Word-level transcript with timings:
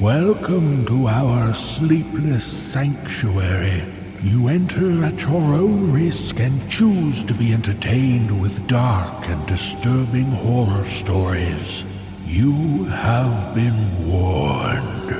Welcome 0.00 0.86
to 0.86 1.08
our 1.08 1.52
sleepless 1.52 2.44
sanctuary. 2.44 3.82
You 4.22 4.46
enter 4.46 5.02
at 5.04 5.22
your 5.22 5.40
own 5.40 5.90
risk 5.90 6.38
and 6.38 6.70
choose 6.70 7.24
to 7.24 7.34
be 7.34 7.52
entertained 7.52 8.40
with 8.40 8.68
dark 8.68 9.28
and 9.28 9.44
disturbing 9.48 10.26
horror 10.26 10.84
stories. 10.84 11.84
You 12.24 12.84
have 12.84 13.52
been 13.56 14.08
warned. 14.08 15.10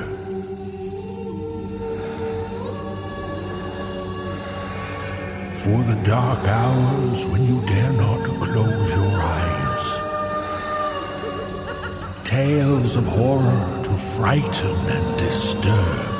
For 5.57 5.83
the 5.83 6.01
dark 6.05 6.47
hours 6.47 7.27
when 7.27 7.45
you 7.45 7.59
dare 7.67 7.91
not 7.91 8.23
close 8.23 8.95
your 8.95 9.21
eyes. 9.21 9.68
Tales 12.29 12.95
of 12.95 13.07
horror 13.07 13.81
to 13.83 13.89
frighten 13.89 14.75
and 14.85 15.17
disturb. 15.17 16.13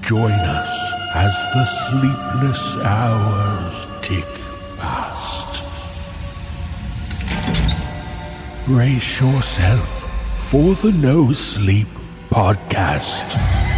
Join 0.00 0.30
us 0.32 0.94
as 1.14 1.34
the 1.52 1.64
sleepless 1.66 2.78
hours 2.78 3.86
tick 4.00 4.24
past. 4.78 5.64
Brace 8.64 9.20
yourself 9.20 10.06
for 10.40 10.74
the 10.74 10.92
NoSleep 10.92 11.88
Podcast. 12.30 13.71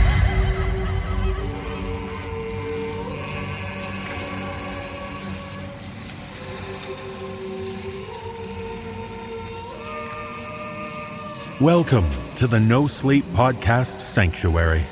Welcome 11.61 12.11
to 12.35 12.49
the 12.49 12.59
NoSleep 12.59 13.23
Podcast 13.33 14.01
Sanctuary. 14.01 14.83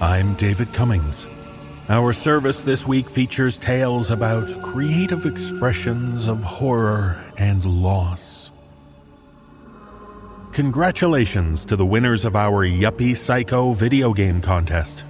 I'm 0.00 0.34
David 0.34 0.74
Cummings. 0.74 1.28
Our 1.88 2.12
service 2.12 2.62
this 2.62 2.88
week 2.88 3.08
features 3.08 3.56
tales 3.56 4.10
about 4.10 4.48
creative 4.60 5.26
expressions 5.26 6.26
of 6.26 6.42
horror 6.42 7.24
and 7.36 7.64
loss. 7.64 8.50
Congratulations 10.50 11.64
to 11.66 11.76
the 11.76 11.86
winners 11.86 12.24
of 12.24 12.34
our 12.34 12.66
Yuppie 12.66 13.16
Psycho 13.16 13.72
video 13.72 14.12
game 14.12 14.40
contest. 14.40 15.04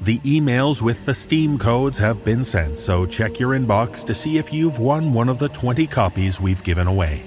The 0.00 0.18
emails 0.20 0.82
with 0.82 1.06
the 1.06 1.14
Steam 1.14 1.56
codes 1.60 1.98
have 1.98 2.24
been 2.24 2.42
sent, 2.42 2.78
so 2.78 3.06
check 3.06 3.38
your 3.38 3.56
inbox 3.56 4.04
to 4.06 4.12
see 4.12 4.38
if 4.38 4.52
you've 4.52 4.80
won 4.80 5.12
one 5.14 5.28
of 5.28 5.38
the 5.38 5.50
20 5.50 5.86
copies 5.86 6.40
we've 6.40 6.64
given 6.64 6.88
away. 6.88 7.24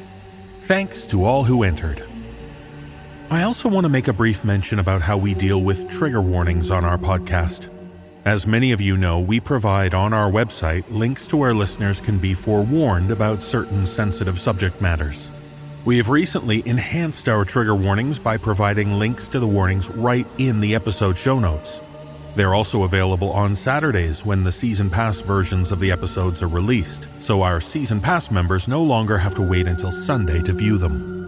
Thanks 0.63 1.05
to 1.05 1.23
all 1.23 1.45
who 1.45 1.63
entered. 1.63 2.10
I 3.31 3.43
also 3.43 3.69
want 3.69 3.85
to 3.85 3.89
make 3.89 4.09
a 4.09 4.13
brief 4.13 4.43
mention 4.43 4.77
about 4.77 5.01
how 5.01 5.15
we 5.15 5.33
deal 5.33 5.61
with 5.61 5.89
trigger 5.89 6.19
warnings 6.19 6.69
on 6.69 6.83
our 6.83 6.97
podcast. 6.97 7.69
As 8.25 8.45
many 8.45 8.73
of 8.73 8.81
you 8.81 8.97
know, 8.97 9.21
we 9.21 9.39
provide 9.39 9.93
on 9.93 10.11
our 10.11 10.29
website 10.29 10.83
links 10.89 11.27
to 11.27 11.37
where 11.37 11.53
listeners 11.53 12.01
can 12.01 12.17
be 12.17 12.33
forewarned 12.33 13.09
about 13.09 13.41
certain 13.41 13.87
sensitive 13.87 14.37
subject 14.37 14.81
matters. 14.81 15.31
We 15.85 15.95
have 15.95 16.09
recently 16.09 16.61
enhanced 16.67 17.29
our 17.29 17.45
trigger 17.45 17.73
warnings 17.73 18.19
by 18.19 18.35
providing 18.35 18.99
links 18.99 19.29
to 19.29 19.39
the 19.39 19.47
warnings 19.47 19.89
right 19.91 20.27
in 20.37 20.59
the 20.59 20.75
episode 20.75 21.17
show 21.17 21.39
notes. 21.39 21.79
They're 22.35 22.53
also 22.53 22.83
available 22.83 23.31
on 23.31 23.55
Saturdays 23.55 24.25
when 24.25 24.43
the 24.43 24.51
Season 24.51 24.89
Pass 24.89 25.21
versions 25.21 25.71
of 25.71 25.79
the 25.79 25.91
episodes 25.93 26.43
are 26.43 26.49
released, 26.49 27.07
so 27.19 27.43
our 27.43 27.61
Season 27.61 28.01
Pass 28.01 28.29
members 28.29 28.67
no 28.67 28.83
longer 28.83 29.17
have 29.17 29.35
to 29.35 29.41
wait 29.41 29.69
until 29.69 29.93
Sunday 29.93 30.41
to 30.41 30.51
view 30.51 30.77
them. 30.77 31.20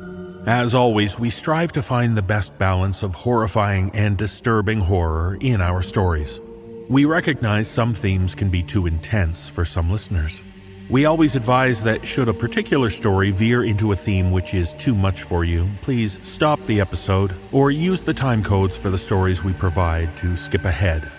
As 0.45 0.75
always, 0.75 1.17
we 1.17 1.30
strive 1.30 1.72
to 1.72 1.81
find 1.81 2.17
the 2.17 2.22
best 2.22 2.58
balance 2.58 3.02
of 3.02 3.16
horrifying 3.16 3.91
and 3.94 4.17
disturbing 4.17 4.80
horror 4.80 5.38
in 5.39 5.61
our 5.61 5.81
stories. 5.81 6.42
We 6.89 7.05
recognize 7.05 7.70
some 7.70 7.93
themes 7.93 8.36
can 8.36 8.49
be 8.49 8.61
too 8.61 8.86
intense 8.86 9.48
for 9.48 9.64
some 9.64 9.89
listeners. 9.89 10.43
We 10.89 11.05
always 11.05 11.37
advise 11.37 11.81
that 11.83 12.05
should 12.05 12.27
a 12.27 12.33
particular 12.33 12.89
story 12.89 13.31
veer 13.31 13.64
into 13.64 13.93
a 13.93 13.95
theme 13.95 14.31
which 14.31 14.54
is 14.54 14.73
too 14.73 14.93
much 14.93 15.23
for 15.23 15.45
you, 15.45 15.70
please 15.81 16.20
stop 16.23 16.60
the 16.65 16.81
episode 16.81 17.33
or 17.54 17.71
use 17.71 18.04
the 18.04 18.14
time 18.14 18.43
codes 18.43 18.75
for 18.75 18.89
the 18.89 18.98
stories 18.98 19.45
we 19.45 19.54
provide 19.54 20.17
to 20.17 20.36
skip 20.36 20.65
ahead. 20.65 21.10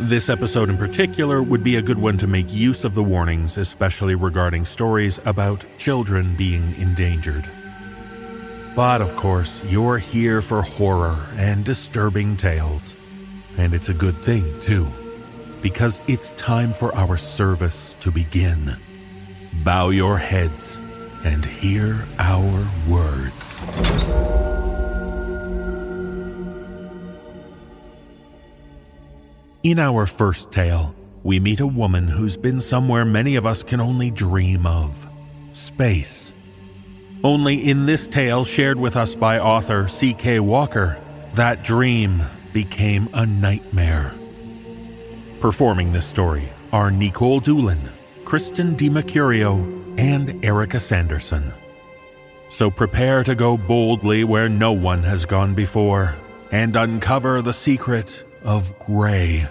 This 0.00 0.28
episode 0.28 0.68
in 0.68 0.76
particular 0.76 1.44
would 1.44 1.62
be 1.62 1.76
a 1.76 1.82
good 1.82 1.98
one 1.98 2.18
to 2.18 2.26
make 2.26 2.52
use 2.52 2.82
of 2.82 2.96
the 2.96 3.04
warnings, 3.04 3.56
especially 3.56 4.16
regarding 4.16 4.64
stories 4.64 5.20
about 5.26 5.64
children 5.78 6.34
being 6.34 6.74
endangered. 6.74 7.48
But 8.74 9.00
of 9.00 9.14
course, 9.14 9.62
you're 9.66 9.98
here 9.98 10.42
for 10.42 10.62
horror 10.62 11.16
and 11.36 11.64
disturbing 11.64 12.36
tales. 12.36 12.96
And 13.56 13.72
it's 13.72 13.88
a 13.88 13.94
good 13.94 14.20
thing, 14.24 14.58
too, 14.58 14.88
because 15.62 16.00
it's 16.08 16.30
time 16.30 16.74
for 16.74 16.94
our 16.96 17.16
service 17.16 17.94
to 18.00 18.10
begin. 18.10 18.76
Bow 19.62 19.90
your 19.90 20.18
heads 20.18 20.80
and 21.22 21.46
hear 21.46 22.04
our 22.18 22.68
words. 22.88 23.60
In 29.62 29.78
our 29.78 30.04
first 30.04 30.50
tale, 30.50 30.94
we 31.22 31.38
meet 31.40 31.60
a 31.60 31.66
woman 31.66 32.08
who's 32.08 32.36
been 32.36 32.60
somewhere 32.60 33.04
many 33.04 33.36
of 33.36 33.46
us 33.46 33.62
can 33.62 33.80
only 33.80 34.10
dream 34.10 34.66
of 34.66 35.06
space. 35.52 36.33
Only 37.24 37.70
in 37.70 37.86
this 37.86 38.06
tale, 38.06 38.44
shared 38.44 38.78
with 38.78 38.96
us 38.96 39.14
by 39.14 39.38
author 39.38 39.88
C.K. 39.88 40.40
Walker, 40.40 41.00
that 41.32 41.64
dream 41.64 42.22
became 42.52 43.08
a 43.14 43.24
nightmare. 43.24 44.14
Performing 45.40 45.92
this 45.92 46.04
story 46.04 46.50
are 46.70 46.90
Nikolle 46.90 47.40
Doolin, 47.40 47.88
Kristen 48.26 48.76
DiMercurio, 48.76 49.98
and 49.98 50.44
Erika 50.44 50.78
Sanderson. 50.78 51.54
So 52.50 52.70
prepare 52.70 53.24
to 53.24 53.34
go 53.34 53.56
boldly 53.56 54.24
where 54.24 54.50
no 54.50 54.72
one 54.72 55.02
has 55.04 55.24
gone 55.24 55.54
before 55.54 56.14
and 56.50 56.76
uncover 56.76 57.40
the 57.40 57.54
secret 57.54 58.22
of 58.42 58.78
Gray. 58.78 59.48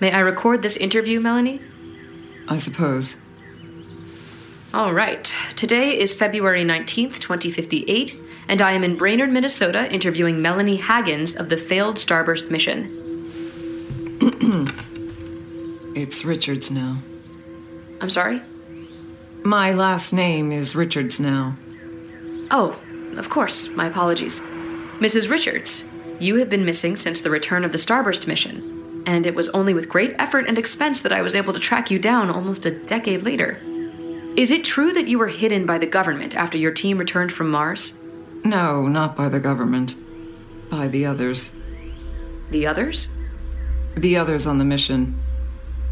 May 0.00 0.12
I 0.12 0.20
record 0.20 0.62
this 0.62 0.76
interview, 0.76 1.20
Melanie? 1.20 1.60
I 2.48 2.58
suppose. 2.58 3.16
All 4.74 4.92
right. 4.92 5.32
Today 5.54 5.98
is 5.98 6.14
February 6.14 6.64
19th, 6.64 7.18
2058, 7.18 8.18
and 8.48 8.60
I 8.60 8.72
am 8.72 8.84
in 8.84 8.96
Brainerd, 8.96 9.30
Minnesota, 9.30 9.90
interviewing 9.92 10.42
Melanie 10.42 10.76
Haggins 10.76 11.34
of 11.34 11.48
the 11.48 11.56
failed 11.56 11.96
Starburst 11.96 12.50
mission. 12.50 13.02
It's 15.96 16.26
Richards 16.26 16.70
now. 16.70 16.98
I'm 18.02 18.10
sorry? 18.10 18.42
My 19.42 19.72
last 19.72 20.12
name 20.12 20.52
is 20.52 20.76
Richards 20.76 21.18
now. 21.18 21.56
Oh, 22.50 22.78
of 23.16 23.30
course. 23.30 23.68
My 23.68 23.86
apologies. 23.86 24.40
Mrs. 25.00 25.30
Richards, 25.30 25.84
you 26.18 26.36
have 26.36 26.50
been 26.50 26.66
missing 26.66 26.96
since 26.96 27.22
the 27.22 27.30
return 27.30 27.64
of 27.64 27.72
the 27.72 27.78
Starburst 27.78 28.26
mission, 28.26 28.75
and 29.06 29.24
it 29.24 29.34
was 29.34 29.48
only 29.50 29.72
with 29.72 29.88
great 29.88 30.14
effort 30.18 30.46
and 30.48 30.58
expense 30.58 31.00
that 31.00 31.12
I 31.12 31.22
was 31.22 31.34
able 31.36 31.52
to 31.52 31.60
track 31.60 31.90
you 31.90 31.98
down 31.98 32.28
almost 32.28 32.66
a 32.66 32.72
decade 32.72 33.22
later. 33.22 33.60
Is 34.36 34.50
it 34.50 34.64
true 34.64 34.92
that 34.92 35.08
you 35.08 35.18
were 35.18 35.28
hidden 35.28 35.64
by 35.64 35.78
the 35.78 35.86
government 35.86 36.34
after 36.34 36.58
your 36.58 36.72
team 36.72 36.98
returned 36.98 37.32
from 37.32 37.50
Mars? 37.50 37.94
No, 38.44 38.86
not 38.86 39.16
by 39.16 39.28
the 39.28 39.40
government. 39.40 39.96
By 40.68 40.88
the 40.88 41.06
others. 41.06 41.52
The 42.50 42.66
others? 42.66 43.08
The 43.96 44.16
others 44.16 44.46
on 44.46 44.58
the 44.58 44.64
mission. 44.64 45.18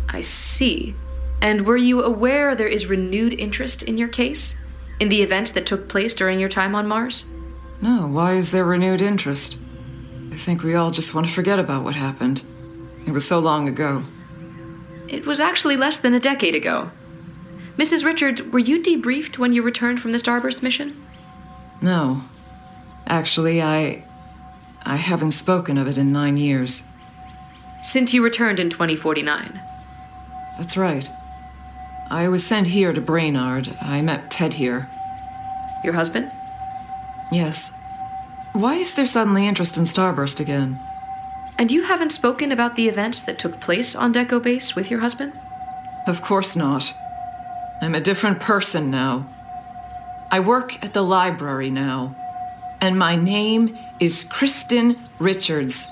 I 0.08 0.20
see. 0.20 0.94
And 1.40 1.66
were 1.66 1.76
you 1.76 2.02
aware 2.02 2.54
there 2.54 2.66
is 2.66 2.86
renewed 2.86 3.32
interest 3.40 3.82
in 3.82 3.96
your 3.96 4.08
case? 4.08 4.56
In 5.00 5.08
the 5.08 5.22
events 5.22 5.52
that 5.52 5.66
took 5.66 5.88
place 5.88 6.14
during 6.14 6.38
your 6.38 6.48
time 6.48 6.74
on 6.74 6.86
Mars? 6.86 7.26
No, 7.80 8.06
why 8.06 8.34
is 8.34 8.50
there 8.50 8.64
renewed 8.64 9.02
interest? 9.02 9.58
I 10.30 10.36
think 10.36 10.62
we 10.62 10.74
all 10.74 10.90
just 10.90 11.14
want 11.14 11.26
to 11.26 11.32
forget 11.32 11.58
about 11.58 11.84
what 11.84 11.94
happened. 11.94 12.44
It 13.06 13.12
was 13.12 13.26
so 13.26 13.38
long 13.38 13.68
ago. 13.68 14.04
It 15.08 15.26
was 15.26 15.40
actually 15.40 15.76
less 15.76 15.96
than 15.96 16.14
a 16.14 16.20
decade 16.20 16.54
ago. 16.54 16.90
Mrs. 17.76 18.04
Richards, 18.04 18.42
were 18.42 18.58
you 18.58 18.82
debriefed 18.82 19.38
when 19.38 19.52
you 19.52 19.62
returned 19.62 20.00
from 20.00 20.12
the 20.12 20.18
Starburst 20.18 20.62
mission? 20.62 21.04
No. 21.80 22.22
Actually, 23.06 23.60
I. 23.62 24.04
I 24.84 24.96
haven't 24.96 25.32
spoken 25.32 25.76
of 25.78 25.86
it 25.86 25.98
in 25.98 26.12
nine 26.12 26.36
years. 26.36 26.84
Since 27.82 28.14
you 28.14 28.22
returned 28.22 28.60
in 28.60 28.70
2049. 28.70 29.60
That's 30.56 30.76
right. 30.76 31.08
I 32.10 32.28
was 32.28 32.44
sent 32.44 32.68
here 32.68 32.92
to 32.92 33.00
Brainerd. 33.00 33.76
I 33.80 34.02
met 34.02 34.30
Ted 34.30 34.54
here. 34.54 34.88
Your 35.82 35.94
husband? 35.94 36.30
Yes. 37.32 37.72
Why 38.52 38.74
is 38.76 38.94
there 38.94 39.06
suddenly 39.06 39.46
interest 39.46 39.76
in 39.76 39.84
Starburst 39.84 40.38
again? 40.38 40.78
And 41.56 41.70
you 41.70 41.82
haven't 41.82 42.10
spoken 42.10 42.50
about 42.50 42.74
the 42.74 42.88
events 42.88 43.22
that 43.22 43.38
took 43.38 43.60
place 43.60 43.94
on 43.94 44.12
Deco 44.12 44.42
Base 44.42 44.74
with 44.74 44.90
your 44.90 45.00
husband? 45.00 45.38
Of 46.06 46.20
course 46.20 46.56
not. 46.56 46.94
I'm 47.80 47.94
a 47.94 48.00
different 48.00 48.40
person 48.40 48.90
now. 48.90 49.26
I 50.30 50.40
work 50.40 50.82
at 50.82 50.94
the 50.94 51.02
library 51.02 51.70
now, 51.70 52.16
and 52.80 52.98
my 52.98 53.14
name 53.14 53.78
is 54.00 54.24
Kristen 54.24 54.98
Richards. 55.18 55.88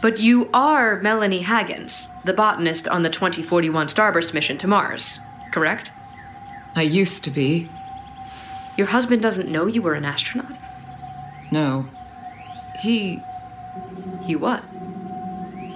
But 0.00 0.18
you 0.18 0.48
are 0.52 1.00
Melanie 1.00 1.42
Haggins, 1.42 2.10
the 2.24 2.32
botanist 2.32 2.88
on 2.88 3.02
the 3.02 3.10
2041 3.10 3.86
Starburst 3.86 4.34
mission 4.34 4.58
to 4.58 4.66
Mars, 4.66 5.20
correct? 5.52 5.90
I 6.74 6.82
used 6.82 7.24
to 7.24 7.30
be. 7.30 7.68
Your 8.76 8.88
husband 8.88 9.22
doesn't 9.22 9.50
know 9.50 9.66
you 9.66 9.82
were 9.82 9.94
an 9.94 10.04
astronaut? 10.04 10.56
No. 11.50 11.88
He. 12.80 13.22
He 14.24 14.36
what? 14.36 14.64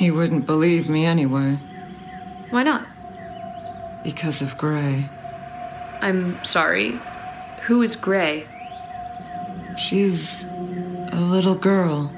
He 0.03 0.11
wouldn't 0.11 0.47
believe 0.47 0.89
me 0.89 1.05
anyway. 1.05 1.61
Why 2.51 2.65
not? 2.65 2.89
Because 4.03 4.43
of 4.43 4.59
Gray. 4.59 5.09
I'm 6.01 6.45
sorry. 6.45 7.01
Who 7.67 7.83
is 7.83 7.95
Gray? 7.95 8.49
She's 9.77 10.47
a 11.13 11.21
little 11.21 11.55
girl. 11.55 12.13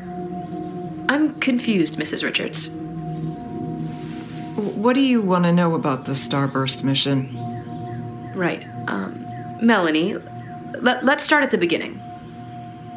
I'm 1.11 1.39
confused, 1.41 1.99
Mrs. 1.99 2.25
Richards. 2.25 2.71
What 4.57 4.95
do 4.95 5.03
you 5.03 5.21
want 5.21 5.45
to 5.45 5.53
know 5.53 5.75
about 5.75 6.07
the 6.07 6.13
Starburst 6.13 6.85
mission? 6.85 7.37
Right. 8.35 8.67
Um, 8.87 9.27
Melanie, 9.61 10.15
let, 10.81 11.05
let's 11.05 11.23
start 11.23 11.45
at 11.45 11.51
the 11.51 11.59
beginning. 11.59 12.01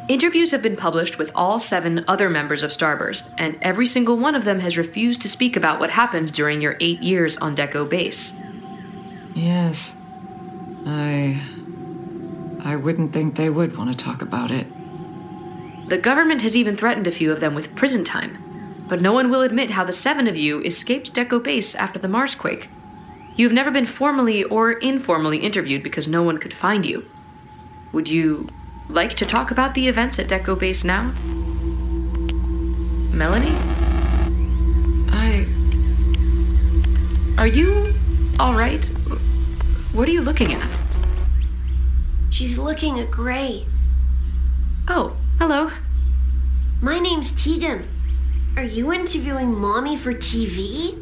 Interviews 0.08 0.52
have 0.52 0.62
been 0.62 0.76
published 0.76 1.18
with 1.18 1.30
all 1.34 1.60
seven 1.60 2.02
other 2.08 2.30
members 2.30 2.62
of 2.62 2.70
Starburst, 2.70 3.28
and 3.36 3.58
every 3.60 3.84
single 3.84 4.16
one 4.16 4.34
of 4.34 4.46
them 4.46 4.60
has 4.60 4.78
refused 4.78 5.20
to 5.20 5.28
speak 5.28 5.54
about 5.54 5.78
what 5.78 5.90
happened 5.90 6.32
during 6.32 6.62
your 6.62 6.78
eight 6.80 7.02
years 7.02 7.36
on 7.36 7.54
Deco 7.54 7.86
Base. 7.86 8.32
Yes. 9.34 9.94
I. 10.86 11.42
I 12.64 12.76
wouldn't 12.76 13.12
think 13.12 13.36
they 13.36 13.50
would 13.50 13.76
want 13.76 13.90
to 13.90 14.04
talk 14.04 14.22
about 14.22 14.50
it. 14.50 14.66
The 15.90 15.98
government 15.98 16.40
has 16.40 16.56
even 16.56 16.74
threatened 16.74 17.06
a 17.06 17.12
few 17.12 17.30
of 17.30 17.40
them 17.40 17.54
with 17.54 17.76
prison 17.76 18.02
time, 18.02 18.84
but 18.88 19.02
no 19.02 19.12
one 19.12 19.30
will 19.30 19.42
admit 19.42 19.72
how 19.72 19.84
the 19.84 19.92
seven 19.92 20.26
of 20.26 20.36
you 20.36 20.62
escaped 20.62 21.12
Deco 21.12 21.42
Base 21.42 21.74
after 21.74 21.98
the 21.98 22.08
Marsquake. 22.08 22.70
You 23.36 23.46
have 23.46 23.54
never 23.54 23.70
been 23.70 23.86
formally 23.86 24.42
or 24.44 24.72
informally 24.72 25.38
interviewed 25.38 25.82
because 25.82 26.08
no 26.08 26.22
one 26.22 26.38
could 26.38 26.54
find 26.54 26.86
you. 26.86 27.08
Would 27.92 28.08
you 28.08 28.48
like 28.88 29.14
to 29.14 29.26
talk 29.26 29.50
about 29.50 29.74
the 29.74 29.86
events 29.88 30.18
at 30.18 30.28
Deco 30.28 30.58
Base 30.58 30.84
now? 30.84 31.12
Melanie? 33.12 33.54
I. 35.10 35.46
Are 37.36 37.46
you 37.46 37.92
alright? 38.40 38.84
What 39.92 40.08
are 40.08 40.12
you 40.12 40.22
looking 40.22 40.52
at? 40.52 40.68
She's 42.30 42.58
looking 42.58 43.00
at 43.00 43.10
Gray. 43.10 43.66
Oh, 44.86 45.16
hello. 45.38 45.70
My 46.80 46.98
name's 46.98 47.32
Teagan. 47.32 47.86
Are 48.56 48.62
you 48.62 48.92
interviewing 48.92 49.54
Mommy 49.54 49.96
for 49.96 50.12
TV? 50.12 50.94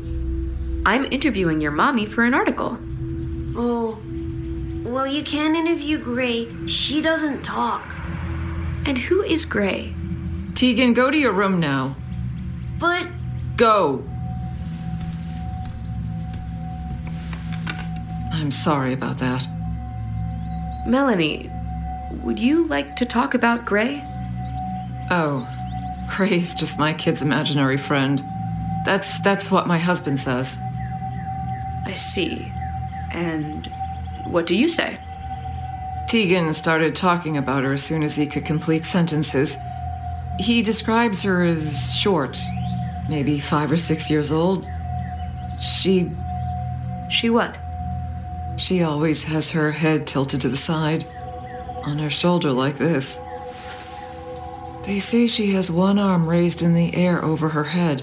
I'm 0.87 1.05
interviewing 1.07 1.61
your 1.61 1.73
mommy 1.73 2.07
for 2.07 2.25
an 2.25 2.35
article. 2.35 2.79
Oh. 3.57 3.99
Well, 4.87 5.07
you 5.07 5.23
can 5.23 5.57
interview 5.57 5.99
Gray. 5.99 6.67
She 6.67 7.03
doesn't 7.03 7.43
talk. 7.43 7.83
And 8.87 8.97
who 8.97 9.23
is 9.23 9.45
Gray? 9.45 9.95
Teagan, 10.53 10.95
go 10.95 11.11
to 11.11 11.19
your 11.19 11.33
room 11.33 11.61
now. 11.61 11.97
But 12.79 13.07
Go! 13.57 14.05
I'm 18.33 18.51
sorry 18.51 18.93
about 18.93 19.17
that. 19.19 19.49
Melanie, 20.87 21.51
would 22.23 22.39
you 22.39 22.67
like 22.67 22.97
to 22.97 23.07
talk 23.07 23.33
about 23.33 23.65
Gray? 23.65 24.05
Oh, 25.11 25.49
Gray's 26.15 26.55
just 26.55 26.79
my 26.79 26.93
kid's 26.93 27.23
imaginary 27.23 27.79
friend. 27.79 28.23
That's 28.85 29.19
that's 29.21 29.51
what 29.51 29.67
my 29.67 29.79
husband 29.79 30.21
says. 30.21 30.59
I 31.87 31.95
see. 31.95 32.53
And 33.13 33.73
what 34.31 34.47
do 34.47 34.57
you 34.57 34.69
say? 34.69 34.99
Teagan 36.09 36.55
started 36.55 36.95
talking 36.95 37.37
about 37.37 37.65
her 37.65 37.73
as 37.73 37.83
soon 37.83 38.03
as 38.03 38.15
he 38.17 38.27
could 38.27 38.45
complete 38.45 38.85
sentences. 38.85 39.57
He 40.39 40.63
describes 40.63 41.23
her 41.23 41.45
as 41.45 41.95
short, 41.95 42.39
maybe 43.09 43.41
five 43.41 43.73
or 43.73 43.77
six 43.77 44.11
years 44.11 44.31
old. 44.31 44.67
She 45.59 46.11
She 47.09 47.31
what? 47.31 47.59
she 48.57 48.83
always 48.83 49.25
has 49.25 49.51
her 49.51 49.71
head 49.71 50.07
tilted 50.07 50.41
to 50.41 50.49
the 50.49 50.57
side, 50.57 51.07
on 51.85 51.99
her 51.99 52.11
shoulder 52.11 52.51
like 52.51 52.79
this. 52.79 53.21
They 54.85 54.99
say 54.99 55.27
she 55.27 55.53
has 55.53 55.71
one 55.71 55.99
arm 55.99 56.29
raised 56.29 56.63
in 56.63 56.75
the 56.75 56.95
air 56.95 57.25
over 57.25 57.51
her 57.51 57.65
head, 57.65 58.03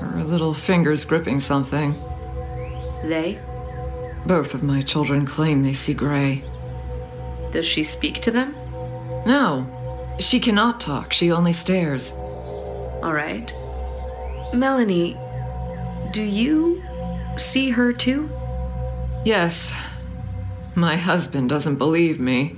her 0.00 0.22
little 0.22 0.54
fingers 0.54 1.04
gripping 1.04 1.40
something. 1.40 2.00
They? 3.02 3.40
Both 4.28 4.52
of 4.52 4.62
my 4.62 4.82
children 4.82 5.24
claim 5.24 5.62
they 5.62 5.72
see 5.72 5.94
gray. 5.94 6.44
Does 7.50 7.64
she 7.64 7.82
speak 7.82 8.16
to 8.20 8.30
them? 8.30 8.54
No, 9.24 9.66
she 10.20 10.38
cannot 10.38 10.80
talk, 10.80 11.14
she 11.14 11.32
only 11.32 11.54
stares. 11.54 12.12
All 12.12 13.14
right. 13.14 13.50
Melanie, 14.52 15.16
do 16.12 16.20
you 16.20 16.82
see 17.38 17.70
her 17.70 17.90
too? 17.90 18.28
Yes, 19.24 19.72
my 20.74 20.96
husband 20.96 21.48
doesn't 21.48 21.76
believe 21.76 22.20
me. 22.20 22.54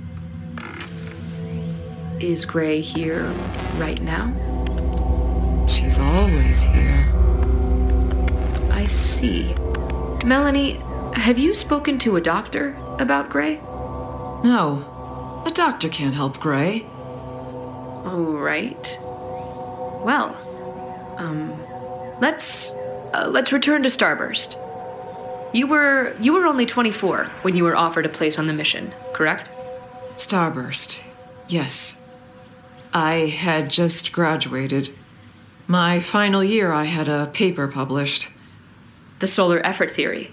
Is 2.19 2.43
Gray 2.43 2.81
here 2.81 3.29
right 3.77 4.01
now? 4.01 4.27
She's 5.69 5.97
always 5.97 6.63
here. 6.63 7.09
I 8.71 8.85
see. 8.87 9.55
Melanie, 10.25 10.81
have 11.13 11.37
you 11.37 11.53
spoken 11.53 11.97
to 11.99 12.15
a 12.15 12.21
doctor 12.21 12.77
about 12.99 13.29
Gray? 13.29 13.57
No, 14.43 15.43
a 15.45 15.51
doctor 15.51 15.89
can't 15.89 16.15
help 16.15 16.39
Gray. 16.39 16.85
All 18.05 18.33
right. 18.37 18.97
Well, 19.01 20.35
um, 21.17 21.61
let's 22.19 22.71
uh, 23.13 23.27
let's 23.29 23.51
return 23.51 23.83
to 23.83 23.89
Starburst. 23.89 24.57
You 25.53 25.67
were 25.67 26.15
you 26.19 26.33
were 26.33 26.45
only 26.45 26.65
24 26.65 27.25
when 27.43 27.55
you 27.55 27.63
were 27.63 27.75
offered 27.75 28.05
a 28.05 28.09
place 28.09 28.39
on 28.39 28.47
the 28.47 28.53
mission, 28.53 28.93
correct? 29.13 29.49
Starburst. 30.15 31.03
Yes. 31.47 31.97
I 32.93 33.27
had 33.27 33.69
just 33.69 34.11
graduated. 34.11 34.93
My 35.67 35.99
final 35.99 36.43
year, 36.43 36.71
I 36.71 36.85
had 36.85 37.07
a 37.07 37.27
paper 37.27 37.67
published. 37.67 38.29
The 39.19 39.27
solar 39.27 39.65
effort 39.65 39.91
theory. 39.91 40.31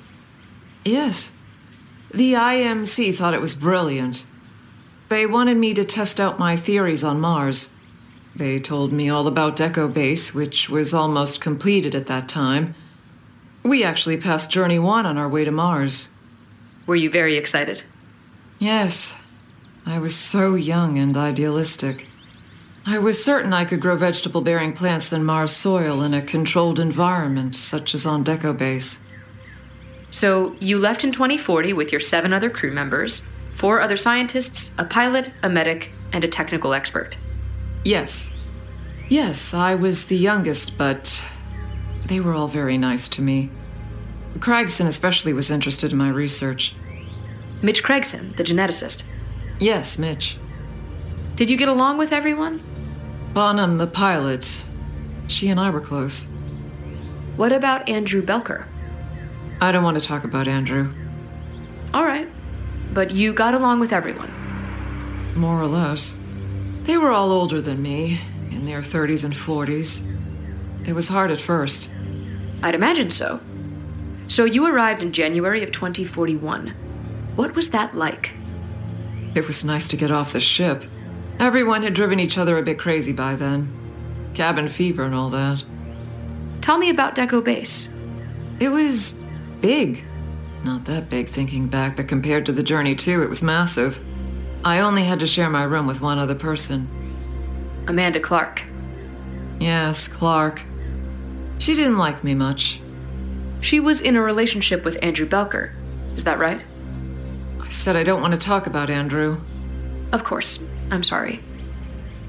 Yes. 0.89 1.33
The 2.13 2.33
IMC 2.33 3.15
thought 3.15 3.35
it 3.35 3.43
was 3.43 3.55
brilliant. 3.55 4.27
They 5.11 5.27
wanted 5.27 5.59
me 5.59 5.75
to 5.75 5.85
test 5.85 6.19
out 6.19 6.39
my 6.39 6.57
theories 6.57 7.05
on 7.05 7.21
Mars. 7.21 7.69
They 8.35 8.59
told 8.59 8.93
me 8.93 9.11
all 9.11 9.27
about 9.27 9.57
Deco 9.57 9.93
Base, 9.93 10.33
which 10.33 10.71
was 10.71 10.95
almost 10.95 11.43
completed 11.43 11.95
at 11.95 12.07
that 12.07 12.29
time. 12.29 12.75
We 13.63 13.85
actually 13.85 14.17
passed 14.17 14.51
Journey 14.51 14.79
1 14.79 15.05
on 15.05 15.19
our 15.19 15.29
way 15.29 15.45
to 15.45 15.51
Mars. 15.51 16.09
Were 16.87 16.97
you 16.97 17.11
very 17.11 17.37
excited? 17.37 17.83
Yes. 18.59 19.15
I 19.85 19.99
was 19.99 20.17
so 20.17 20.55
young 20.55 20.97
and 20.97 21.17
idealistic. 21.17 22.07
I 22.87 22.99
was 22.99 23.23
certain 23.23 23.53
I 23.53 23.67
could 23.67 23.81
grow 23.81 23.97
vegetable 23.97 24.41
bearing 24.41 24.73
plants 24.73 25.13
in 25.13 25.25
Mars 25.25 25.53
soil 25.53 26.01
in 26.01 26.15
a 26.15 26.23
controlled 26.23 26.81
environment, 26.81 27.55
such 27.55 27.95
as 27.95 28.07
on 28.07 28.25
Deco 28.25 28.57
Base. 28.57 28.99
So 30.11 30.57
you 30.61 30.79
left 30.79 31.05
in 31.05 31.13
2040 31.13 31.73
with 31.73 31.93
your 31.93 32.01
seven 32.01 32.33
other 32.33 32.51
crew 32.51 32.71
members, 32.71 33.23
four 33.53 33.81
other 33.81 33.97
scientists, 33.97 34.73
a 34.79 34.85
pilot, 34.85 35.31
a 35.43 35.49
medic, 35.49 35.91
and 36.13 36.25
a 36.25 36.29
technical 36.29 36.73
expert. 36.73 37.17
Yes. 37.85 38.33
Yes, 39.09 39.55
I 39.55 39.75
was 39.75 40.07
the 40.07 40.17
youngest, 40.17 40.77
but 40.79 41.25
they 42.07 42.21
were 42.21 42.35
all 42.35 42.49
very 42.49 42.79
nice 42.79 43.09
to 43.09 43.23
me. 43.23 43.51
Craigson 44.35 44.87
especially 44.87 45.33
was 45.33 45.51
interested 45.51 45.93
in 45.93 45.99
my 45.99 46.09
research. 46.09 46.75
Mitch 47.61 47.83
Craigson, 47.83 48.37
the 48.37 48.45
geneticist. 48.45 49.03
Yes, 49.59 49.99
Mitch. 49.99 50.39
Did 51.37 51.51
you 51.51 51.57
get 51.57 51.69
along 51.69 51.99
with 51.99 52.13
everyone? 52.13 52.63
Bonham, 53.35 53.79
the 53.79 53.87
pilot. 53.87 54.65
She 55.27 55.49
and 55.49 55.59
I 55.59 55.71
were 55.71 55.81
close. 55.81 56.29
What 57.37 57.53
about 57.53 57.89
Andrew 57.89 58.23
Belker? 58.23 58.67
I 59.61 59.73
don't 59.73 59.83
want 59.83 60.01
to 60.01 60.07
talk 60.07 60.25
about 60.25 60.47
Andrew. 60.47 60.95
All 61.93 62.05
right. 62.05 62.29
But 62.93 63.11
you 63.11 63.33
got 63.33 63.55
along 63.55 63.81
with 63.81 63.93
everyone. 63.93 64.33
More 65.35 65.61
or 65.61 65.67
less. 65.67 66.15
They 66.83 66.97
were 66.97 67.11
all 67.11 67.33
older 67.33 67.61
than 67.61 67.83
me, 67.83 68.19
in 68.51 68.65
their 68.65 68.81
30s 68.81 69.25
and 69.25 69.35
40s. 69.35 70.07
It 70.87 70.93
was 70.93 71.09
hard 71.09 71.31
at 71.31 71.41
first. 71.41 71.91
I'd 72.63 72.75
imagine 72.75 73.11
so. 73.11 73.41
So 74.29 74.45
you 74.45 74.67
arrived 74.67 75.03
in 75.03 75.13
January 75.13 75.63
of 75.63 75.73
2041. 75.73 76.69
What 77.35 77.55
was 77.55 77.71
that 77.71 77.95
like? 77.95 78.33
It 79.35 79.47
was 79.47 79.65
nice 79.65 79.89
to 79.89 79.97
get 79.97 80.11
off 80.11 80.33
the 80.33 80.41
ship. 80.41 80.85
Everyone 81.39 81.83
had 81.83 81.95
driven 81.95 82.21
each 82.21 82.39
other 82.39 82.59
a 82.59 82.63
bit 82.63 82.79
crazy 82.79 83.13
by 83.13 83.37
then. 83.37 83.73
Cabin 84.35 84.69
fever 84.69 85.05
and 85.05 85.15
all 85.15 85.31
that. 85.31 85.65
Tell 86.61 86.79
me 86.79 86.91
about 86.91 87.15
Deco 87.15 87.43
Base. 87.43 87.93
It 88.61 88.71
was 88.71 89.15
big. 89.61 90.05
Not 90.65 90.85
that 90.87 91.09
big 91.09 91.29
thinking 91.29 91.69
back, 91.69 91.97
but 91.97 92.09
compared 92.09 92.47
to 92.47 92.53
the 92.53 92.63
journey 92.63 92.95
too, 92.95 93.23
it 93.23 93.31
was 93.31 93.43
massive. 93.43 94.03
I 94.65 94.81
only 94.81 95.05
had 95.05 95.21
to 95.21 95.27
share 95.27 95.49
my 95.49 95.63
room 95.63 95.87
with 95.87 96.01
one 96.01 96.19
other 96.19 96.35
person. 96.35 96.89
Amanda 97.87 98.21
Clark. 98.21 98.63
Yes, 99.61 100.09
Clark. 100.09 100.63
She 101.59 101.75
didn't 101.75 101.99
like 101.99 102.23
me 102.23 102.35
much. 102.35 102.81
She 103.61 103.81
was 103.81 104.01
in 104.01 104.17
a 104.17 104.23
relationship 104.23 104.85
with 104.85 104.99
Andrew 105.03 105.27
Belker. 105.27 105.75
Is 106.15 106.25
that 106.25 106.39
right? 106.39 106.63
I 107.61 107.69
said 107.69 107.97
I 107.97 108.05
don't 108.05 108.21
want 108.23 108.35
to 108.35 108.41
talk 108.41 108.67
about 108.67 108.91
Andrew. 108.91 109.41
Of 110.13 110.25
course. 110.25 110.59
I'm 110.91 111.03
sorry. 111.03 111.41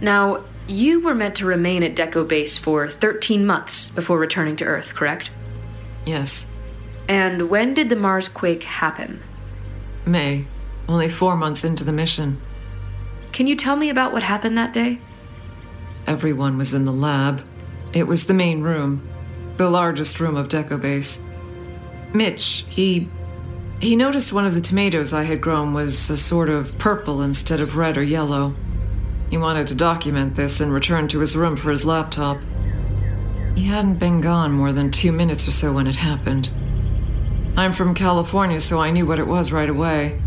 Now, 0.02 0.44
you 0.68 1.02
were 1.02 1.16
meant 1.16 1.36
to 1.36 1.46
remain 1.46 1.84
at 1.84 1.96
Deco 1.96 2.28
Base 2.28 2.58
for 2.58 2.88
13 2.88 3.46
months 3.46 3.90
before 3.90 4.18
returning 4.18 4.56
to 4.58 4.66
Earth, 4.66 4.96
correct? 4.96 5.32
Yes. 6.06 6.46
And 7.10 7.50
when 7.50 7.74
did 7.74 7.90
the 7.90 7.96
Mars 7.96 8.30
quake 8.30 8.64
happen? 8.64 9.22
May. 10.06 10.46
Only 10.88 11.10
four 11.10 11.36
months 11.36 11.64
into 11.64 11.84
the 11.84 11.92
mission. 11.92 12.40
Can 13.32 13.48
you 13.48 13.56
tell 13.56 13.76
me 13.76 13.90
about 13.90 14.14
what 14.14 14.22
happened 14.22 14.58
that 14.60 14.74
day? 14.74 15.02
Everyone 16.06 16.56
was 16.58 16.74
in 16.74 16.86
the 16.86 16.94
lab. 16.94 17.42
It 17.94 18.04
was 18.04 18.26
the 18.26 18.34
main 18.36 18.62
room, 18.62 19.08
the 19.58 19.70
largest 19.70 20.20
room 20.20 20.38
of 20.38 20.50
Deco 20.50 20.80
Base. 20.80 21.20
Mitch, 22.14 22.64
he. 22.70 23.08
he 23.80 23.96
noticed 23.96 24.32
one 24.32 24.46
of 24.46 24.54
the 24.54 24.62
tomatoes 24.62 25.12
I 25.12 25.24
had 25.24 25.42
grown 25.42 25.74
was 25.74 26.12
a 26.12 26.18
sort 26.18 26.50
of 26.50 26.78
purple 26.78 27.24
instead 27.24 27.60
of 27.60 27.76
red 27.76 27.98
or 27.98 28.04
yellow. 28.04 28.56
He 29.32 29.38
wanted 29.38 29.68
to 29.68 29.76
document 29.76 30.36
this 30.36 30.62
and 30.62 30.72
return 30.72 31.08
to 31.10 31.20
his 31.20 31.36
room 31.36 31.56
for 31.58 31.72
his 31.72 31.86
laptop. 31.86 32.40
He 33.56 33.66
hadn't 33.66 34.00
been 34.00 34.22
gone 34.22 34.52
more 34.52 34.72
than 34.72 34.92
two 34.92 35.12
minutes 35.12 35.48
or 35.48 35.52
so 35.52 35.74
when 35.74 35.88
it 35.88 35.96
happened. 35.96 36.52
I'm 37.58 37.74
from 37.74 37.94
California, 37.94 38.60
so 38.60 38.80
I 38.80 38.92
knew 38.92 39.06
what 39.06 39.20
it 39.20 39.28
was 39.28 39.52
right 39.52 39.70
away. 39.70 40.22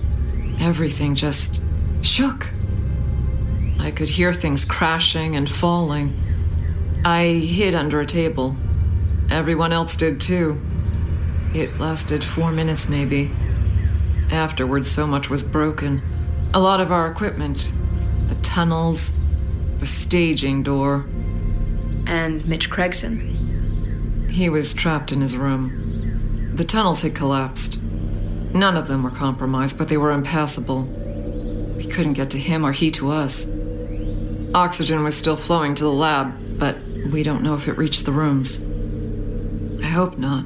Everything 0.61 1.14
just 1.14 1.62
shook. 2.02 2.50
I 3.79 3.91
could 3.91 4.11
hear 4.11 4.33
things 4.33 4.64
crashing 4.64 5.35
and 5.35 5.49
falling. 5.49 6.19
I 7.05 7.25
hid 7.25 7.75
under 7.75 8.00
a 8.00 8.07
table. 8.07 8.57
Everyone 9.31 9.73
else 9.73 9.97
did 9.97 10.21
too. 10.21 10.61
It 11.55 11.79
lasted 11.79 12.23
four 12.23 12.52
minutes, 12.52 12.88
maybe. 12.88 13.33
Afterwards, 14.31 14.91
so 14.91 15.07
much 15.07 15.29
was 15.29 15.43
broken. 15.43 16.02
A 16.55 16.61
lot 16.61 16.81
of 16.81 16.93
our 16.93 17.11
equipment 17.11 17.73
the 18.29 18.35
tunnels, 18.37 19.12
the 19.79 19.87
staging 19.87 20.62
door. 20.62 21.07
And 22.07 22.47
Mitch 22.47 22.71
Craigson? 22.71 24.31
He 24.31 24.49
was 24.49 24.73
trapped 24.73 25.12
in 25.12 25.21
his 25.21 25.37
room. 25.37 25.82
The 26.54 26.64
tunnels 26.64 27.02
had 27.02 27.14
collapsed. 27.14 27.80
None 27.80 28.76
of 28.76 28.87
them 28.87 29.02
were 29.02 29.11
compromised, 29.11 29.78
but 29.78 29.88
they 29.88 29.97
were 29.97 30.12
impassable. 30.12 30.82
We 31.76 31.87
couldn't 31.87 32.12
get 32.12 32.30
to 32.30 32.38
him 32.38 32.64
or 32.64 32.73
he 32.73 32.90
to 32.92 33.11
us. 33.11 33.49
Oxygen 34.54 35.02
was 35.02 35.16
still 35.16 35.37
flowing 35.37 35.75
to 35.76 35.85
the 35.85 35.90
lab, 35.90 36.59
but 36.59 36.76
we 37.11 37.23
don't 37.23 37.42
know 37.42 37.54
if 37.54 37.68
it 37.68 37.78
reached 37.78 38.04
the 38.04 38.12
rooms. 38.12 38.61
I 39.82 39.88
hope 39.88 40.18
not. 40.18 40.44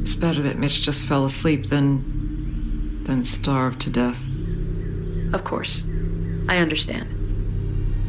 It's 0.00 0.16
better 0.16 0.40
that 0.42 0.58
Mitch 0.58 0.80
just 0.80 1.04
fell 1.04 1.24
asleep 1.24 1.66
than. 1.66 3.02
than 3.04 3.24
starved 3.24 3.80
to 3.82 3.90
death. 3.90 4.26
Of 5.34 5.44
course. 5.44 5.86
I 6.48 6.56
understand. 6.56 7.14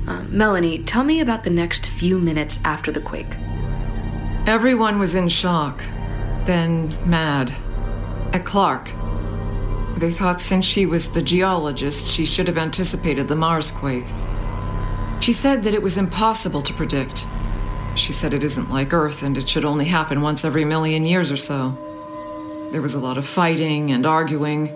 Uh, 0.07 0.23
Melanie, 0.29 0.83
tell 0.83 1.03
me 1.03 1.19
about 1.19 1.43
the 1.43 1.49
next 1.49 1.87
few 1.87 2.17
minutes 2.17 2.59
after 2.63 2.91
the 2.91 3.01
quake. 3.01 3.35
Everyone 4.47 4.97
was 4.97 5.13
in 5.15 5.27
shock, 5.27 5.83
then 6.45 6.95
mad. 7.09 7.53
At 8.33 8.45
Clark. 8.45 8.91
They 9.97 10.11
thought 10.11 10.39
since 10.39 10.65
she 10.65 10.85
was 10.85 11.09
the 11.09 11.21
geologist, 11.21 12.07
she 12.07 12.25
should 12.25 12.47
have 12.47 12.57
anticipated 12.57 13.27
the 13.27 13.35
Mars 13.35 13.71
quake. 13.71 14.07
She 15.19 15.33
said 15.33 15.63
that 15.63 15.73
it 15.73 15.81
was 15.81 15.97
impossible 15.97 16.61
to 16.61 16.73
predict. 16.73 17.27
She 17.95 18.13
said 18.13 18.33
it 18.33 18.43
isn't 18.43 18.71
like 18.71 18.93
Earth 18.93 19.23
and 19.23 19.37
it 19.37 19.49
should 19.49 19.65
only 19.65 19.85
happen 19.85 20.21
once 20.21 20.45
every 20.45 20.63
million 20.63 21.05
years 21.05 21.31
or 21.31 21.37
so. 21.37 21.77
There 22.71 22.81
was 22.81 22.93
a 22.93 22.99
lot 22.99 23.17
of 23.17 23.25
fighting 23.25 23.91
and 23.91 24.05
arguing. 24.05 24.71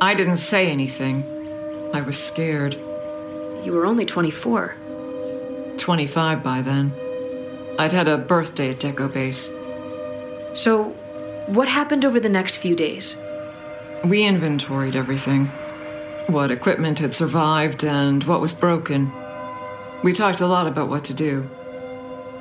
I 0.00 0.14
didn't 0.14 0.38
say 0.38 0.70
anything. 0.70 1.24
I 1.92 2.00
was 2.00 2.16
scared. 2.16 2.74
You 3.64 3.72
were 3.72 3.84
only 3.84 4.06
24. 4.06 4.76
25 5.76 6.42
by 6.42 6.62
then. 6.62 6.92
I'd 7.78 7.92
had 7.92 8.08
a 8.08 8.16
birthday 8.16 8.70
at 8.70 8.78
Deco 8.78 9.12
Base. 9.12 9.52
So, 10.56 10.84
what 11.48 11.68
happened 11.68 12.06
over 12.06 12.18
the 12.18 12.30
next 12.30 12.56
few 12.56 12.74
days? 12.74 13.18
We 14.04 14.24
inventoried 14.24 14.96
everything 14.96 15.52
what 16.28 16.50
equipment 16.50 16.98
had 16.98 17.14
survived 17.14 17.84
and 17.84 18.24
what 18.24 18.40
was 18.40 18.52
broken. 18.52 19.12
We 20.02 20.12
talked 20.12 20.40
a 20.40 20.46
lot 20.46 20.66
about 20.66 20.88
what 20.88 21.04
to 21.04 21.14
do. 21.14 21.48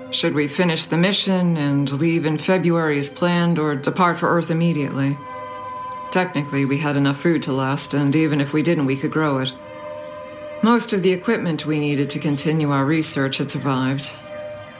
Should 0.09 0.33
we 0.33 0.47
finish 0.47 0.85
the 0.85 0.97
mission 0.97 1.55
and 1.57 1.91
leave 1.91 2.25
in 2.25 2.39
February 2.39 2.97
as 2.97 3.09
planned 3.09 3.59
or 3.59 3.75
depart 3.75 4.17
for 4.17 4.29
Earth 4.29 4.49
immediately? 4.49 5.17
Technically, 6.09 6.65
we 6.65 6.79
had 6.79 6.95
enough 6.95 7.19
food 7.19 7.43
to 7.43 7.51
last, 7.51 7.93
and 7.93 8.15
even 8.15 8.41
if 8.41 8.53
we 8.53 8.63
didn't, 8.63 8.85
we 8.85 8.97
could 8.97 9.11
grow 9.11 9.39
it. 9.39 9.53
Most 10.63 10.93
of 10.93 11.03
the 11.03 11.11
equipment 11.11 11.65
we 11.65 11.77
needed 11.77 12.09
to 12.11 12.19
continue 12.19 12.71
our 12.71 12.85
research 12.85 13.37
had 13.37 13.51
survived. 13.51 14.13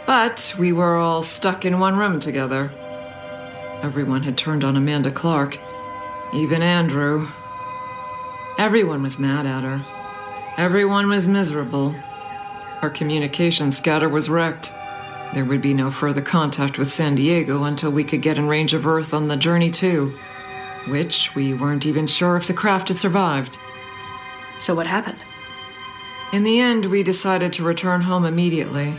But 0.07 0.55
we 0.57 0.71
were 0.71 0.95
all 0.95 1.21
stuck 1.21 1.65
in 1.65 1.79
one 1.79 1.97
room 1.97 2.19
together. 2.19 2.71
Everyone 3.81 4.23
had 4.23 4.37
turned 4.37 4.63
on 4.63 4.75
Amanda 4.75 5.11
Clark, 5.11 5.59
even 6.33 6.61
Andrew. 6.61 7.27
Everyone 8.57 9.03
was 9.03 9.19
mad 9.19 9.45
at 9.45 9.63
her. 9.63 9.85
Everyone 10.57 11.07
was 11.07 11.27
miserable. 11.27 11.93
Our 12.81 12.89
communication 12.89 13.71
scatter 13.71 14.09
was 14.09 14.29
wrecked. 14.29 14.71
There 15.33 15.45
would 15.45 15.61
be 15.61 15.73
no 15.73 15.91
further 15.91 16.21
contact 16.21 16.77
with 16.77 16.93
San 16.93 17.15
Diego 17.15 17.63
until 17.63 17.91
we 17.91 18.03
could 18.03 18.21
get 18.21 18.37
in 18.37 18.47
range 18.47 18.73
of 18.73 18.87
Earth 18.87 19.13
on 19.13 19.27
the 19.27 19.35
journey 19.35 19.69
to, 19.71 20.17
which 20.87 21.35
we 21.35 21.53
weren't 21.53 21.85
even 21.85 22.07
sure 22.07 22.37
if 22.37 22.47
the 22.47 22.53
craft 22.53 22.87
had 22.87 22.97
survived. 22.97 23.57
So, 24.59 24.73
what 24.73 24.87
happened? 24.87 25.19
In 26.31 26.43
the 26.43 26.59
end, 26.59 26.85
we 26.85 27.03
decided 27.03 27.53
to 27.53 27.63
return 27.63 28.01
home 28.01 28.25
immediately. 28.25 28.93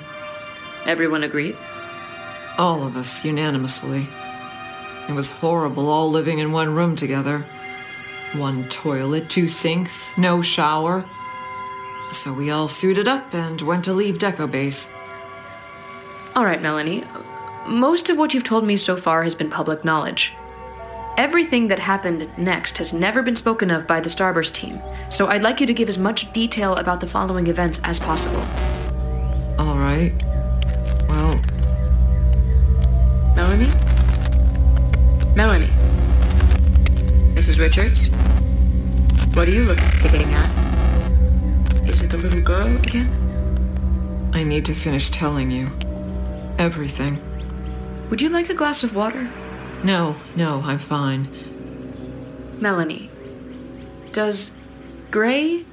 Everyone 0.85 1.25
agreed? 1.25 1.56
All 2.59 2.87
of 2.87 2.97
us, 2.97 3.25
unanimously. 3.25 4.09
It 5.08 5.12
was 5.12 5.30
horrible 5.30 5.88
all 5.88 6.10
living 6.10 6.38
in 6.38 6.52
one 6.52 6.75
room 6.75 6.96
together. 6.96 7.44
One 8.32 8.68
toilet, 8.68 9.28
two 9.28 9.48
sinks, 9.48 10.16
no 10.18 10.42
shower. 10.42 11.04
So 12.12 12.32
we 12.32 12.50
all 12.50 12.68
suited 12.68 13.06
up 13.06 13.32
and 13.32 13.60
went 13.62 13.84
to 13.84 13.92
leave 13.92 14.18
Deco 14.18 14.50
Base. 14.50 14.90
All 16.34 16.44
right, 16.44 16.60
Melanie. 16.60 17.04
Most 17.66 18.10
of 18.10 18.16
what 18.16 18.34
you've 18.34 18.44
told 18.44 18.64
me 18.64 18.76
so 18.76 18.96
far 18.96 19.22
has 19.22 19.34
been 19.34 19.50
public 19.50 19.84
knowledge. 19.84 20.32
Everything 21.16 21.68
that 21.68 21.78
happened 21.78 22.28
next 22.36 22.76
has 22.78 22.92
never 22.92 23.22
been 23.22 23.36
spoken 23.36 23.70
of 23.70 23.86
by 23.86 24.00
the 24.00 24.10
Starburst 24.10 24.52
team, 24.52 24.80
so 25.08 25.28
I'd 25.28 25.42
like 25.42 25.60
you 25.60 25.66
to 25.66 25.72
give 25.72 25.88
as 25.88 25.98
much 25.98 26.30
detail 26.32 26.75
about 26.75 27.00
the 27.00 27.06
following 27.06 27.46
events 27.46 27.80
as 27.84 27.98
possible. 27.98 28.44
All 29.58 29.78
right. 29.78 30.12
Melanie? 35.37 35.69
Mrs. 37.35 37.59
Richards? 37.59 38.09
What 39.37 39.47
are 39.47 39.50
you 39.50 39.64
looking 39.64 40.33
at? 40.33 41.87
Is 41.87 42.00
it 42.00 42.09
the 42.09 42.16
little 42.16 42.40
girl 42.40 42.75
again? 42.78 44.31
I 44.33 44.45
need 44.45 44.64
to 44.64 44.75
finish 44.75 45.11
telling 45.11 45.50
you. 45.50 45.69
Everything. 46.59 47.21
Would 48.09 48.23
you 48.23 48.31
like 48.31 48.49
a 48.49 48.55
glass 48.55 48.83
of 48.83 48.95
water? 48.95 49.31
No, 49.85 50.16
no, 50.35 50.62
I'm 50.64 50.78
fine. 50.78 51.28
Melanie, 52.59 53.11
does 54.12 54.52
Gray 55.11 55.66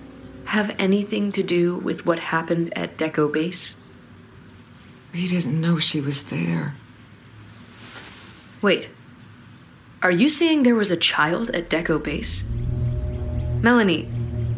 have 0.44 0.76
anything 0.78 1.32
to 1.32 1.42
do 1.42 1.78
with 1.78 2.06
what 2.06 2.20
happened 2.20 2.78
at 2.78 2.98
Deco 2.98 3.32
Base? 3.32 3.78
We 5.14 5.26
didn't 5.26 5.62
know 5.62 5.80
she 5.80 6.02
was 6.02 6.24
there. 6.24 6.76
Wait. 8.62 8.90
Are 10.04 10.12
you 10.12 10.28
saying 10.28 10.64
there 10.64 10.76
was 10.76 10.92
a 10.92 10.98
child 10.98 11.50
at 11.52 11.70
Deco 11.70 12.04
Base? 12.04 12.44
Melanie, 13.62 14.12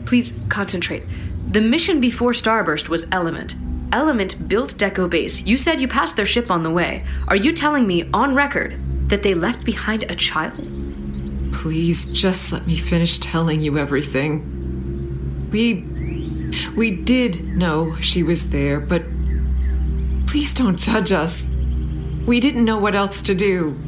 please 0.07 0.33
concentrate. 0.49 1.03
The 1.47 1.61
mission 1.61 2.01
before 2.01 2.31
Starburst 2.31 2.89
was 2.89 3.05
Element. 3.11 3.55
Element 3.91 4.49
built 4.49 4.75
Deco 4.75 5.07
Base. 5.07 5.43
You 5.43 5.55
said 5.57 5.79
you 5.79 5.87
passed 5.87 6.15
their 6.15 6.25
ship 6.25 6.49
on 6.49 6.63
the 6.63 6.71
way. 6.71 7.05
Are 7.27 7.35
you 7.35 7.53
telling 7.53 7.85
me, 7.85 8.09
on 8.11 8.33
record, 8.33 8.75
that 9.07 9.21
they 9.21 9.35
left 9.35 9.63
behind 9.63 10.01
a 10.09 10.15
child? 10.15 10.71
Please 11.53 12.05
just 12.05 12.51
let 12.51 12.65
me 12.65 12.75
finish 12.75 13.19
telling 13.19 13.61
you 13.61 13.77
everything. 13.77 15.49
We. 15.51 15.85
We 16.75 16.89
did 16.89 17.43
know 17.55 17.99
she 18.01 18.23
was 18.23 18.49
there, 18.49 18.79
but 18.79 19.03
please 20.25 20.55
don't 20.55 20.77
judge 20.77 21.11
us. 21.11 21.49
We 22.25 22.39
didn't 22.39 22.65
know 22.65 22.79
what 22.79 22.95
else 22.95 23.21
to 23.23 23.35
do. 23.35 23.79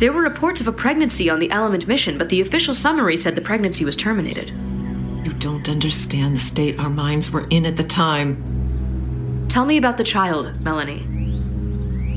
There 0.00 0.14
were 0.14 0.22
reports 0.22 0.62
of 0.62 0.66
a 0.66 0.72
pregnancy 0.72 1.28
on 1.28 1.40
the 1.40 1.50
Element 1.50 1.86
mission, 1.86 2.16
but 2.16 2.30
the 2.30 2.40
official 2.40 2.72
summary 2.72 3.18
said 3.18 3.34
the 3.34 3.42
pregnancy 3.42 3.84
was 3.84 3.94
terminated. 3.94 4.48
You 4.48 5.34
don't 5.34 5.68
understand 5.68 6.36
the 6.36 6.40
state 6.40 6.80
our 6.80 6.88
minds 6.88 7.30
were 7.30 7.46
in 7.50 7.66
at 7.66 7.76
the 7.76 7.84
time. 7.84 9.46
Tell 9.50 9.66
me 9.66 9.76
about 9.76 9.98
the 9.98 10.04
child, 10.04 10.58
Melanie. 10.62 11.06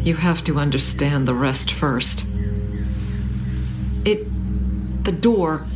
You 0.06 0.16
have 0.16 0.46
to 0.46 0.60
understand 0.60 1.28
the 1.28 1.34
rest 1.34 1.74
first. 1.74 2.26
It. 4.06 4.28
The 5.04 5.12
door 5.12 5.68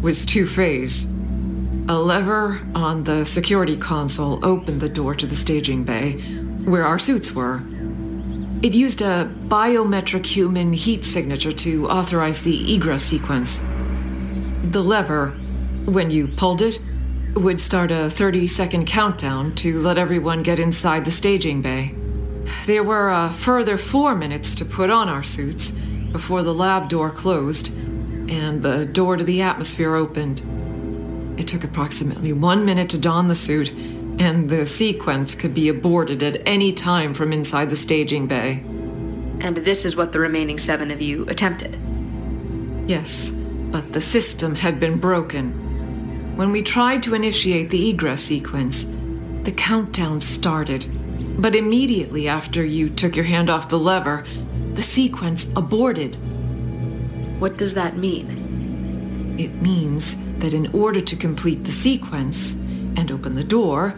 was 0.00 0.24
two 0.24 0.46
phase. 0.46 1.06
A 1.88 1.98
lever 1.98 2.64
on 2.76 3.02
the 3.02 3.24
security 3.26 3.76
console 3.76 4.38
opened 4.46 4.80
the 4.80 4.88
door 4.88 5.16
to 5.16 5.26
the 5.26 5.34
staging 5.34 5.82
bay, 5.82 6.12
where 6.64 6.84
our 6.84 7.00
suits 7.00 7.32
were. 7.32 7.64
It 8.62 8.74
used 8.74 9.02
a 9.02 9.30
biometric 9.48 10.26
human 10.26 10.72
heat 10.72 11.04
signature 11.04 11.52
to 11.52 11.88
authorize 11.88 12.40
the 12.40 12.74
egress 12.74 13.04
sequence. 13.04 13.62
The 14.62 14.82
lever, 14.82 15.30
when 15.84 16.10
you 16.10 16.28
pulled 16.28 16.62
it, 16.62 16.80
would 17.34 17.60
start 17.60 17.90
a 17.90 18.08
30 18.08 18.46
second 18.46 18.86
countdown 18.86 19.54
to 19.56 19.78
let 19.80 19.98
everyone 19.98 20.42
get 20.42 20.58
inside 20.58 21.04
the 21.04 21.10
staging 21.10 21.60
bay. 21.60 21.94
There 22.64 22.82
were 22.82 23.10
a 23.10 23.30
further 23.30 23.76
four 23.76 24.14
minutes 24.14 24.54
to 24.56 24.64
put 24.64 24.88
on 24.88 25.10
our 25.10 25.22
suits 25.22 25.72
before 26.10 26.42
the 26.42 26.54
lab 26.54 26.88
door 26.88 27.10
closed 27.10 27.76
and 27.76 28.62
the 28.62 28.86
door 28.86 29.18
to 29.18 29.24
the 29.24 29.42
atmosphere 29.42 29.94
opened. 29.94 30.40
It 31.38 31.46
took 31.46 31.62
approximately 31.62 32.32
one 32.32 32.64
minute 32.64 32.88
to 32.90 32.98
don 32.98 33.28
the 33.28 33.34
suit 33.34 33.70
and 34.18 34.48
the 34.48 34.66
sequence 34.66 35.34
could 35.34 35.54
be 35.54 35.68
aborted 35.68 36.22
at 36.22 36.42
any 36.46 36.72
time 36.72 37.12
from 37.12 37.32
inside 37.32 37.70
the 37.70 37.76
staging 37.76 38.26
bay. 38.26 38.62
And 39.40 39.56
this 39.58 39.84
is 39.84 39.96
what 39.96 40.12
the 40.12 40.20
remaining 40.20 40.58
seven 40.58 40.90
of 40.90 41.02
you 41.02 41.26
attempted. 41.28 41.76
Yes, 42.86 43.30
but 43.30 43.92
the 43.92 44.00
system 44.00 44.54
had 44.54 44.80
been 44.80 44.98
broken. 44.98 46.36
When 46.36 46.50
we 46.50 46.62
tried 46.62 47.02
to 47.04 47.14
initiate 47.14 47.70
the 47.70 47.90
egress 47.90 48.22
sequence, 48.22 48.86
the 49.42 49.52
countdown 49.52 50.20
started. 50.20 50.86
But 51.40 51.54
immediately 51.54 52.28
after 52.28 52.64
you 52.64 52.88
took 52.88 53.16
your 53.16 53.26
hand 53.26 53.50
off 53.50 53.68
the 53.68 53.78
lever, 53.78 54.24
the 54.74 54.82
sequence 54.82 55.46
aborted. 55.56 56.16
What 57.38 57.58
does 57.58 57.74
that 57.74 57.96
mean? 57.96 59.36
It 59.38 59.60
means 59.60 60.16
that 60.38 60.54
in 60.54 60.66
order 60.72 61.00
to 61.02 61.16
complete 61.16 61.64
the 61.64 61.72
sequence, 61.72 62.54
and 62.96 63.10
open 63.10 63.34
the 63.34 63.44
door, 63.44 63.94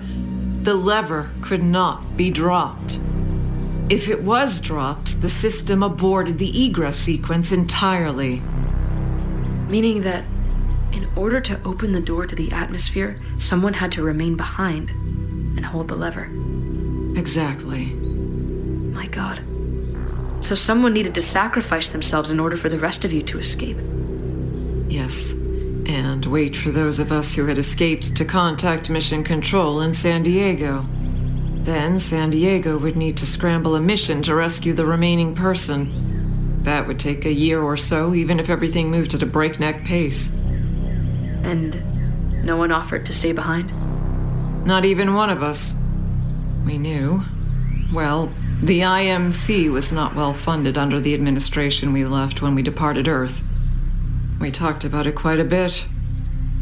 the 0.62 0.74
lever 0.74 1.30
could 1.40 1.62
not 1.62 2.16
be 2.16 2.30
dropped. 2.30 3.00
If 3.88 4.08
it 4.08 4.22
was 4.22 4.60
dropped, 4.60 5.22
the 5.22 5.28
system 5.28 5.82
aborted 5.82 6.38
the 6.38 6.66
egress 6.66 6.98
sequence 6.98 7.52
entirely. 7.52 8.42
Meaning 9.68 10.02
that 10.02 10.24
in 10.92 11.08
order 11.16 11.40
to 11.40 11.60
open 11.64 11.92
the 11.92 12.00
door 12.00 12.26
to 12.26 12.34
the 12.34 12.52
atmosphere, 12.52 13.20
someone 13.38 13.74
had 13.74 13.92
to 13.92 14.02
remain 14.02 14.36
behind 14.36 14.90
and 14.90 15.64
hold 15.64 15.88
the 15.88 15.94
lever. 15.94 16.30
Exactly. 17.18 17.86
My 17.86 19.06
god. 19.06 19.42
So 20.40 20.54
someone 20.54 20.92
needed 20.92 21.14
to 21.14 21.22
sacrifice 21.22 21.88
themselves 21.88 22.30
in 22.30 22.40
order 22.40 22.56
for 22.56 22.68
the 22.68 22.78
rest 22.78 23.04
of 23.04 23.12
you 23.12 23.22
to 23.22 23.38
escape. 23.38 23.78
Yes 24.88 25.34
and 25.88 26.26
wait 26.26 26.54
for 26.54 26.70
those 26.70 26.98
of 26.98 27.10
us 27.10 27.34
who 27.34 27.46
had 27.46 27.56
escaped 27.56 28.14
to 28.14 28.24
contact 28.24 28.90
Mission 28.90 29.24
Control 29.24 29.80
in 29.80 29.94
San 29.94 30.22
Diego. 30.22 30.86
Then 31.62 31.98
San 31.98 32.30
Diego 32.30 32.76
would 32.78 32.96
need 32.96 33.16
to 33.16 33.26
scramble 33.26 33.74
a 33.74 33.80
mission 33.80 34.22
to 34.22 34.34
rescue 34.34 34.74
the 34.74 34.84
remaining 34.84 35.34
person. 35.34 36.62
That 36.62 36.86
would 36.86 36.98
take 36.98 37.24
a 37.24 37.32
year 37.32 37.62
or 37.62 37.76
so, 37.76 38.14
even 38.14 38.38
if 38.38 38.50
everything 38.50 38.90
moved 38.90 39.14
at 39.14 39.22
a 39.22 39.26
breakneck 39.26 39.84
pace. 39.84 40.28
And 41.42 42.44
no 42.44 42.56
one 42.56 42.70
offered 42.70 43.06
to 43.06 43.14
stay 43.14 43.32
behind? 43.32 43.72
Not 44.66 44.84
even 44.84 45.14
one 45.14 45.30
of 45.30 45.42
us. 45.42 45.74
We 46.66 46.76
knew. 46.76 47.22
Well, 47.92 48.32
the 48.62 48.80
IMC 48.80 49.70
was 49.70 49.90
not 49.90 50.14
well 50.14 50.34
funded 50.34 50.76
under 50.76 51.00
the 51.00 51.14
administration 51.14 51.92
we 51.92 52.04
left 52.04 52.42
when 52.42 52.54
we 52.54 52.62
departed 52.62 53.08
Earth. 53.08 53.42
We 54.40 54.50
talked 54.50 54.84
about 54.84 55.06
it 55.06 55.16
quite 55.16 55.40
a 55.40 55.44
bit. 55.44 55.86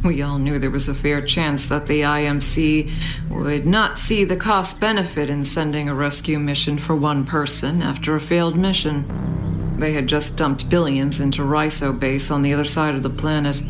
We 0.03 0.23
all 0.23 0.39
knew 0.39 0.59
there 0.59 0.71
was 0.71 0.89
a 0.89 0.95
fair 0.95 1.21
chance 1.21 1.67
that 1.67 1.87
the 1.87 2.03
IMC 2.03 2.91
would 3.29 3.67
not 3.67 3.99
see 3.99 4.25
the 4.25 4.37
cost 4.37 4.79
benefit 4.79 5.29
in 5.29 5.43
sending 5.45 5.89
a 5.89 5.95
rescue 5.95 6.39
mission 6.39 6.79
for 6.79 6.95
one 6.95 7.25
person 7.25 7.83
after 7.83 8.15
a 8.15 8.21
failed 8.21 8.57
mission. 8.57 9.77
They 9.79 9.93
had 9.93 10.07
just 10.07 10.37
dumped 10.37 10.71
billions 10.71 11.21
into 11.21 11.43
Rhyso 11.43 11.99
base 11.99 12.31
on 12.31 12.43
the 12.43 12.55
other 12.55 12.65
side 12.65 12.95
of 12.95 13.03
the 13.03 13.11
planet. 13.11 13.63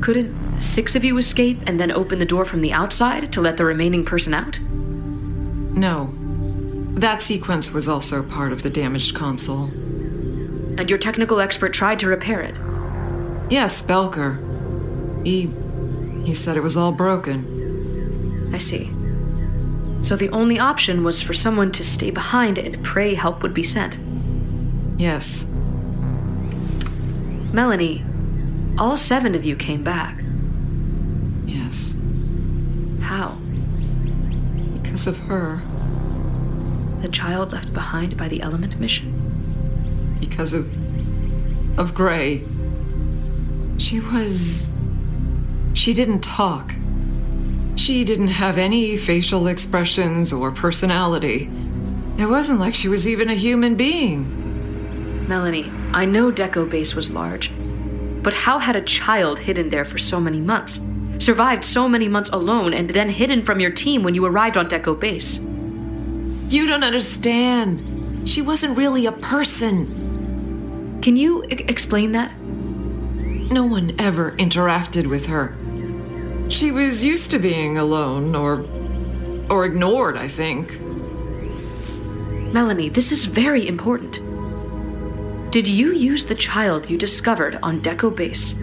Couldn't 0.00 0.60
six 0.60 0.96
of 0.96 1.04
you 1.04 1.18
escape 1.18 1.60
and 1.66 1.78
then 1.78 1.92
open 1.92 2.18
the 2.18 2.24
door 2.24 2.44
from 2.44 2.62
the 2.62 2.72
outside 2.72 3.32
to 3.32 3.40
let 3.40 3.56
the 3.56 3.64
remaining 3.64 4.04
person 4.04 4.34
out? 4.34 4.58
No. 4.60 6.12
That 6.94 7.22
sequence 7.22 7.70
was 7.70 7.88
also 7.88 8.22
part 8.22 8.50
of 8.50 8.62
the 8.62 8.70
damaged 8.70 9.14
console. 9.14 9.66
And 10.78 10.88
your 10.88 10.98
technical 10.98 11.40
expert 11.40 11.72
tried 11.72 12.00
to 12.00 12.08
repair 12.08 12.40
it? 12.40 12.58
Yes, 13.50 13.80
Belker. 13.82 14.44
He. 15.24 15.50
he 16.24 16.34
said 16.34 16.56
it 16.56 16.62
was 16.62 16.76
all 16.76 16.92
broken. 16.92 18.50
I 18.52 18.58
see. 18.58 18.92
So 20.00 20.16
the 20.16 20.28
only 20.30 20.58
option 20.58 21.02
was 21.02 21.22
for 21.22 21.34
someone 21.34 21.72
to 21.72 21.82
stay 21.82 22.10
behind 22.10 22.58
and 22.58 22.82
pray 22.84 23.14
help 23.14 23.42
would 23.42 23.54
be 23.54 23.64
sent. 23.64 23.98
Yes. 24.96 25.46
Melanie, 27.52 28.04
all 28.78 28.96
seven 28.96 29.34
of 29.34 29.44
you 29.44 29.56
came 29.56 29.82
back. 29.82 30.22
Yes. 31.46 31.96
How? 33.00 33.38
Because 34.74 35.06
of 35.06 35.18
her. 35.20 35.62
The 37.00 37.08
child 37.08 37.52
left 37.52 37.72
behind 37.72 38.16
by 38.16 38.28
the 38.28 38.42
Element 38.42 38.78
mission? 38.78 40.16
Because 40.20 40.52
of. 40.52 40.68
of 41.78 41.94
Gray. 41.94 42.44
She 43.78 44.00
was. 44.00 44.70
She 45.72 45.94
didn't 45.94 46.20
talk. 46.20 46.74
She 47.76 48.04
didn't 48.04 48.28
have 48.28 48.58
any 48.58 48.96
facial 48.96 49.46
expressions 49.46 50.32
or 50.32 50.50
personality. 50.50 51.48
It 52.18 52.26
wasn't 52.26 52.58
like 52.58 52.74
she 52.74 52.88
was 52.88 53.06
even 53.06 53.30
a 53.30 53.34
human 53.34 53.76
being. 53.76 55.26
Melanie, 55.28 55.72
I 55.92 56.04
know 56.04 56.32
Deco 56.32 56.68
Base 56.68 56.94
was 56.96 57.10
large, 57.10 57.52
but 58.22 58.34
how 58.34 58.58
had 58.58 58.74
a 58.74 58.80
child 58.82 59.38
hidden 59.38 59.68
there 59.68 59.84
for 59.84 59.98
so 59.98 60.18
many 60.18 60.40
months? 60.40 60.80
Survived 61.18 61.64
so 61.64 61.88
many 61.88 62.08
months 62.08 62.30
alone 62.30 62.74
and 62.74 62.90
then 62.90 63.08
hidden 63.08 63.42
from 63.42 63.60
your 63.60 63.70
team 63.70 64.02
when 64.02 64.14
you 64.14 64.24
arrived 64.26 64.56
on 64.56 64.68
Deco 64.68 64.98
Base? 64.98 65.38
You 66.52 66.66
don't 66.66 66.82
understand. 66.84 68.28
She 68.28 68.42
wasn't 68.42 68.76
really 68.76 69.06
a 69.06 69.12
person. 69.12 70.98
Can 71.02 71.14
you 71.16 71.44
I- 71.44 71.64
explain 71.68 72.12
that? 72.12 72.32
No 73.50 73.64
one 73.64 73.94
ever 73.98 74.32
interacted 74.32 75.06
with 75.06 75.26
her. 75.26 75.56
She 76.50 76.70
was 76.70 77.02
used 77.02 77.30
to 77.30 77.38
being 77.38 77.78
alone 77.78 78.34
or 78.34 78.66
or 79.50 79.64
ignored, 79.64 80.16
I 80.18 80.28
think. 80.28 80.78
Melanie, 82.52 82.90
this 82.90 83.10
is 83.10 83.24
very 83.24 83.66
important. 83.66 84.20
Did 85.50 85.66
you 85.66 85.92
use 85.92 86.26
the 86.26 86.34
child 86.34 86.90
you 86.90 86.98
discovered 86.98 87.58
on 87.62 87.80
Deco 87.80 88.14
Base 88.14 88.54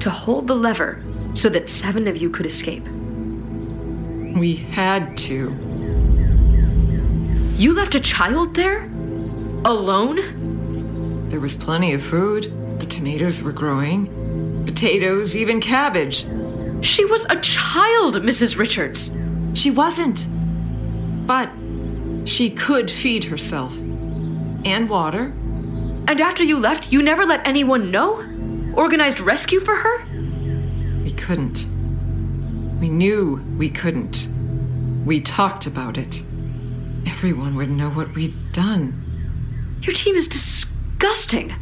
to 0.00 0.10
hold 0.10 0.46
the 0.46 0.54
lever 0.54 1.02
so 1.32 1.48
that 1.48 1.70
seven 1.70 2.06
of 2.06 2.18
you 2.18 2.28
could 2.28 2.44
escape? 2.44 2.86
We 4.36 4.56
had 4.56 5.16
to. 5.18 5.56
You 7.56 7.72
left 7.72 7.94
a 7.94 8.00
child 8.00 8.54
there? 8.54 8.84
Alone? 9.64 11.28
There 11.30 11.40
was 11.40 11.56
plenty 11.56 11.94
of 11.94 12.02
food. 12.02 12.52
The 12.78 12.86
tomatoes 12.86 13.42
were 13.42 13.52
growing. 13.52 14.17
Potatoes, 14.78 15.34
even 15.34 15.60
cabbage. 15.60 16.24
She 16.86 17.04
was 17.04 17.26
a 17.28 17.40
child, 17.40 18.14
Mrs. 18.22 18.56
Richards. 18.56 19.10
She 19.52 19.72
wasn't. 19.72 20.28
But 21.26 21.50
she 22.26 22.48
could 22.48 22.88
feed 22.88 23.24
herself. 23.24 23.76
And 23.76 24.88
water. 24.88 25.34
And 26.06 26.20
after 26.20 26.44
you 26.44 26.60
left, 26.60 26.92
you 26.92 27.02
never 27.02 27.26
let 27.26 27.44
anyone 27.44 27.90
know? 27.90 28.24
Organized 28.76 29.18
rescue 29.18 29.58
for 29.58 29.74
her? 29.74 30.06
We 31.02 31.10
couldn't. 31.10 31.66
We 32.78 32.88
knew 32.88 33.44
we 33.58 33.70
couldn't. 33.70 34.28
We 35.04 35.20
talked 35.20 35.66
about 35.66 35.98
it. 35.98 36.22
Everyone 37.04 37.56
would 37.56 37.70
know 37.70 37.90
what 37.90 38.14
we'd 38.14 38.52
done. 38.52 38.94
Your 39.82 39.96
team 39.96 40.14
is 40.14 40.28
disgusting. 40.28 41.56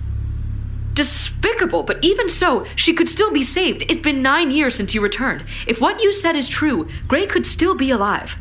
Despicable, 0.97 1.83
but 1.83 2.03
even 2.03 2.31
so, 2.31 2.65
she 2.75 2.95
could 2.95 3.09
still 3.09 3.31
be 3.31 3.43
saved. 3.43 3.85
It's 3.91 4.01
been 4.01 4.23
nine 4.23 4.51
years 4.51 4.75
since 4.75 4.95
you 4.95 5.03
returned. 5.03 5.45
If 5.67 5.79
what 5.79 6.03
you 6.03 6.11
said 6.11 6.37
is 6.37 6.49
true, 6.49 6.89
Gray 7.07 7.27
could 7.27 7.47
still 7.47 7.75
be 7.75 7.91
alive. 7.91 8.39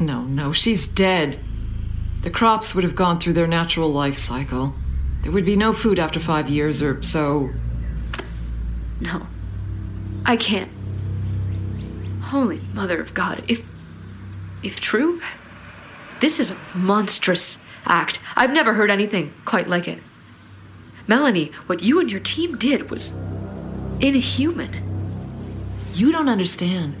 No, 0.00 0.22
no, 0.22 0.52
she's 0.52 0.88
dead. 0.88 1.38
The 2.22 2.30
crops 2.30 2.74
would 2.74 2.82
have 2.82 2.94
gone 2.94 3.20
through 3.20 3.34
their 3.34 3.46
natural 3.46 3.90
life 3.90 4.14
cycle. 4.14 4.74
There 5.20 5.30
would 5.30 5.44
be 5.44 5.54
no 5.54 5.74
food 5.74 5.98
after 5.98 6.18
five 6.18 6.48
years 6.48 6.80
or 6.80 7.02
so. 7.02 7.50
No. 8.98 9.26
I 10.24 10.38
can't. 10.38 10.70
Holy 12.22 12.62
Mother 12.72 13.00
of 13.00 13.12
God, 13.12 13.44
if. 13.48 13.62
if 14.62 14.80
true, 14.80 15.20
this 16.20 16.40
is 16.40 16.52
a 16.52 16.56
monstrous 16.74 17.58
act. 17.84 18.18
I've 18.34 18.52
never 18.52 18.72
heard 18.72 18.90
anything 18.90 19.34
quite 19.44 19.68
like 19.68 19.86
it. 19.88 20.00
Melanie, 21.06 21.52
what 21.66 21.82
you 21.82 22.00
and 22.00 22.10
your 22.10 22.20
team 22.20 22.56
did 22.56 22.90
was. 22.90 23.14
inhuman. 24.00 24.82
You 25.94 26.12
don't 26.12 26.28
understand. 26.28 26.96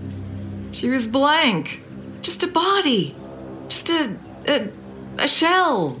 She 0.72 0.88
was 0.88 1.06
blank. 1.08 1.82
Just 2.22 2.42
a 2.42 2.46
body. 2.48 3.14
Just 3.68 3.90
a. 3.90 4.16
a, 4.48 4.68
a 5.18 5.28
shell. 5.28 6.00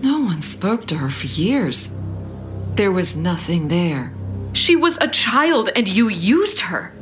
No 0.00 0.20
one 0.20 0.42
spoke 0.42 0.86
to 0.86 0.96
her 0.96 1.10
for 1.10 1.26
years. 1.26 1.90
There 2.74 2.92
was 2.92 3.16
nothing 3.16 3.68
there. 3.68 4.14
She 4.52 4.76
was 4.76 4.96
a 5.00 5.08
child 5.08 5.70
and 5.76 5.86
you 5.88 6.08
used 6.08 6.60
her. 6.60 6.92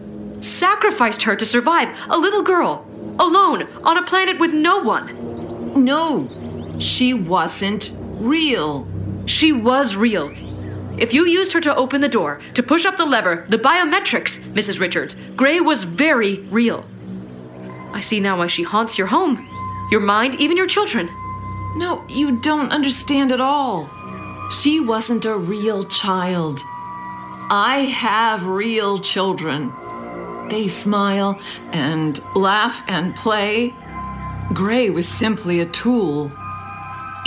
Sacrificed 0.41 1.23
her 1.23 1.37
to 1.37 1.47
survive. 1.47 1.97
A 2.09 2.19
little 2.19 2.43
girl. 2.43 2.85
Alone. 3.19 3.69
On 3.85 3.97
a 3.97 4.03
planet 4.05 4.39
with 4.39 4.53
no 4.53 4.79
one. 4.79 5.85
No, 5.85 6.29
she 6.79 7.15
wasn't 7.15 7.93
real. 8.19 8.89
She 9.29 9.53
was 9.53 9.95
real. 9.95 10.33
If 10.97 11.13
you 11.13 11.27
used 11.27 11.53
her 11.53 11.61
to 11.61 11.77
open 11.77 12.01
the 12.01 12.09
door, 12.09 12.41
to 12.55 12.63
push 12.63 12.87
up 12.87 12.97
the 12.97 13.05
lever, 13.05 13.45
the 13.51 13.59
biometrics, 13.59 14.41
Mrs. 14.55 14.81
Richards, 14.81 15.17
Gray 15.37 15.61
was 15.61 15.85
very 15.85 16.39
real. 16.51 16.87
I 17.93 18.01
see 18.01 18.21
now 18.21 18.39
why 18.39 18.47
she 18.47 18.63
haunts 18.63 18.97
your 18.97 19.09
home, 19.09 19.47
your 19.91 20.01
mind, 20.01 20.37
even 20.37 20.57
your 20.57 20.67
children. 20.67 21.11
No, 21.77 22.07
you 22.09 22.41
don't 22.41 22.73
understand 22.73 23.31
at 23.31 23.41
all. 23.41 23.91
She 24.51 24.81
wasn't 24.81 25.27
a 25.27 25.37
real 25.37 25.85
child. 25.85 26.61
I 27.51 27.81
have 27.95 28.47
real 28.47 28.99
children. 28.99 29.75
They 30.49 30.69
smile 30.69 31.39
and 31.71 32.19
laugh 32.35 32.83
and 32.89 33.15
play. 33.15 33.75
Gray 34.55 34.89
was 34.89 35.07
simply 35.07 35.61
a 35.61 35.67
tool. 35.67 36.33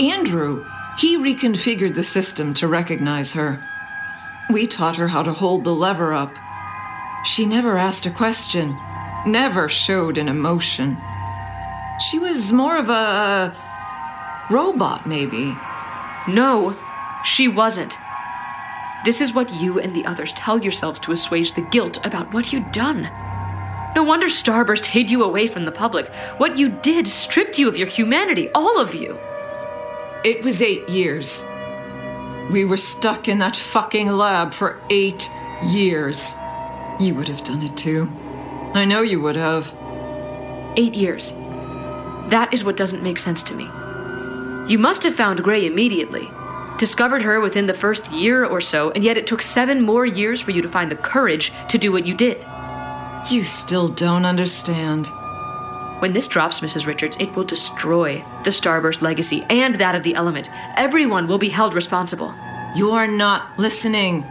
Andrew, 0.00 0.66
he 0.98 1.16
reconfigured 1.16 1.94
the 1.94 2.02
system 2.02 2.54
to 2.54 2.68
recognize 2.68 3.32
her. 3.32 3.62
We 4.50 4.66
taught 4.66 4.96
her 4.96 5.08
how 5.08 5.22
to 5.22 5.32
hold 5.32 5.64
the 5.64 5.74
lever 5.74 6.12
up. 6.12 6.36
She 7.24 7.46
never 7.46 7.78
asked 7.78 8.06
a 8.06 8.10
question, 8.10 8.78
never 9.26 9.68
showed 9.68 10.18
an 10.18 10.28
emotion. 10.28 10.98
She 12.10 12.18
was 12.18 12.52
more 12.52 12.76
of 12.76 12.90
a 12.90 13.54
robot, 14.50 15.06
maybe. 15.06 15.56
No, 16.28 16.76
she 17.24 17.48
wasn't. 17.48 17.96
This 19.04 19.20
is 19.20 19.32
what 19.32 19.52
you 19.54 19.80
and 19.80 19.94
the 19.94 20.04
others 20.04 20.32
tell 20.32 20.62
yourselves 20.62 21.00
to 21.00 21.12
assuage 21.12 21.54
the 21.54 21.62
guilt 21.62 22.04
about 22.04 22.32
what 22.32 22.52
you'd 22.52 22.70
done. 22.72 23.10
No 23.94 24.02
wonder 24.02 24.26
Starburst 24.26 24.86
hid 24.86 25.10
you 25.10 25.22
away 25.22 25.46
from 25.46 25.64
the 25.64 25.72
public. 25.72 26.12
What 26.38 26.56
you 26.56 26.68
did 26.68 27.06
stripped 27.08 27.58
you 27.58 27.68
of 27.68 27.76
your 27.76 27.88
humanity, 27.88 28.48
all 28.54 28.80
of 28.80 28.94
you. 28.94 29.18
It 30.24 30.44
was 30.44 30.62
eight 30.62 30.88
years. 30.88 31.42
We 32.52 32.64
were 32.64 32.76
stuck 32.76 33.26
in 33.26 33.38
that 33.38 33.56
fucking 33.56 34.08
lab 34.08 34.54
for 34.54 34.80
eight 34.88 35.28
years. 35.64 36.22
You 37.00 37.16
would 37.16 37.26
have 37.26 37.42
done 37.42 37.62
it 37.62 37.76
too. 37.76 38.08
I 38.72 38.84
know 38.84 39.02
you 39.02 39.20
would 39.20 39.34
have. 39.34 39.74
Eight 40.76 40.94
years. 40.94 41.32
That 42.30 42.50
is 42.52 42.62
what 42.62 42.76
doesn't 42.76 43.02
make 43.02 43.18
sense 43.18 43.42
to 43.44 43.54
me. 43.54 43.64
You 44.70 44.78
must 44.78 45.02
have 45.02 45.14
found 45.14 45.42
Gray 45.42 45.66
immediately, 45.66 46.28
discovered 46.78 47.22
her 47.22 47.40
within 47.40 47.66
the 47.66 47.74
first 47.74 48.12
year 48.12 48.44
or 48.44 48.60
so, 48.60 48.92
and 48.92 49.02
yet 49.02 49.16
it 49.16 49.26
took 49.26 49.42
seven 49.42 49.82
more 49.82 50.06
years 50.06 50.40
for 50.40 50.52
you 50.52 50.62
to 50.62 50.68
find 50.68 50.88
the 50.88 50.96
courage 50.96 51.52
to 51.68 51.78
do 51.78 51.90
what 51.90 52.06
you 52.06 52.14
did. 52.14 52.46
You 53.28 53.42
still 53.42 53.88
don't 53.88 54.24
understand. 54.24 55.10
When 56.02 56.14
this 56.14 56.26
drops, 56.26 56.58
Mrs. 56.58 56.84
Richards, 56.88 57.16
it 57.20 57.32
will 57.36 57.44
destroy 57.44 58.24
the 58.42 58.50
Starburst 58.50 59.02
legacy 59.02 59.46
and 59.48 59.76
that 59.76 59.94
of 59.94 60.02
the 60.02 60.16
element. 60.16 60.50
Everyone 60.74 61.28
will 61.28 61.38
be 61.38 61.48
held 61.48 61.74
responsible. 61.74 62.34
You're 62.74 63.06
not 63.06 63.56
listening. 63.56 64.24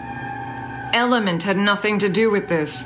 Element 0.91 1.43
had 1.43 1.55
nothing 1.55 1.97
to 1.99 2.10
do 2.10 2.29
with 2.29 2.49
this. 2.49 2.84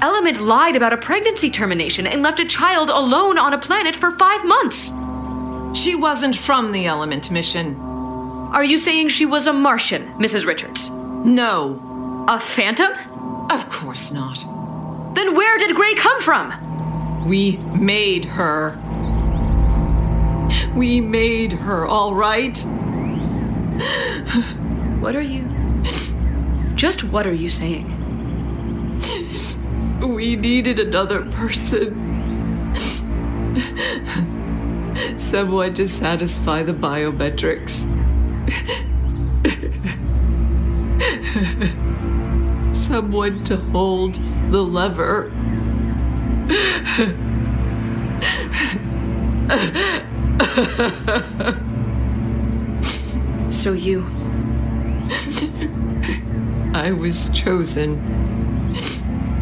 Element 0.00 0.40
lied 0.40 0.74
about 0.74 0.92
a 0.92 0.96
pregnancy 0.96 1.48
termination 1.48 2.08
and 2.08 2.22
left 2.22 2.40
a 2.40 2.44
child 2.44 2.90
alone 2.90 3.38
on 3.38 3.52
a 3.52 3.58
planet 3.58 3.94
for 3.94 4.18
five 4.18 4.44
months. 4.44 4.92
She 5.80 5.94
wasn't 5.94 6.34
from 6.34 6.72
the 6.72 6.86
Element 6.86 7.30
mission. 7.30 7.76
Are 8.52 8.64
you 8.64 8.78
saying 8.78 9.10
she 9.10 9.26
was 9.26 9.46
a 9.46 9.52
Martian, 9.52 10.12
Mrs. 10.14 10.44
Richards? 10.44 10.90
No. 10.90 12.24
A 12.26 12.40
phantom? 12.40 12.90
Of 13.48 13.68
course 13.70 14.10
not. 14.10 14.44
Then 15.14 15.36
where 15.36 15.56
did 15.58 15.76
Gray 15.76 15.94
come 15.94 16.20
from? 16.20 16.52
We 17.26 17.56
made 17.56 18.24
her. 18.24 18.78
We 20.74 21.00
made 21.00 21.52
her, 21.52 21.86
all 21.86 22.14
right? 22.14 22.58
What 25.00 25.14
are 25.14 25.22
you. 25.22 25.48
Just 26.74 27.04
what 27.04 27.26
are 27.26 27.32
you 27.32 27.48
saying? 27.48 27.86
We 30.00 30.36
needed 30.36 30.78
another 30.78 31.24
person. 31.30 32.74
Someone 35.16 35.74
to 35.74 35.86
satisfy 35.86 36.62
the 36.62 36.74
biometrics. 36.74 37.86
Someone 42.74 43.44
to 43.44 43.56
hold 43.56 44.20
the 44.50 44.62
lever. 44.62 45.30
So 53.52 53.74
you. 53.74 54.00
I 56.74 56.90
was 56.90 57.30
chosen. 57.30 58.00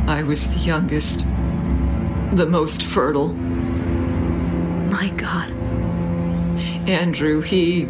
I 0.07 0.25
was 0.25 0.47
the 0.49 0.59
youngest, 0.59 1.21
the 2.33 2.47
most 2.47 2.83
fertile. 2.83 3.33
My 3.33 5.09
God. 5.11 5.51
Andrew, 6.87 7.41
he. 7.41 7.89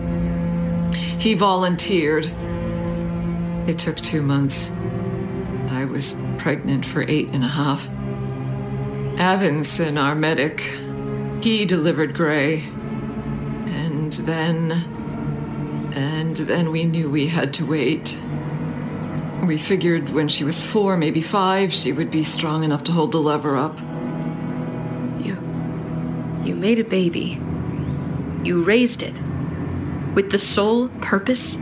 he 1.19 1.35
volunteered. 1.35 2.31
It 3.67 3.79
took 3.79 3.97
two 3.97 4.23
months. 4.23 4.71
I 5.71 5.87
was 5.87 6.15
pregnant 6.39 6.85
for 6.85 7.03
eight 7.03 7.29
and 7.33 7.43
a 7.43 7.49
half. 7.49 7.89
Avinson, 9.21 10.03
our 10.03 10.15
medic, 10.15 10.63
he 11.45 11.67
delivered 11.67 12.15
Gray. 12.15 12.65
And 13.67 14.11
then. 14.15 14.73
And 15.93 16.39
then 16.39 16.71
we 16.71 16.87
knew 16.87 17.11
we 17.11 17.27
had 17.27 17.53
to 17.55 17.67
wait. 17.67 18.19
We 19.45 19.59
figured 19.59 20.09
when 20.09 20.29
she 20.29 20.43
was 20.43 20.65
four, 20.65 20.97
maybe 20.97 21.21
five, 21.21 21.75
she 21.75 21.93
would 21.93 22.11
be 22.11 22.23
strong 22.23 22.65
enough 22.65 22.83
to 22.85 22.93
hold 22.93 23.13
the 23.13 23.19
lever 23.19 23.59
up. 23.59 23.79
You. 25.21 25.37
You 26.43 26.55
made 26.55 26.79
a 26.79 26.85
baby. 26.85 27.39
You 28.43 28.63
raised 28.63 29.03
it. 29.03 29.21
With 30.15 30.31
the 30.31 30.39
sole 30.39 30.89
purpose 31.03 31.59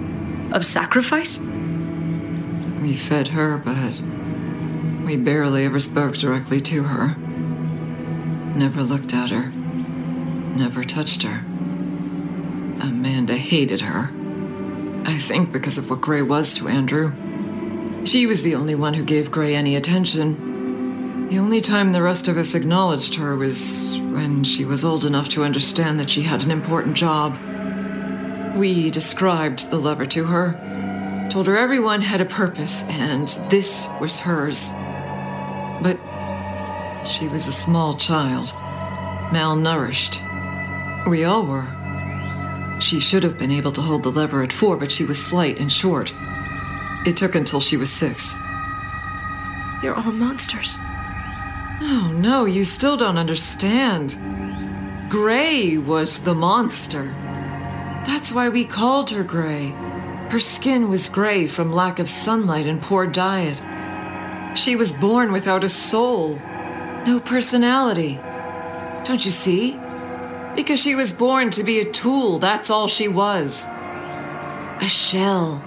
of 0.53 0.65
sacrifice? 0.65 1.41
We 2.81 2.95
fed 2.95 3.29
her, 3.29 3.59
but 3.59 4.01
we 5.05 5.17
barely 5.17 5.65
ever 5.65 5.81
spoke 5.81 6.15
directly 6.17 6.61
to 6.61 6.85
her. 6.85 7.17
Never 8.59 8.83
looked 8.83 9.15
at 9.15 9.31
her. 9.31 9.51
Never 9.53 10.83
touched 10.83 11.23
her. 11.23 11.45
Amanda 12.81 13.37
hated 13.37 13.83
her. 13.83 14.11
I 15.05 15.17
think 15.17 15.53
because 15.53 15.79
of 15.79 15.89
what 15.89 16.01
Gray 16.01 16.23
was 16.23 16.53
to 16.55 16.67
Andrew. 16.67 17.13
She 18.05 18.27
was 18.27 18.43
the 18.43 18.57
only 18.57 18.75
one 18.75 18.95
who 18.95 19.05
gave 19.05 19.31
Gray 19.31 19.55
any 19.55 19.77
attention. 19.77 21.29
The 21.29 21.39
only 21.39 21.61
time 21.61 21.93
the 21.93 22.03
rest 22.03 22.27
of 22.27 22.37
us 22.37 22.57
acknowledged 22.57 23.15
her 23.15 23.37
was 23.37 23.97
when 24.01 24.43
she 24.43 24.65
was 24.65 24.85
old 24.85 25.05
enough 25.05 25.29
to 25.31 25.45
understand 25.45 26.01
that 26.01 26.11
she 26.11 26.23
had 26.23 26.43
an 26.43 26.51
important 26.51 26.97
job. 26.97 27.39
We 28.57 28.91
described 28.91 29.71
the 29.71 29.79
lever 29.79 30.07
to 30.07 30.25
her, 30.25 31.29
told 31.31 31.47
her 31.47 31.57
everyone 31.57 32.01
had 32.01 32.21
a 32.21 32.25
purpose, 32.25 32.83
and 32.89 33.29
this 33.51 33.89
was 34.01 34.19
hers. 34.19 34.73
She 37.11 37.27
was 37.27 37.49
a 37.49 37.53
small 37.53 37.95
child, 37.95 38.49
malnourished. 39.33 40.23
We 41.09 41.25
all 41.25 41.47
were. 41.47 41.67
She 42.81 43.01
should 43.01 43.25
have 43.25 43.39
been 43.39 43.51
able 43.51 43.73
to 43.73 43.81
hold 43.81 44.03
the 44.03 44.11
lever 44.11 44.43
at 44.43 44.53
four, 44.53 44.77
but 44.77 44.93
she 44.93 45.05
was 45.05 45.25
slight 45.25 45.59
and 45.59 45.73
short. 45.73 46.13
It 47.07 47.17
took 47.17 47.35
until 47.35 47.61
she 47.61 47.77
was 47.77 47.91
six. 47.91 48.37
You're 49.83 49.95
all 49.95 50.13
monsters. 50.13 50.79
No, 51.81 52.13
no, 52.13 52.45
you 52.45 52.65
still 52.65 52.97
don't 52.97 53.19
understand. 53.19 54.19
Gray 55.09 55.79
was 55.79 56.19
the 56.19 56.35
monster. 56.35 57.05
That's 58.07 58.31
why 58.31 58.49
we 58.49 58.65
called 58.65 59.11
her 59.11 59.25
Gray. 59.25 59.69
Her 60.31 60.41
skin 60.41 60.91
was 60.91 61.09
gray 61.09 61.47
from 61.47 61.73
lack 61.73 61.99
of 61.99 62.11
sunlight 62.11 62.67
and 62.67 62.83
poor 62.83 63.07
diet. 63.07 63.63
She 64.59 64.77
was 64.77 64.93
born 64.93 65.33
without 65.33 65.65
a 65.65 65.69
soul, 65.69 66.41
no 67.07 67.21
personality. 67.21 68.21
Don't 69.05 69.25
you 69.25 69.31
see? 69.31 69.79
Because 70.55 70.81
she 70.81 70.95
was 70.95 71.13
born 71.13 71.51
to 71.53 71.63
be 71.63 71.81
a 71.81 71.91
tool, 71.91 72.39
that's 72.39 72.71
all 72.71 72.89
she 72.89 73.09
was. 73.09 73.67
A 74.81 74.89
shell. 74.89 75.63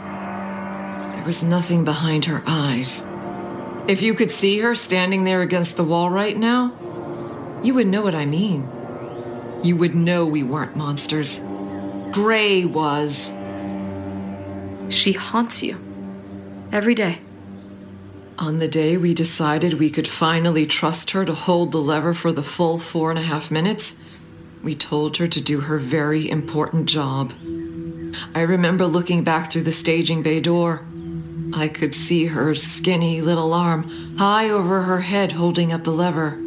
There 1.14 1.24
was 1.24 1.44
nothing 1.44 1.84
behind 1.84 2.26
her 2.26 2.44
eyes. 2.46 3.04
If 3.88 4.02
you 4.02 4.14
could 4.14 4.32
see 4.32 4.60
her 4.60 4.76
standing 4.76 5.24
there 5.24 5.42
against 5.42 5.78
the 5.78 5.84
wall 5.84 6.10
right 6.10 6.38
now, 6.38 6.74
you 7.64 7.74
would 7.74 7.88
know 7.88 8.02
what 8.02 8.16
I 8.16 8.26
mean. 8.26 8.70
You 9.64 9.76
would 9.76 9.96
know 9.96 10.26
we 10.26 10.44
weren't 10.44 10.76
monsters. 10.76 11.42
Gray 12.12 12.66
was. 12.66 13.34
She 14.90 15.14
haunts 15.14 15.64
you. 15.64 15.78
Every 16.72 16.96
day. 16.96 17.20
On 18.40 18.60
the 18.60 18.68
day 18.68 18.98
we 18.98 19.14
decided 19.14 19.76
we 19.76 19.90
could 19.90 20.08
finally 20.08 20.66
trust 20.66 21.12
her 21.12 21.26
to 21.26 21.34
hold 21.34 21.72
the 21.72 21.78
lever 21.78 22.14
for 22.14 22.32
the 22.32 22.44
full 22.44 22.80
four 22.80 23.10
and 23.10 23.20
a 23.20 23.24
half 23.24 23.52
minutes, 23.52 23.96
we 24.64 24.76
told 24.76 25.18
her 25.18 25.28
to 25.28 25.42
do 25.42 25.62
her 25.62 25.78
very 25.78 26.30
important 26.30 26.88
job. 26.88 27.34
I 28.36 28.42
remember 28.42 28.86
looking 28.86 29.24
back 29.24 29.52
through 29.52 29.64
the 29.64 29.72
staging 29.72 30.22
bay 30.24 30.40
door. 30.40 30.86
I 31.54 31.68
could 31.68 31.94
see 31.94 32.28
her 32.28 32.56
skinny 32.56 33.22
little 33.22 33.54
arm 33.54 34.18
high 34.18 34.50
over 34.50 34.84
her 34.84 35.02
head 35.02 35.34
holding 35.34 35.74
up 35.74 35.84
the 35.84 35.92
lever. 35.92 36.40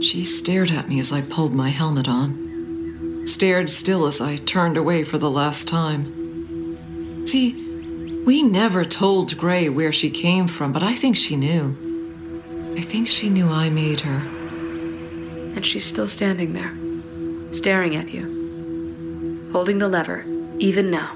She 0.00 0.24
stared 0.24 0.70
at 0.70 0.88
me 0.88 1.00
as 1.00 1.12
I 1.12 1.22
pulled 1.22 1.54
my 1.54 1.70
helmet 1.70 2.08
on, 2.08 3.26
stared 3.26 3.70
still 3.70 4.06
as 4.06 4.20
I 4.20 4.36
turned 4.36 4.76
away 4.76 5.02
for 5.04 5.18
the 5.18 5.30
last 5.30 5.66
time. 5.66 7.26
See, 7.26 7.63
we 8.24 8.42
never 8.42 8.84
told 8.84 9.36
Gray 9.36 9.68
where 9.68 9.92
she 9.92 10.10
came 10.10 10.48
from, 10.48 10.72
but 10.72 10.82
I 10.82 10.94
think 10.94 11.16
she 11.16 11.36
knew. 11.36 11.76
I 12.76 12.80
think 12.80 13.08
she 13.08 13.28
knew 13.28 13.48
I 13.48 13.70
made 13.70 14.00
her. 14.00 14.18
And 15.54 15.64
she's 15.64 15.84
still 15.84 16.06
standing 16.06 16.52
there, 16.54 16.74
staring 17.52 17.94
at 17.96 18.12
you, 18.12 19.50
holding 19.52 19.78
the 19.78 19.88
lever, 19.88 20.24
even 20.58 20.90
now. 20.90 21.14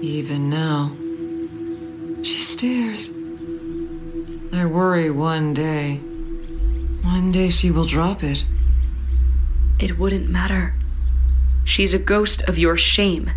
Even 0.00 0.48
now. 0.48 0.92
She 2.22 2.38
stares. 2.40 3.12
I 4.52 4.64
worry 4.64 5.10
one 5.10 5.54
day. 5.54 5.98
One 7.02 7.30
day 7.30 7.50
she 7.50 7.70
will 7.70 7.84
drop 7.84 8.24
it. 8.24 8.44
It 9.78 9.98
wouldn't 9.98 10.28
matter. 10.28 10.74
She's 11.64 11.94
a 11.94 11.98
ghost 11.98 12.42
of 12.42 12.58
your 12.58 12.76
shame. 12.76 13.30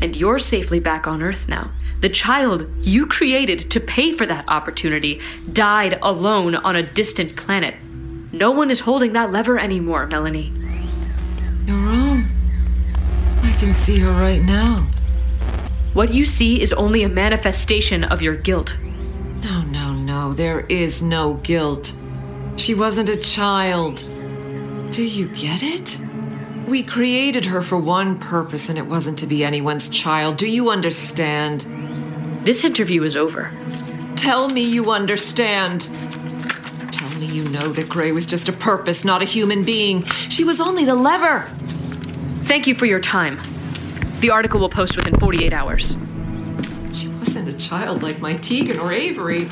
And 0.00 0.16
you're 0.16 0.38
safely 0.38 0.80
back 0.80 1.06
on 1.06 1.22
Earth 1.22 1.46
now. 1.46 1.70
The 2.00 2.08
child 2.08 2.66
you 2.80 3.06
created 3.06 3.70
to 3.70 3.80
pay 3.80 4.12
for 4.12 4.24
that 4.24 4.46
opportunity 4.48 5.20
died 5.52 5.98
alone 6.00 6.54
on 6.54 6.74
a 6.74 6.82
distant 6.82 7.36
planet. 7.36 7.76
No 8.32 8.50
one 8.50 8.70
is 8.70 8.80
holding 8.80 9.12
that 9.12 9.32
lever 9.32 9.58
anymore, 9.58 10.06
Melanie. 10.06 10.52
You're 11.66 11.76
wrong. 11.76 12.24
I 13.42 13.52
can 13.58 13.74
see 13.74 13.98
her 13.98 14.10
right 14.12 14.40
now. 14.40 14.86
What 15.92 16.14
you 16.14 16.24
see 16.24 16.62
is 16.62 16.72
only 16.72 17.02
a 17.02 17.08
manifestation 17.08 18.04
of 18.04 18.22
your 18.22 18.36
guilt. 18.36 18.78
No, 19.42 19.62
no, 19.62 19.92
no. 19.92 20.32
There 20.32 20.60
is 20.68 21.02
no 21.02 21.34
guilt. 21.34 21.92
She 22.56 22.74
wasn't 22.74 23.08
a 23.08 23.16
child. 23.16 24.06
Do 24.90 25.02
you 25.02 25.28
get 25.28 25.62
it? 25.62 26.00
We 26.66 26.82
created 26.82 27.46
her 27.46 27.62
for 27.62 27.78
one 27.78 28.18
purpose, 28.18 28.68
and 28.68 28.78
it 28.78 28.86
wasn't 28.86 29.18
to 29.18 29.26
be 29.26 29.44
anyone's 29.44 29.88
child. 29.88 30.36
Do 30.36 30.46
you 30.46 30.70
understand? 30.70 31.66
This 32.50 32.64
interview 32.64 33.04
is 33.04 33.14
over. 33.14 33.52
Tell 34.16 34.48
me 34.48 34.60
you 34.60 34.90
understand. 34.90 35.82
Tell 36.90 37.08
me 37.10 37.26
you 37.26 37.44
know 37.44 37.68
that 37.68 37.88
Gray 37.88 38.10
was 38.10 38.26
just 38.26 38.48
a 38.48 38.52
purpose, 38.52 39.04
not 39.04 39.22
a 39.22 39.24
human 39.24 39.62
being. 39.62 40.02
She 40.28 40.42
was 40.42 40.60
only 40.60 40.84
the 40.84 40.96
lever. 40.96 41.42
Thank 42.48 42.66
you 42.66 42.74
for 42.74 42.86
your 42.86 42.98
time. 42.98 43.38
The 44.18 44.30
article 44.30 44.58
will 44.58 44.68
post 44.68 44.96
within 44.96 45.14
48 45.20 45.52
hours. 45.52 45.96
She 46.92 47.06
wasn't 47.06 47.46
a 47.46 47.56
child 47.56 48.02
like 48.02 48.18
my 48.18 48.34
Teagan 48.34 48.80
or 48.82 48.90
Avery. 48.90 49.42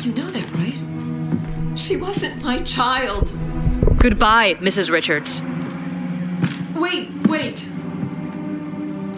You 0.00 0.12
know 0.12 0.30
that, 0.30 0.50
right? 0.54 1.78
She 1.78 1.98
wasn't 1.98 2.42
my 2.42 2.60
child. 2.60 3.30
Goodbye, 3.98 4.54
Mrs. 4.54 4.90
Richards. 4.90 5.42
Wait, 6.80 7.10
wait. 7.28 7.68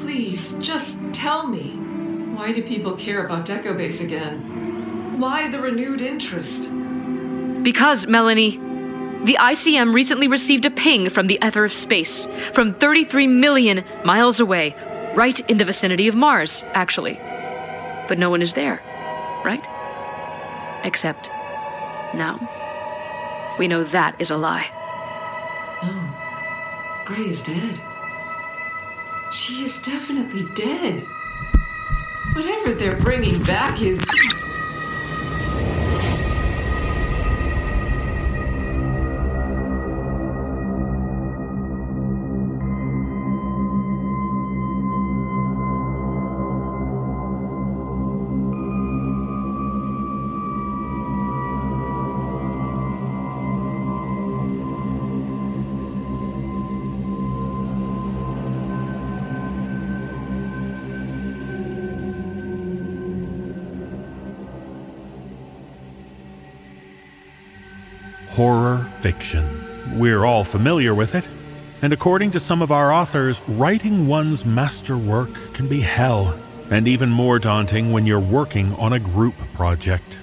Please, 0.01 0.55
just 0.55 0.99
tell 1.13 1.47
me. 1.47 1.74
Why 2.35 2.51
do 2.53 2.63
people 2.63 2.97
care 2.97 3.25
about 3.25 3.47
Deco 3.47 3.77
Base 3.77 4.01
again? 4.01 5.21
Why 5.21 5.49
the 5.49 5.61
renewed 5.61 6.01
interest? 6.01 6.69
Because, 7.63 8.09
Melanie, 8.09 8.59
the 9.25 9.39
ICM 9.41 9.95
recently 9.95 10.27
received 10.27 10.67
a 10.67 10.71
ping 10.71 11.09
from 11.11 11.29
the 11.29 11.39
ether 11.41 11.65
of 11.65 11.73
space, 11.73 12.27
from 12.53 12.75
33 12.75 13.29
million 13.29 13.85
miles 14.05 14.41
away, 14.41 14.75
right 15.15 15.39
in 15.49 15.59
the 15.59 15.65
vicinity 15.65 16.09
of 16.09 16.17
Mars, 16.17 16.65
actually. 16.75 17.15
But 18.09 18.19
no 18.19 18.31
one 18.31 18.43
is 18.43 18.55
there, 18.55 18.83
right? 19.45 19.65
Except 20.85 21.29
now. 22.15 22.51
We 23.61 23.69
know 23.69 23.85
that 23.85 24.17
is 24.19 24.31
a 24.31 24.37
lie. 24.37 24.71
Oh, 25.85 27.05
Gray 27.07 27.29
is 27.29 27.43
dead. 27.43 27.81
She 29.33 29.63
is 29.63 29.79
definitely 29.79 30.45
dead. 30.57 31.07
Whatever 32.35 32.75
they're 32.75 32.97
bringing 32.97 33.41
back 33.45 33.81
is. 33.81 34.01
Fiction. 69.05 69.99
We're 69.99 70.25
all 70.25 70.45
familiar 70.45 70.95
with 70.95 71.15
it. 71.15 71.29
And 71.83 71.93
according 71.93 72.31
to 72.31 72.41
some 72.41 72.63
of 72.63 72.73
our 72.73 72.91
authors, 72.91 73.43
writing 73.47 74.07
one's 74.07 74.47
masterwork 74.47 75.35
can 75.53 75.69
be 75.69 75.81
hell, 75.81 76.41
and 76.71 76.89
even 76.89 77.11
more 77.11 77.39
daunting 77.39 77.93
when 77.93 78.07
you're 78.07 78.19
working 78.19 78.75
on 78.77 78.95
a 78.95 78.99
group 78.99 79.35
project. 79.53 80.21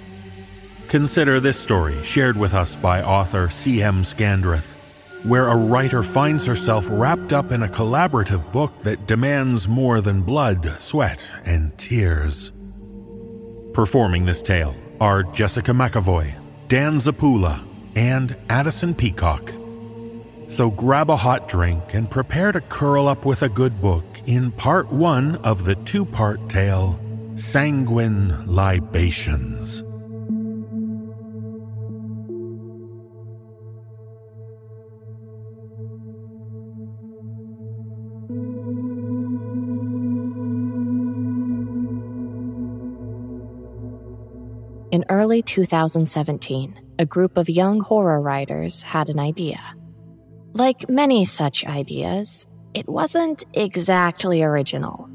Consider 0.88 1.40
this 1.40 1.60
story 1.60 2.02
shared 2.02 2.36
with 2.36 2.56
us 2.56 2.76
by 2.76 3.04
author 3.04 3.52
C.M. 3.52 4.04
Scandreth, 4.04 4.76
where 5.22 5.50
a 5.50 5.56
writer 5.56 6.02
finds 6.02 6.48
herself 6.48 6.88
wrapped 6.90 7.34
up 7.34 7.52
in 7.52 7.62
a 7.62 7.68
collaborative 7.68 8.52
book 8.52 8.74
that 8.80 9.06
demands 9.06 9.68
more 9.68 10.02
than 10.02 10.24
blood, 10.24 10.82
sweat, 10.82 11.32
and 11.46 11.78
tears. 11.78 12.52
Performing 13.74 14.26
this 14.26 14.42
tale 14.42 14.76
are 15.00 15.22
Jessica 15.22 15.72
McEvoy, 15.72 16.34
Dan 16.68 16.98
Zappulla, 16.98 17.64
and 17.96 18.36
Addison 18.50 18.94
Peacock. 18.94 19.54
So 20.50 20.70
grab 20.70 21.10
a 21.10 21.16
hot 21.16 21.48
drink 21.48 21.94
and 21.94 22.10
prepare 22.10 22.52
to 22.52 22.62
curl 22.62 23.08
up 23.08 23.26
with 23.26 23.42
a 23.42 23.50
good 23.50 23.82
book 23.82 24.04
in 24.26 24.52
part 24.52 24.92
one 24.92 25.38
of 25.38 25.64
the 25.64 25.76
two 25.76 26.06
part 26.06 26.50
tale 26.50 27.00
Sanguine 27.36 28.46
Libations. 28.46 29.84
In 44.92 45.06
early 45.08 45.42
2017, 45.42 46.78
a 47.02 47.06
group 47.06 47.36
of 47.36 47.50
young 47.50 47.80
horror 47.80 48.22
writers 48.22 48.84
had 48.84 49.10
an 49.10 49.20
idea. 49.20 49.60
Like 50.54 50.88
many 50.88 51.26
such 51.26 51.66
ideas, 51.66 52.46
it 52.76 52.88
wasn't 52.88 53.44
exactly 53.56 54.44
original, 54.44 55.10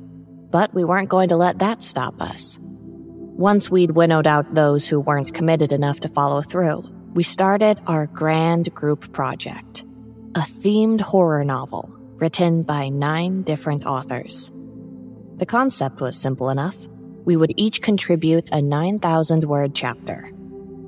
but 0.51 0.75
we 0.75 0.83
weren't 0.83 1.09
going 1.09 1.29
to 1.29 1.37
let 1.37 1.61
that 1.61 1.85
stop 1.85 2.21
us. 2.21 2.59
Once 2.61 3.71
we'd 3.71 3.93
winnowed 3.93 4.27
out 4.27 4.53
those 4.53 4.89
who 4.89 4.99
weren't 4.99 5.33
committed 5.33 5.73
enough 5.73 6.01
to 6.01 6.09
follow 6.09 6.43
through, 6.43 6.83
we 7.15 7.23
started 7.23 7.81
our 7.87 8.09
grand 8.09 8.75
group 8.75 9.13
project 9.13 9.85
a 10.35 10.41
themed 10.41 11.01
horror 11.01 11.45
novel 11.45 11.95
written 12.17 12.63
by 12.63 12.89
nine 12.89 13.43
different 13.43 13.87
authors. 13.87 14.51
The 15.37 15.47
concept 15.47 16.01
was 16.01 16.21
simple 16.21 16.51
enough. 16.51 16.77
We 17.25 17.37
would 17.37 17.55
each 17.57 17.81
contribute 17.81 18.51
a 18.53 18.61
9,000 18.61 19.45
word 19.45 19.75
chapter. 19.75 20.31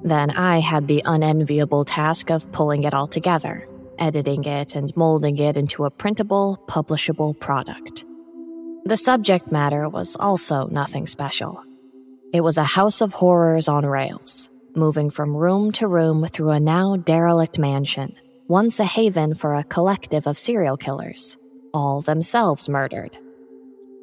Then 0.08 0.30
I 0.30 0.60
had 0.60 0.88
the 0.88 1.02
unenviable 1.04 1.84
task 1.84 2.30
of 2.30 2.50
pulling 2.50 2.84
it 2.84 2.94
all 2.94 3.06
together, 3.06 3.68
editing 3.98 4.42
it, 4.44 4.74
and 4.74 4.96
molding 4.96 5.36
it 5.36 5.58
into 5.58 5.84
a 5.84 5.90
printable, 5.90 6.58
publishable 6.66 7.38
product. 7.38 8.06
The 8.86 8.96
subject 8.96 9.52
matter 9.52 9.86
was 9.86 10.16
also 10.18 10.66
nothing 10.68 11.06
special. 11.06 11.62
It 12.32 12.40
was 12.40 12.56
a 12.56 12.64
house 12.64 13.02
of 13.02 13.12
horrors 13.12 13.68
on 13.68 13.84
rails, 13.84 14.48
moving 14.74 15.10
from 15.10 15.36
room 15.36 15.72
to 15.72 15.86
room 15.86 16.24
through 16.24 16.52
a 16.52 16.60
now 16.60 16.96
derelict 16.96 17.58
mansion, 17.58 18.14
once 18.46 18.80
a 18.80 18.86
haven 18.86 19.34
for 19.34 19.56
a 19.56 19.64
collective 19.64 20.26
of 20.26 20.38
serial 20.38 20.78
killers, 20.78 21.36
all 21.74 22.00
themselves 22.00 22.66
murdered. 22.66 23.14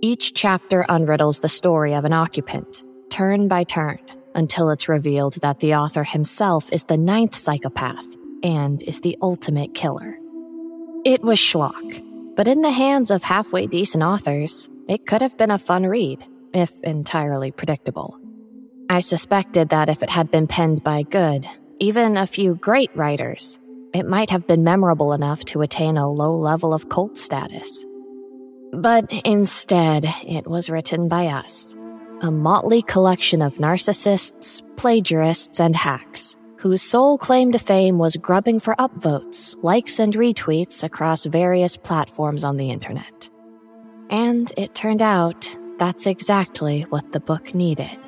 Each 0.03 0.35
chapter 0.35 0.85
unriddles 0.87 1.41
the 1.41 1.49
story 1.49 1.95
of 1.95 2.05
an 2.05 2.13
occupant, 2.13 2.83
turn 3.09 3.47
by 3.47 3.63
turn, 3.63 3.97
until 4.35 4.69
it's 4.69 4.87
revealed 4.87 5.35
that 5.41 5.59
the 5.59 5.75
author 5.75 6.03
himself 6.03 6.71
is 6.71 6.83
the 6.83 6.97
ninth 6.97 7.33
psychopath 7.33 8.05
and 8.43 8.83
is 8.83 9.01
the 9.01 9.17
ultimate 9.21 9.73
killer. 9.73 10.19
It 11.03 11.21
was 11.21 11.39
schlock, 11.39 12.03
but 12.35 12.47
in 12.47 12.61
the 12.61 12.71
hands 12.71 13.09
of 13.09 13.23
halfway 13.23 13.65
decent 13.65 14.03
authors, 14.03 14.69
it 14.87 15.05
could 15.07 15.21
have 15.21 15.37
been 15.37 15.51
a 15.51 15.57
fun 15.57 15.85
read 15.85 16.23
if 16.53 16.79
entirely 16.83 17.51
predictable. 17.51 18.19
I 18.89 18.99
suspected 18.99 19.69
that 19.69 19.89
if 19.89 20.03
it 20.03 20.09
had 20.09 20.29
been 20.29 20.47
penned 20.47 20.83
by 20.83 21.03
good, 21.03 21.47
even 21.79 22.17
a 22.17 22.27
few 22.27 22.55
great 22.55 22.95
writers, 22.95 23.57
it 23.93 24.05
might 24.05 24.29
have 24.29 24.45
been 24.45 24.63
memorable 24.63 25.13
enough 25.13 25.43
to 25.45 25.61
attain 25.61 25.97
a 25.97 26.11
low 26.11 26.35
level 26.35 26.73
of 26.73 26.89
cult 26.89 27.17
status. 27.17 27.85
But 28.73 29.11
instead, 29.23 30.05
it 30.27 30.47
was 30.47 30.69
written 30.69 31.07
by 31.07 31.27
us 31.27 31.75
a 32.21 32.31
motley 32.31 32.81
collection 32.81 33.41
of 33.41 33.55
narcissists, 33.55 34.61
plagiarists, 34.75 35.59
and 35.59 35.75
hacks, 35.75 36.37
whose 36.57 36.81
sole 36.81 37.17
claim 37.17 37.51
to 37.51 37.59
fame 37.59 37.97
was 37.97 38.15
grubbing 38.15 38.59
for 38.59 38.75
upvotes, 38.75 39.55
likes, 39.61 39.99
and 39.99 40.13
retweets 40.13 40.83
across 40.83 41.25
various 41.25 41.77
platforms 41.77 42.43
on 42.43 42.57
the 42.57 42.71
internet. 42.71 43.29
And 44.09 44.51
it 44.57 44.73
turned 44.73 45.01
out 45.01 45.55
that's 45.77 46.07
exactly 46.07 46.83
what 46.83 47.11
the 47.11 47.19
book 47.19 47.53
needed. 47.53 47.99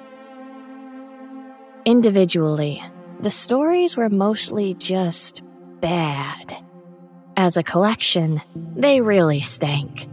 Individually, 1.86 2.84
the 3.20 3.32
stories 3.32 3.98
were 3.98 4.10
mostly 4.10 4.74
just 4.74 5.41
bad. 5.80 6.56
As 7.36 7.58
a 7.58 7.63
collection, 7.63 8.41
they 8.76 9.02
really 9.02 9.41
stank. 9.41 10.08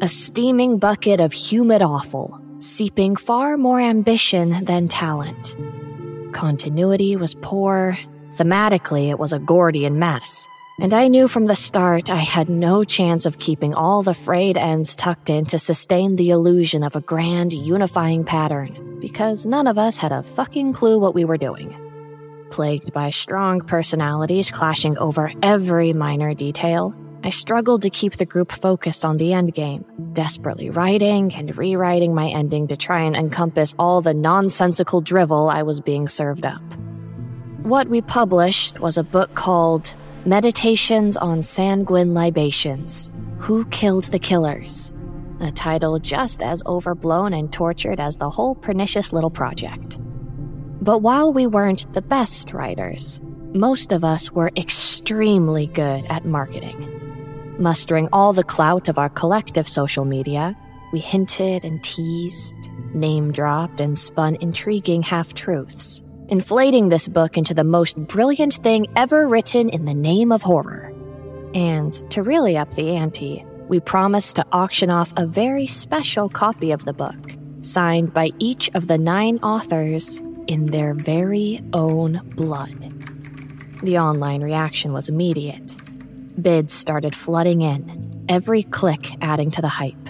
A 0.00 0.08
steaming 0.08 0.78
bucket 0.78 1.20
of 1.20 1.32
humid 1.32 1.82
awful, 1.82 2.40
seeping 2.60 3.16
far 3.16 3.56
more 3.56 3.80
ambition 3.80 4.64
than 4.64 4.86
talent. 4.86 5.56
Continuity 6.32 7.16
was 7.16 7.34
poor, 7.34 7.98
thematically, 8.34 9.10
it 9.10 9.18
was 9.18 9.32
a 9.32 9.38
Gordian 9.38 9.98
mess 9.98 10.46
and 10.80 10.94
I 10.94 11.08
knew 11.08 11.28
from 11.28 11.44
the 11.44 11.54
start 11.54 12.10
I 12.10 12.16
had 12.16 12.48
no 12.48 12.84
chance 12.84 13.26
of 13.26 13.38
keeping 13.38 13.74
all 13.74 14.02
the 14.02 14.14
frayed 14.14 14.56
ends 14.56 14.96
tucked 14.96 15.28
in 15.28 15.44
to 15.46 15.58
sustain 15.58 16.16
the 16.16 16.30
illusion 16.30 16.82
of 16.82 16.96
a 16.96 17.02
grand 17.02 17.52
unifying 17.52 18.24
pattern, 18.24 18.98
because 18.98 19.44
none 19.44 19.66
of 19.66 19.76
us 19.76 19.98
had 19.98 20.10
a 20.10 20.22
fucking 20.22 20.72
clue 20.72 20.98
what 20.98 21.14
we 21.14 21.26
were 21.26 21.36
doing. 21.36 21.76
Plagued 22.50 22.94
by 22.94 23.10
strong 23.10 23.60
personalities 23.60 24.50
clashing 24.50 24.96
over 24.96 25.30
every 25.42 25.92
minor 25.92 26.32
detail, 26.32 26.94
I 27.22 27.28
struggled 27.28 27.82
to 27.82 27.90
keep 27.90 28.14
the 28.14 28.24
group 28.24 28.50
focused 28.50 29.04
on 29.04 29.18
the 29.18 29.32
endgame, 29.32 29.84
desperately 30.14 30.70
writing 30.70 31.34
and 31.34 31.54
rewriting 31.54 32.14
my 32.14 32.28
ending 32.28 32.66
to 32.68 32.78
try 32.78 33.02
and 33.02 33.14
encompass 33.14 33.74
all 33.78 34.00
the 34.00 34.14
nonsensical 34.14 35.02
drivel 35.02 35.50
I 35.50 35.62
was 35.62 35.82
being 35.82 36.08
served 36.08 36.46
up. 36.46 36.62
What 37.62 37.88
we 37.88 38.00
published 38.00 38.80
was 38.80 38.96
a 38.96 39.04
book 39.04 39.34
called 39.34 39.94
Meditations 40.24 41.14
on 41.14 41.42
Sanguine 41.42 42.14
Libations 42.14 43.12
Who 43.40 43.66
Killed 43.66 44.04
the 44.04 44.18
Killers? 44.18 44.90
A 45.40 45.50
title 45.50 45.98
just 45.98 46.40
as 46.40 46.62
overblown 46.64 47.34
and 47.34 47.52
tortured 47.52 48.00
as 48.00 48.16
the 48.16 48.30
whole 48.30 48.54
pernicious 48.54 49.12
little 49.12 49.30
project. 49.30 49.98
But 50.80 51.00
while 51.00 51.34
we 51.34 51.46
weren't 51.46 51.92
the 51.92 52.02
best 52.02 52.54
writers, 52.54 53.20
most 53.52 53.92
of 53.92 54.04
us 54.04 54.32
were 54.32 54.52
extremely 54.56 55.66
good 55.66 56.06
at 56.06 56.24
marketing. 56.24 56.99
Mustering 57.60 58.08
all 58.12 58.32
the 58.32 58.42
clout 58.42 58.88
of 58.88 58.98
our 58.98 59.10
collective 59.10 59.68
social 59.68 60.04
media, 60.04 60.56
we 60.92 60.98
hinted 60.98 61.64
and 61.64 61.82
teased, 61.84 62.56
name 62.92 63.30
dropped, 63.30 63.80
and 63.80 63.96
spun 63.96 64.36
intriguing 64.40 65.02
half 65.02 65.34
truths 65.34 66.02
inflating 66.30 66.88
this 66.88 67.08
book 67.08 67.36
into 67.36 67.52
the 67.52 67.64
most 67.64 67.98
brilliant 68.06 68.54
thing 68.54 68.86
ever 68.96 69.26
written 69.28 69.68
in 69.68 69.84
the 69.84 69.94
name 69.94 70.30
of 70.30 70.42
horror. 70.42 70.94
And 71.54 71.92
to 72.12 72.22
really 72.22 72.56
up 72.56 72.72
the 72.74 72.96
ante, 72.96 73.44
we 73.68 73.80
promised 73.80 74.36
to 74.36 74.46
auction 74.52 74.90
off 74.90 75.12
a 75.16 75.26
very 75.26 75.66
special 75.66 76.28
copy 76.28 76.70
of 76.70 76.84
the 76.84 76.92
book, 76.92 77.36
signed 77.62 78.14
by 78.14 78.30
each 78.38 78.70
of 78.74 78.86
the 78.86 78.96
nine 78.96 79.38
authors 79.38 80.20
in 80.46 80.66
their 80.66 80.94
very 80.94 81.60
own 81.72 82.20
blood. 82.36 82.94
The 83.82 83.98
online 83.98 84.42
reaction 84.42 84.92
was 84.92 85.08
immediate. 85.08 85.76
Bids 86.40 86.72
started 86.72 87.14
flooding 87.14 87.62
in, 87.62 88.24
every 88.28 88.62
click 88.62 89.06
adding 89.20 89.50
to 89.52 89.60
the 89.60 89.68
hype. 89.68 90.08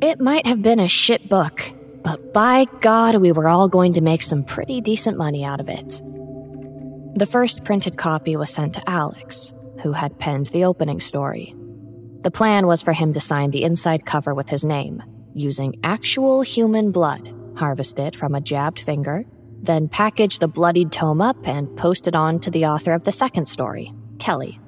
It 0.00 0.20
might 0.20 0.46
have 0.46 0.62
been 0.62 0.80
a 0.80 0.88
shit 0.88 1.28
book, 1.28 1.72
but 2.02 2.32
by 2.32 2.66
God, 2.80 3.16
we 3.16 3.32
were 3.32 3.48
all 3.48 3.68
going 3.68 3.94
to 3.94 4.00
make 4.00 4.22
some 4.22 4.44
pretty 4.44 4.80
decent 4.80 5.18
money 5.18 5.44
out 5.44 5.60
of 5.60 5.68
it. 5.68 6.00
The 7.16 7.26
first 7.26 7.64
printed 7.64 7.96
copy 7.96 8.36
was 8.36 8.50
sent 8.50 8.74
to 8.74 8.88
Alex, 8.88 9.52
who 9.82 9.92
had 9.92 10.18
penned 10.18 10.46
the 10.46 10.64
opening 10.64 11.00
story. 11.00 11.54
The 12.22 12.30
plan 12.30 12.66
was 12.66 12.82
for 12.82 12.92
him 12.92 13.12
to 13.12 13.20
sign 13.20 13.50
the 13.50 13.64
inside 13.64 14.06
cover 14.06 14.34
with 14.34 14.48
his 14.48 14.64
name, 14.64 15.02
using 15.34 15.80
actual 15.82 16.42
human 16.42 16.92
blood, 16.92 17.32
harvested 17.56 18.14
from 18.14 18.34
a 18.34 18.40
jabbed 18.40 18.80
finger, 18.80 19.24
then 19.60 19.88
package 19.88 20.38
the 20.38 20.48
bloodied 20.48 20.92
tome 20.92 21.20
up 21.20 21.46
and 21.46 21.76
post 21.76 22.06
it 22.06 22.14
on 22.14 22.38
to 22.40 22.50
the 22.50 22.66
author 22.66 22.92
of 22.92 23.04
the 23.04 23.12
second 23.12 23.46
story, 23.46 23.92
Kelly. 24.18 24.60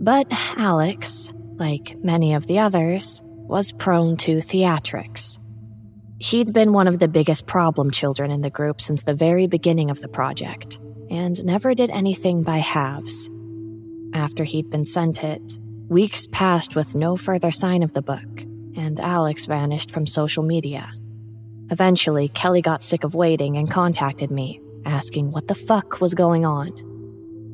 But 0.00 0.26
Alex, 0.56 1.32
like 1.56 1.96
many 2.02 2.34
of 2.34 2.46
the 2.46 2.58
others, 2.58 3.22
was 3.24 3.72
prone 3.72 4.16
to 4.18 4.38
theatrics 4.38 5.38
He'd 6.18 6.54
been 6.54 6.72
one 6.72 6.88
of 6.88 6.98
the 6.98 7.08
biggest 7.08 7.46
problem 7.46 7.90
children 7.90 8.30
in 8.30 8.40
the 8.40 8.50
group 8.50 8.80
since 8.80 9.02
the 9.02 9.14
very 9.14 9.46
beginning 9.46 9.90
of 9.90 10.00
the 10.00 10.08
project, 10.08 10.78
and 11.10 11.44
never 11.44 11.74
did 11.74 11.90
anything 11.90 12.42
by 12.42 12.56
halves. 12.56 13.28
After 14.14 14.44
he'd 14.44 14.70
been 14.70 14.86
sent 14.86 15.22
it, 15.22 15.58
weeks 15.88 16.26
passed 16.32 16.74
with 16.74 16.94
no 16.94 17.16
further 17.16 17.50
sign 17.50 17.82
of 17.82 17.92
the 17.92 18.00
book, 18.00 18.40
and 18.76 18.98
Alex 18.98 19.44
vanished 19.44 19.90
from 19.90 20.06
social 20.06 20.42
media. 20.42 20.90
Eventually, 21.70 22.28
Kelly 22.28 22.62
got 22.62 22.82
sick 22.82 23.04
of 23.04 23.14
waiting 23.14 23.58
and 23.58 23.70
contacted 23.70 24.30
me, 24.30 24.58
asking 24.86 25.32
what 25.32 25.48
the 25.48 25.54
fuck 25.54 26.00
was 26.00 26.14
going 26.14 26.46
on. 26.46 26.72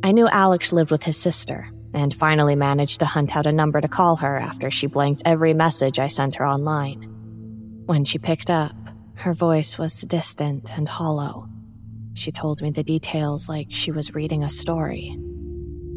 I 0.04 0.12
knew 0.12 0.28
Alex 0.28 0.72
lived 0.72 0.92
with 0.92 1.02
his 1.02 1.16
sister, 1.16 1.68
and 1.94 2.14
finally 2.14 2.56
managed 2.56 3.00
to 3.00 3.06
hunt 3.06 3.36
out 3.36 3.46
a 3.46 3.52
number 3.52 3.80
to 3.80 3.88
call 3.88 4.16
her 4.16 4.38
after 4.38 4.70
she 4.70 4.86
blanked 4.86 5.22
every 5.24 5.54
message 5.54 5.98
I 5.98 6.06
sent 6.06 6.36
her 6.36 6.46
online. 6.46 7.02
When 7.86 8.04
she 8.04 8.18
picked 8.18 8.50
up, 8.50 8.74
her 9.16 9.32
voice 9.32 9.78
was 9.78 10.00
distant 10.02 10.76
and 10.76 10.88
hollow. 10.88 11.48
She 12.14 12.32
told 12.32 12.60
me 12.62 12.70
the 12.70 12.82
details 12.82 13.48
like 13.48 13.68
she 13.70 13.90
was 13.90 14.14
reading 14.14 14.42
a 14.42 14.50
story. 14.50 15.18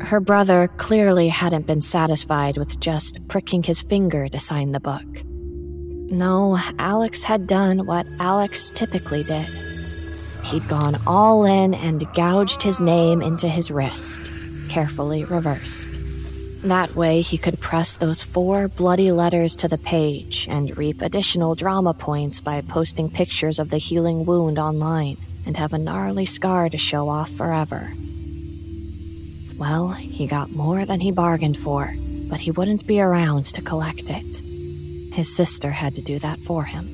Her 0.01 0.19
brother 0.19 0.67
clearly 0.77 1.29
hadn't 1.29 1.67
been 1.67 1.81
satisfied 1.81 2.57
with 2.57 2.79
just 2.79 3.25
pricking 3.27 3.63
his 3.63 3.81
finger 3.81 4.27
to 4.27 4.39
sign 4.39 4.71
the 4.71 4.79
book. 4.79 5.23
No, 5.25 6.59
Alex 6.77 7.23
had 7.23 7.47
done 7.47 7.85
what 7.85 8.05
Alex 8.19 8.71
typically 8.71 9.23
did. 9.23 9.47
He'd 10.43 10.67
gone 10.67 11.01
all 11.07 11.45
in 11.45 11.73
and 11.73 12.05
gouged 12.13 12.61
his 12.61 12.79
name 12.79 13.21
into 13.21 13.47
his 13.47 13.71
wrist, 13.71 14.31
carefully 14.69 15.23
reversed. 15.23 15.89
That 16.63 16.95
way, 16.95 17.21
he 17.21 17.37
could 17.37 17.59
press 17.59 17.95
those 17.95 18.23
four 18.23 18.67
bloody 18.67 19.11
letters 19.11 19.55
to 19.57 19.67
the 19.67 19.77
page 19.77 20.47
and 20.49 20.75
reap 20.75 21.01
additional 21.01 21.53
drama 21.53 21.93
points 21.93 22.41
by 22.41 22.61
posting 22.61 23.09
pictures 23.09 23.59
of 23.59 23.69
the 23.69 23.77
healing 23.77 24.25
wound 24.25 24.57
online, 24.57 25.17
and 25.45 25.57
have 25.57 25.73
a 25.73 25.77
gnarly 25.77 26.25
scar 26.25 26.69
to 26.69 26.77
show 26.77 27.07
off 27.07 27.29
forever. 27.29 27.91
Well, 29.57 29.89
he 29.89 30.27
got 30.27 30.51
more 30.51 30.85
than 30.85 30.99
he 30.99 31.11
bargained 31.11 31.57
for, 31.57 31.93
but 32.29 32.39
he 32.39 32.51
wouldn't 32.51 32.87
be 32.87 32.99
around 32.99 33.45
to 33.45 33.61
collect 33.61 34.09
it. 34.09 34.41
His 35.13 35.33
sister 35.33 35.71
had 35.71 35.95
to 35.95 36.01
do 36.01 36.19
that 36.19 36.39
for 36.39 36.63
him. 36.63 36.89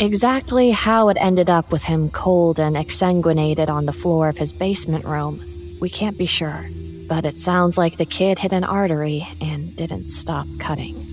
Exactly 0.00 0.70
how 0.70 1.10
it 1.10 1.18
ended 1.20 1.50
up 1.50 1.70
with 1.70 1.84
him 1.84 2.08
cold 2.08 2.58
and 2.58 2.74
exsanguinated 2.74 3.68
on 3.68 3.84
the 3.84 3.92
floor 3.92 4.30
of 4.30 4.38
his 4.38 4.54
basement 4.54 5.04
room, 5.04 5.42
we 5.80 5.88
can't 5.88 6.18
be 6.18 6.26
sure, 6.26 6.68
but 7.08 7.24
it 7.24 7.36
sounds 7.36 7.78
like 7.78 7.96
the 7.96 8.04
kid 8.04 8.38
hit 8.38 8.52
an 8.52 8.64
artery 8.64 9.26
and 9.40 9.74
didn't 9.76 10.10
stop 10.10 10.46
cutting. 10.58 11.06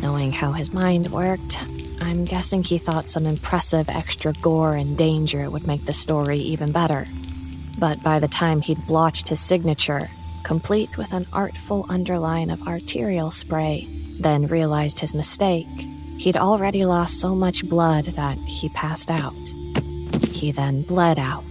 Knowing 0.00 0.30
how 0.30 0.52
his 0.52 0.72
mind 0.72 1.10
worked, 1.10 1.58
I'm 2.02 2.26
guessing 2.26 2.62
he 2.62 2.76
thought 2.76 3.06
some 3.06 3.24
impressive 3.24 3.88
extra 3.88 4.34
gore 4.34 4.74
and 4.74 4.96
danger 4.98 5.48
would 5.48 5.66
make 5.66 5.86
the 5.86 5.94
story 5.94 6.38
even 6.38 6.70
better. 6.70 7.06
But 7.78 8.02
by 8.02 8.20
the 8.20 8.28
time 8.28 8.60
he'd 8.60 8.86
blotched 8.86 9.30
his 9.30 9.40
signature, 9.40 10.08
complete 10.42 10.98
with 10.98 11.12
an 11.12 11.26
artful 11.32 11.86
underline 11.88 12.50
of 12.50 12.68
arterial 12.68 13.30
spray, 13.30 13.88
then 14.20 14.46
realized 14.46 15.00
his 15.00 15.14
mistake. 15.14 15.66
He'd 16.18 16.36
already 16.36 16.84
lost 16.84 17.20
so 17.20 17.34
much 17.34 17.68
blood 17.68 18.04
that 18.04 18.36
he 18.38 18.68
passed 18.68 19.10
out. 19.10 19.34
He 20.30 20.52
then 20.52 20.82
bled 20.82 21.18
out, 21.18 21.42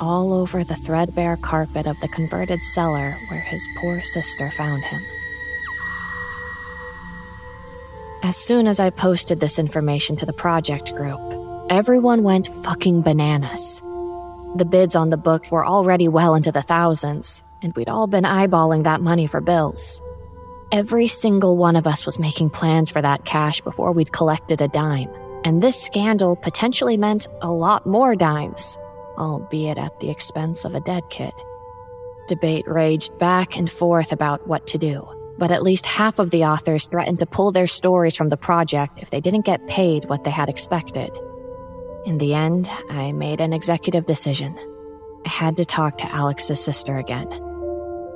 all 0.00 0.32
over 0.32 0.64
the 0.64 0.74
threadbare 0.74 1.36
carpet 1.36 1.86
of 1.86 2.00
the 2.00 2.08
converted 2.08 2.64
cellar 2.64 3.16
where 3.28 3.40
his 3.40 3.66
poor 3.80 4.00
sister 4.00 4.50
found 4.56 4.82
him. 4.84 5.02
As 8.22 8.36
soon 8.36 8.66
as 8.66 8.80
I 8.80 8.90
posted 8.90 9.40
this 9.40 9.58
information 9.58 10.16
to 10.16 10.26
the 10.26 10.32
project 10.32 10.94
group, 10.94 11.20
everyone 11.70 12.22
went 12.22 12.48
fucking 12.64 13.02
bananas. 13.02 13.80
The 14.56 14.66
bids 14.68 14.96
on 14.96 15.10
the 15.10 15.16
book 15.16 15.50
were 15.50 15.64
already 15.64 16.08
well 16.08 16.34
into 16.34 16.52
the 16.52 16.60
thousands, 16.60 17.42
and 17.62 17.74
we'd 17.76 17.88
all 17.88 18.06
been 18.06 18.24
eyeballing 18.24 18.84
that 18.84 19.00
money 19.00 19.26
for 19.26 19.40
bills. 19.40 20.02
Every 20.72 21.08
single 21.08 21.56
one 21.56 21.76
of 21.76 21.86
us 21.86 22.04
was 22.04 22.18
making 22.18 22.50
plans 22.50 22.90
for 22.90 23.00
that 23.00 23.24
cash 23.24 23.60
before 23.60 23.92
we'd 23.92 24.12
collected 24.12 24.60
a 24.60 24.68
dime, 24.68 25.10
and 25.44 25.62
this 25.62 25.80
scandal 25.80 26.36
potentially 26.36 26.96
meant 26.96 27.26
a 27.42 27.50
lot 27.50 27.86
more 27.86 28.14
dimes, 28.14 28.76
albeit 29.20 29.78
at 29.78 30.00
the 30.00 30.10
expense 30.10 30.64
of 30.64 30.74
a 30.74 30.80
dead 30.80 31.04
kid. 31.10 31.32
Debate 32.26 32.66
raged 32.66 33.16
back 33.18 33.56
and 33.56 33.70
forth 33.70 34.12
about 34.12 34.46
what 34.46 34.66
to 34.68 34.78
do, 34.78 35.06
but 35.38 35.52
at 35.52 35.62
least 35.62 35.86
half 35.86 36.18
of 36.18 36.30
the 36.30 36.44
authors 36.44 36.86
threatened 36.86 37.18
to 37.18 37.26
pull 37.26 37.52
their 37.52 37.66
stories 37.66 38.16
from 38.16 38.30
the 38.30 38.36
project 38.36 39.00
if 39.00 39.10
they 39.10 39.20
didn't 39.20 39.44
get 39.44 39.66
paid 39.68 40.06
what 40.06 40.24
they 40.24 40.30
had 40.30 40.48
expected. 40.48 41.16
In 42.06 42.18
the 42.18 42.34
end, 42.34 42.70
I 42.88 43.12
made 43.12 43.40
an 43.40 43.52
executive 43.52 44.06
decision. 44.06 44.58
I 45.26 45.28
had 45.28 45.56
to 45.58 45.64
talk 45.66 45.98
to 45.98 46.10
Alex's 46.14 46.64
sister 46.64 46.96
again. 46.96 47.28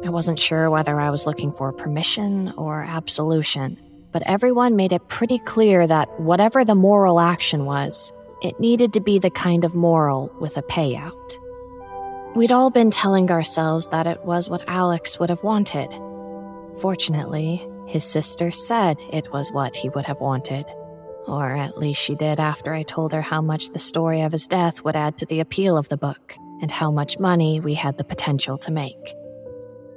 I 0.04 0.10
wasn't 0.10 0.38
sure 0.38 0.70
whether 0.70 0.98
I 0.98 1.10
was 1.10 1.26
looking 1.26 1.52
for 1.52 1.72
permission 1.72 2.52
or 2.56 2.82
absolution, 2.82 3.78
but 4.12 4.22
everyone 4.26 4.76
made 4.76 4.92
it 4.92 5.08
pretty 5.08 5.38
clear 5.38 5.86
that 5.86 6.20
whatever 6.20 6.64
the 6.64 6.74
moral 6.74 7.20
action 7.20 7.64
was, 7.64 8.12
it 8.44 8.60
needed 8.60 8.92
to 8.92 9.00
be 9.00 9.18
the 9.18 9.30
kind 9.30 9.64
of 9.64 9.74
moral 9.74 10.30
with 10.38 10.58
a 10.58 10.62
payout. 10.62 11.38
We'd 12.36 12.52
all 12.52 12.70
been 12.70 12.90
telling 12.90 13.30
ourselves 13.30 13.86
that 13.88 14.06
it 14.06 14.22
was 14.24 14.50
what 14.50 14.62
Alex 14.68 15.18
would 15.18 15.30
have 15.30 15.42
wanted. 15.42 15.90
Fortunately, 16.78 17.66
his 17.86 18.04
sister 18.04 18.50
said 18.50 19.00
it 19.10 19.32
was 19.32 19.50
what 19.50 19.74
he 19.74 19.88
would 19.88 20.04
have 20.04 20.20
wanted. 20.20 20.66
Or 21.26 21.54
at 21.54 21.78
least 21.78 22.02
she 22.02 22.14
did 22.14 22.38
after 22.38 22.74
I 22.74 22.82
told 22.82 23.14
her 23.14 23.22
how 23.22 23.40
much 23.40 23.70
the 23.70 23.78
story 23.78 24.20
of 24.20 24.32
his 24.32 24.46
death 24.46 24.84
would 24.84 24.96
add 24.96 25.16
to 25.18 25.26
the 25.26 25.40
appeal 25.40 25.78
of 25.78 25.88
the 25.88 25.96
book, 25.96 26.36
and 26.60 26.70
how 26.70 26.90
much 26.90 27.18
money 27.18 27.60
we 27.60 27.72
had 27.72 27.96
the 27.96 28.04
potential 28.04 28.58
to 28.58 28.70
make. 28.70 29.14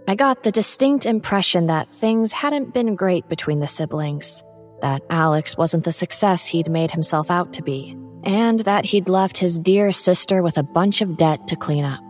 I 0.07 0.15
got 0.15 0.43
the 0.43 0.51
distinct 0.51 1.05
impression 1.05 1.67
that 1.67 1.89
things 1.89 2.31
hadn't 2.31 2.73
been 2.73 2.95
great 2.95 3.27
between 3.27 3.59
the 3.59 3.67
siblings, 3.67 4.41
that 4.81 5.01
Alex 5.09 5.57
wasn't 5.57 5.83
the 5.83 5.91
success 5.91 6.47
he'd 6.47 6.71
made 6.71 6.91
himself 6.91 7.29
out 7.29 7.51
to 7.53 7.61
be, 7.61 7.97
and 8.27 8.59
that 8.59 8.83
he'd 8.83 9.07
left 9.07 9.37
his 9.37 9.57
dear 9.57 9.89
sister 9.93 10.43
with 10.43 10.57
a 10.57 10.63
bunch 10.63 11.01
of 11.01 11.15
debt 11.15 11.47
to 11.47 11.55
clean 11.55 11.85
up. 11.85 12.03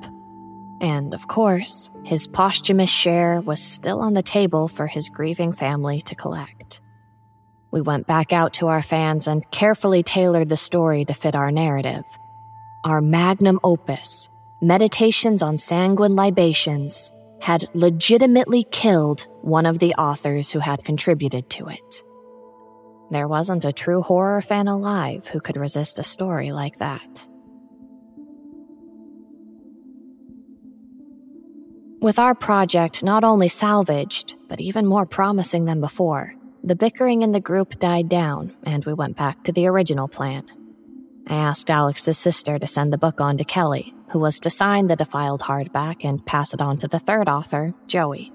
And 0.81 1.13
of 1.13 1.27
course, 1.27 1.91
his 2.03 2.27
posthumous 2.27 2.89
share 2.89 3.39
was 3.41 3.61
still 3.61 4.01
on 4.01 4.15
the 4.15 4.23
table 4.23 4.67
for 4.67 4.87
his 4.87 5.09
grieving 5.09 5.51
family 5.51 6.01
to 6.01 6.15
collect. 6.15 6.81
We 7.69 7.81
went 7.81 8.07
back 8.07 8.33
out 8.33 8.53
to 8.53 8.67
our 8.67 8.81
fans 8.81 9.27
and 9.27 9.49
carefully 9.51 10.01
tailored 10.01 10.49
the 10.49 10.57
story 10.57 11.05
to 11.05 11.13
fit 11.13 11.35
our 11.35 11.51
narrative. 11.51 12.03
Our 12.83 12.99
magnum 12.99 13.59
opus, 13.63 14.27
Meditations 14.59 15.43
on 15.43 15.59
Sanguine 15.59 16.15
Libations, 16.15 17.11
had 17.41 17.65
legitimately 17.75 18.63
killed 18.71 19.27
one 19.41 19.67
of 19.67 19.77
the 19.77 19.93
authors 19.95 20.51
who 20.51 20.59
had 20.59 20.83
contributed 20.83 21.47
to 21.51 21.67
it. 21.67 22.03
There 23.09 23.27
wasn't 23.27 23.65
a 23.65 23.71
true 23.71 24.01
horror 24.01 24.41
fan 24.41 24.67
alive 24.67 25.27
who 25.27 25.39
could 25.39 25.57
resist 25.57 25.99
a 25.99 26.03
story 26.03 26.51
like 26.51 26.77
that. 26.77 27.27
With 31.99 32.19
our 32.19 32.35
project 32.35 33.03
not 33.03 33.23
only 33.23 33.47
salvaged, 33.47 34.35
but 34.47 34.61
even 34.61 34.85
more 34.85 35.05
promising 35.05 35.65
than 35.65 35.81
before, 35.81 36.33
the 36.63 36.75
bickering 36.75 37.21
in 37.21 37.31
the 37.31 37.39
group 37.39 37.79
died 37.79 38.09
down 38.09 38.55
and 38.63 38.85
we 38.85 38.93
went 38.93 39.17
back 39.17 39.43
to 39.45 39.51
the 39.51 39.67
original 39.67 40.07
plan. 40.07 40.45
I 41.27 41.35
asked 41.35 41.69
Alex's 41.69 42.17
sister 42.17 42.59
to 42.59 42.67
send 42.67 42.93
the 42.93 42.97
book 42.97 43.19
on 43.19 43.37
to 43.37 43.43
Kelly, 43.43 43.93
who 44.11 44.19
was 44.19 44.39
to 44.41 44.49
sign 44.49 44.87
the 44.87 44.95
defiled 44.95 45.41
hardback 45.41 46.05
and 46.05 46.25
pass 46.25 46.53
it 46.53 46.61
on 46.61 46.77
to 46.77 46.87
the 46.87 46.99
third 46.99 47.27
author, 47.27 47.73
Joey. 47.87 48.31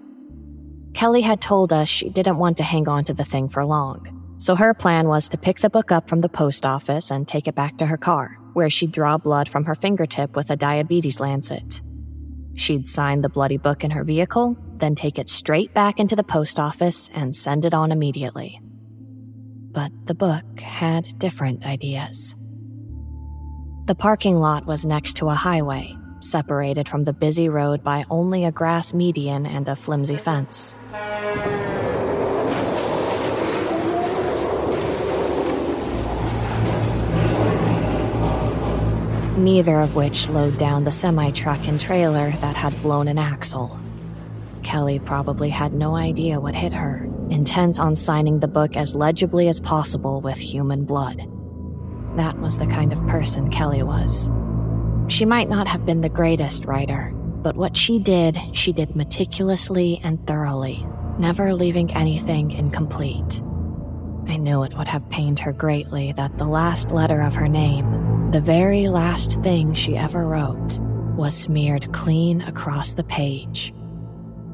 Kelly 0.92 1.22
had 1.22 1.40
told 1.40 1.72
us 1.72 1.88
she 1.88 2.10
didn't 2.10 2.38
want 2.38 2.56
to 2.58 2.64
hang 2.64 2.88
on 2.88 3.04
to 3.04 3.14
the 3.14 3.24
thing 3.24 3.48
for 3.48 3.64
long, 3.64 4.21
so 4.42 4.56
her 4.56 4.74
plan 4.74 5.06
was 5.06 5.28
to 5.28 5.38
pick 5.38 5.60
the 5.60 5.70
book 5.70 5.92
up 5.92 6.08
from 6.08 6.18
the 6.18 6.28
post 6.28 6.66
office 6.66 7.12
and 7.12 7.28
take 7.28 7.46
it 7.46 7.54
back 7.54 7.78
to 7.78 7.86
her 7.86 7.96
car, 7.96 8.40
where 8.54 8.68
she'd 8.68 8.90
draw 8.90 9.16
blood 9.16 9.48
from 9.48 9.66
her 9.66 9.76
fingertip 9.76 10.34
with 10.34 10.50
a 10.50 10.56
diabetes 10.56 11.20
lancet. 11.20 11.80
She'd 12.56 12.88
sign 12.88 13.20
the 13.20 13.28
bloody 13.28 13.56
book 13.56 13.84
in 13.84 13.92
her 13.92 14.02
vehicle, 14.02 14.58
then 14.78 14.96
take 14.96 15.16
it 15.16 15.28
straight 15.28 15.72
back 15.74 16.00
into 16.00 16.16
the 16.16 16.24
post 16.24 16.58
office 16.58 17.08
and 17.14 17.36
send 17.36 17.64
it 17.64 17.72
on 17.72 17.92
immediately. 17.92 18.60
But 19.70 19.92
the 20.06 20.14
book 20.16 20.58
had 20.58 21.16
different 21.20 21.64
ideas. 21.64 22.34
The 23.84 23.94
parking 23.94 24.40
lot 24.40 24.66
was 24.66 24.84
next 24.84 25.18
to 25.18 25.28
a 25.28 25.34
highway, 25.34 25.96
separated 26.18 26.88
from 26.88 27.04
the 27.04 27.12
busy 27.12 27.48
road 27.48 27.84
by 27.84 28.04
only 28.10 28.44
a 28.44 28.50
grass 28.50 28.92
median 28.92 29.46
and 29.46 29.68
a 29.68 29.76
flimsy 29.76 30.16
fence. 30.16 30.74
Neither 39.42 39.80
of 39.80 39.96
which 39.96 40.14
slowed 40.14 40.56
down 40.56 40.84
the 40.84 40.92
semi 40.92 41.32
truck 41.32 41.66
and 41.66 41.80
trailer 41.80 42.30
that 42.30 42.54
had 42.54 42.80
blown 42.80 43.08
an 43.08 43.18
axle. 43.18 43.80
Kelly 44.62 45.00
probably 45.00 45.48
had 45.48 45.72
no 45.72 45.96
idea 45.96 46.38
what 46.38 46.54
hit 46.54 46.72
her, 46.72 47.10
intent 47.28 47.80
on 47.80 47.96
signing 47.96 48.38
the 48.38 48.46
book 48.46 48.76
as 48.76 48.94
legibly 48.94 49.48
as 49.48 49.58
possible 49.58 50.20
with 50.20 50.38
human 50.38 50.84
blood. 50.84 51.28
That 52.14 52.38
was 52.38 52.56
the 52.56 52.68
kind 52.68 52.92
of 52.92 53.04
person 53.08 53.50
Kelly 53.50 53.82
was. 53.82 54.30
She 55.08 55.24
might 55.24 55.48
not 55.48 55.66
have 55.66 55.84
been 55.84 56.02
the 56.02 56.08
greatest 56.08 56.64
writer, 56.64 57.10
but 57.12 57.56
what 57.56 57.76
she 57.76 57.98
did, 57.98 58.38
she 58.52 58.72
did 58.72 58.94
meticulously 58.94 60.00
and 60.04 60.24
thoroughly, 60.24 60.86
never 61.18 61.52
leaving 61.52 61.92
anything 61.94 62.52
incomplete. 62.52 63.42
I 64.28 64.36
knew 64.36 64.62
it 64.62 64.78
would 64.78 64.86
have 64.86 65.10
pained 65.10 65.40
her 65.40 65.52
greatly 65.52 66.12
that 66.12 66.38
the 66.38 66.46
last 66.46 66.92
letter 66.92 67.20
of 67.20 67.34
her 67.34 67.48
name, 67.48 68.11
the 68.32 68.40
very 68.40 68.88
last 68.88 69.42
thing 69.42 69.74
she 69.74 69.94
ever 69.94 70.26
wrote, 70.26 70.78
was 71.18 71.36
smeared 71.36 71.92
clean 71.92 72.40
across 72.40 72.94
the 72.94 73.04
page. 73.04 73.74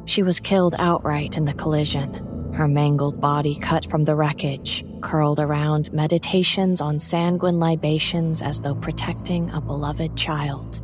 She 0.05 0.25
was 0.25 0.41
killed 0.41 0.75
outright 0.81 1.37
in 1.37 1.45
the 1.45 1.55
collision, 1.55 2.53
her 2.55 2.67
mangled 2.67 3.21
body 3.21 3.57
cut 3.57 3.85
from 3.85 4.05
the 4.05 4.17
wreckage, 4.17 4.85
curled 5.01 5.39
around 5.39 5.93
meditations 5.93 6.81
on 6.81 6.99
sanguine 6.99 7.61
libations 7.61 8.43
as 8.43 8.61
though 8.61 8.75
protecting 8.75 9.49
a 9.51 9.61
beloved 9.61 10.17
child. 10.17 10.83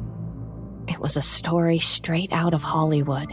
It 0.86 1.00
was 1.00 1.16
a 1.16 1.22
story 1.22 1.80
straight 1.80 2.32
out 2.32 2.54
of 2.54 2.62
Hollywood, 2.62 3.26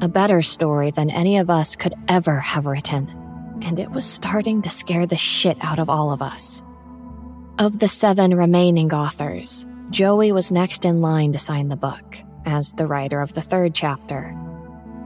a 0.00 0.08
better 0.08 0.40
story 0.40 0.90
than 0.90 1.10
any 1.10 1.36
of 1.36 1.50
us 1.50 1.76
could 1.76 1.94
ever 2.08 2.36
have 2.36 2.64
written, 2.64 3.10
and 3.60 3.78
it 3.78 3.90
was 3.90 4.06
starting 4.06 4.62
to 4.62 4.70
scare 4.70 5.04
the 5.04 5.18
shit 5.18 5.58
out 5.60 5.78
of 5.78 5.90
all 5.90 6.12
of 6.12 6.22
us. 6.22 6.62
Of 7.58 7.78
the 7.78 7.88
seven 7.88 8.34
remaining 8.34 8.92
authors, 8.94 9.66
Joey 9.90 10.32
was 10.32 10.50
next 10.50 10.84
in 10.84 11.00
line 11.00 11.32
to 11.32 11.38
sign 11.38 11.68
the 11.68 11.76
book, 11.76 12.16
as 12.46 12.72
the 12.72 12.86
writer 12.86 13.20
of 13.20 13.34
the 13.34 13.42
third 13.42 13.74
chapter. 13.74 14.34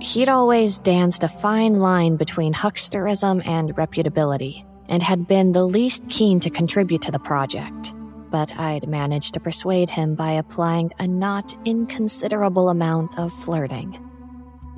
He'd 0.01 0.29
always 0.29 0.79
danced 0.79 1.25
a 1.25 1.29
fine 1.29 1.81
line 1.81 2.17
between 2.17 2.55
hucksterism 2.55 3.45
and 3.47 3.75
reputability, 3.75 4.65
and 4.89 5.03
had 5.03 5.27
been 5.27 5.53
the 5.53 5.67
least 5.67 6.09
keen 6.09 6.39
to 6.41 6.51
contribute 6.51 7.03
to 7.03 7.11
the 7.11 7.19
project. 7.19 7.93
but 8.31 8.53
I'd 8.59 8.89
managed 8.89 9.35
to 9.35 9.41
persuade 9.41 9.91
him 9.91 10.15
by 10.15 10.33
applying 10.33 10.93
a 10.99 11.07
not 11.07 11.55
inconsiderable 11.65 12.69
amount 12.69 13.19
of 13.19 13.33
flirting. 13.33 13.99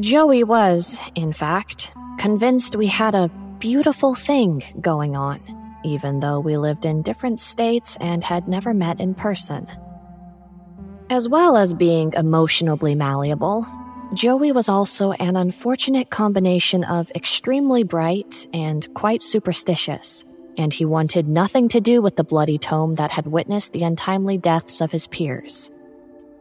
Joey 0.00 0.44
was, 0.44 1.02
in 1.14 1.32
fact, 1.32 1.90
convinced 2.18 2.76
we 2.76 2.86
had 2.86 3.14
a 3.14 3.30
beautiful 3.58 4.14
thing 4.14 4.62
going 4.80 5.16
on, 5.16 5.40
even 5.85 6.20
though 6.20 6.41
we 6.41 6.57
lived 6.57 6.85
in 6.85 7.03
different 7.03 7.41
states 7.41 7.97
and 8.01 8.24
had 8.24 8.49
never 8.49 8.74
met 8.74 9.01
in 9.01 9.14
person. 9.14 9.66
As 11.11 11.29
well 11.29 11.57
as 11.57 11.72
being 11.72 12.12
emotionally 12.12 12.95
malleable, 12.95 13.66
Joey 14.14 14.53
was 14.53 14.68
also 14.68 15.12
an 15.12 15.37
unfortunate 15.37 16.11
combination 16.11 16.85
of 16.85 17.11
extremely 17.14 17.83
bright 17.83 18.47
and 18.53 18.87
quite 18.95 19.22
superstitious, 19.22 20.24
and 20.57 20.72
he 20.72 20.85
wanted 20.85 21.29
nothing 21.29 21.68
to 21.68 21.81
do 21.81 22.01
with 22.01 22.16
the 22.16 22.24
bloody 22.24 22.59
tome 22.59 22.95
that 22.97 23.11
had 23.11 23.26
witnessed 23.26 23.72
the 23.72 23.85
untimely 23.85 24.39
deaths 24.39 24.81
of 24.81 24.91
his 24.93 25.07
peers. 25.07 25.70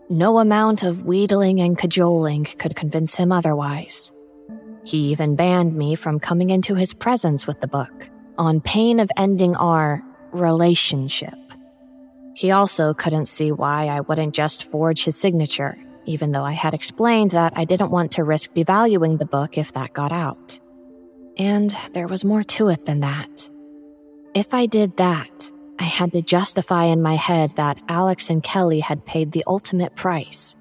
No 0.10 0.40
amount 0.40 0.84
of 0.84 1.06
wheedling 1.06 1.60
and 1.60 1.78
cajoling 1.78 2.46
could 2.46 2.76
convince 2.76 3.16
him 3.16 3.34
otherwise. 3.34 4.12
He 4.86 5.12
even 5.12 5.36
banned 5.36 5.76
me 5.76 5.96
from 5.96 6.20
coming 6.20 6.50
into 6.50 6.76
his 6.76 6.94
presence 6.94 7.46
with 7.46 7.60
the 7.60 7.68
book, 7.68 8.10
on 8.38 8.62
pain 8.62 9.00
of 9.00 9.12
ending 9.18 9.56
our 9.56 10.04
relationship. 10.32 11.34
He 12.36 12.52
also 12.52 12.94
couldn't 12.94 13.26
see 13.26 13.52
why 13.52 13.88
I 13.88 14.02
wouldn't 14.02 14.36
just 14.36 14.70
forge 14.70 15.06
his 15.06 15.20
signature, 15.20 15.78
even 16.06 16.32
though 16.32 16.44
I 16.44 16.52
had 16.52 16.74
explained 16.74 17.32
that 17.32 17.54
I 17.56 17.66
didn't 17.66 17.92
want 17.92 18.12
to 18.14 18.24
risk 18.24 18.54
devaluing 18.54 19.18
the 19.18 19.26
book 19.26 19.58
if 19.58 19.74
that 19.74 19.94
got 19.94 20.12
out. 20.12 20.60
And 21.38 21.76
there 21.94 22.08
was 22.08 22.24
more 22.24 22.44
to 22.44 22.70
it 22.70 22.86
than 22.86 23.00
that. 23.00 23.50
If 24.34 24.54
I 24.54 24.68
did 24.68 24.98
that, 24.98 25.52
I 25.80 25.84
had 25.84 26.14
to 26.14 26.22
justify 26.22 26.86
in 26.86 27.02
my 27.02 27.16
head 27.16 27.52
that 27.56 27.82
Alex 27.88 28.30
and 28.30 28.44
Kelly 28.44 28.80
had 28.80 29.06
paid 29.06 29.32
the 29.32 29.44
ultimate 29.48 29.96
price, 29.96 30.56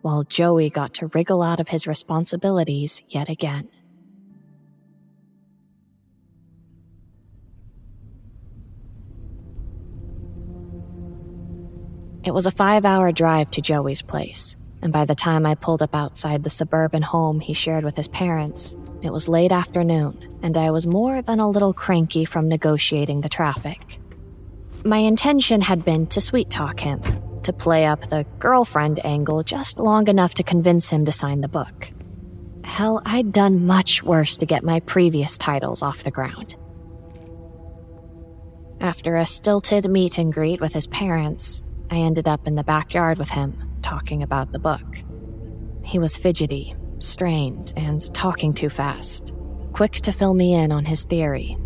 while 0.00 0.24
Joey 0.24 0.70
got 0.70 0.94
to 0.94 1.08
wriggle 1.08 1.42
out 1.42 1.60
of 1.60 1.68
his 1.68 1.86
responsibilities 1.86 3.02
yet 3.08 3.28
again. 3.28 3.68
It 12.24 12.32
was 12.32 12.46
a 12.46 12.52
five 12.52 12.84
hour 12.84 13.10
drive 13.10 13.50
to 13.52 13.60
Joey's 13.60 14.00
place, 14.00 14.56
and 14.80 14.92
by 14.92 15.04
the 15.04 15.14
time 15.14 15.44
I 15.44 15.56
pulled 15.56 15.82
up 15.82 15.92
outside 15.94 16.44
the 16.44 16.50
suburban 16.50 17.02
home 17.02 17.40
he 17.40 17.52
shared 17.52 17.82
with 17.82 17.96
his 17.96 18.06
parents, 18.06 18.76
it 19.02 19.12
was 19.12 19.28
late 19.28 19.50
afternoon, 19.50 20.38
and 20.40 20.56
I 20.56 20.70
was 20.70 20.86
more 20.86 21.20
than 21.20 21.40
a 21.40 21.50
little 21.50 21.72
cranky 21.72 22.24
from 22.24 22.48
negotiating 22.48 23.22
the 23.22 23.28
traffic. 23.28 23.98
My 24.84 24.98
intention 24.98 25.60
had 25.62 25.84
been 25.84 26.06
to 26.08 26.20
sweet 26.20 26.48
talk 26.48 26.78
him, 26.78 27.02
to 27.42 27.52
play 27.52 27.86
up 27.86 28.02
the 28.02 28.24
girlfriend 28.38 29.04
angle 29.04 29.42
just 29.42 29.80
long 29.80 30.06
enough 30.06 30.34
to 30.34 30.44
convince 30.44 30.90
him 30.90 31.04
to 31.06 31.12
sign 31.12 31.40
the 31.40 31.48
book. 31.48 31.90
Hell, 32.62 33.02
I'd 33.04 33.32
done 33.32 33.66
much 33.66 34.04
worse 34.04 34.36
to 34.36 34.46
get 34.46 34.62
my 34.62 34.78
previous 34.78 35.36
titles 35.36 35.82
off 35.82 36.04
the 36.04 36.12
ground. 36.12 36.54
After 38.80 39.16
a 39.16 39.26
stilted 39.26 39.90
meet 39.90 40.18
and 40.18 40.32
greet 40.32 40.60
with 40.60 40.72
his 40.72 40.86
parents, 40.86 41.64
I 41.92 41.98
ended 41.98 42.26
up 42.26 42.48
in 42.48 42.56
the 42.56 42.64
backyard 42.64 43.18
with 43.18 43.30
him, 43.30 43.78
talking 43.82 44.24
about 44.24 44.50
the 44.50 44.58
book. 44.58 45.04
He 45.84 46.00
was 46.00 46.18
fidgety, 46.18 46.74
strained, 46.98 47.72
and 47.76 48.12
talking 48.12 48.52
too 48.52 48.70
fast, 48.70 49.32
quick 49.72 49.92
to 49.92 50.12
fill 50.12 50.34
me 50.34 50.54
in 50.54 50.72
on 50.72 50.84
his 50.84 51.04
theory 51.04 51.56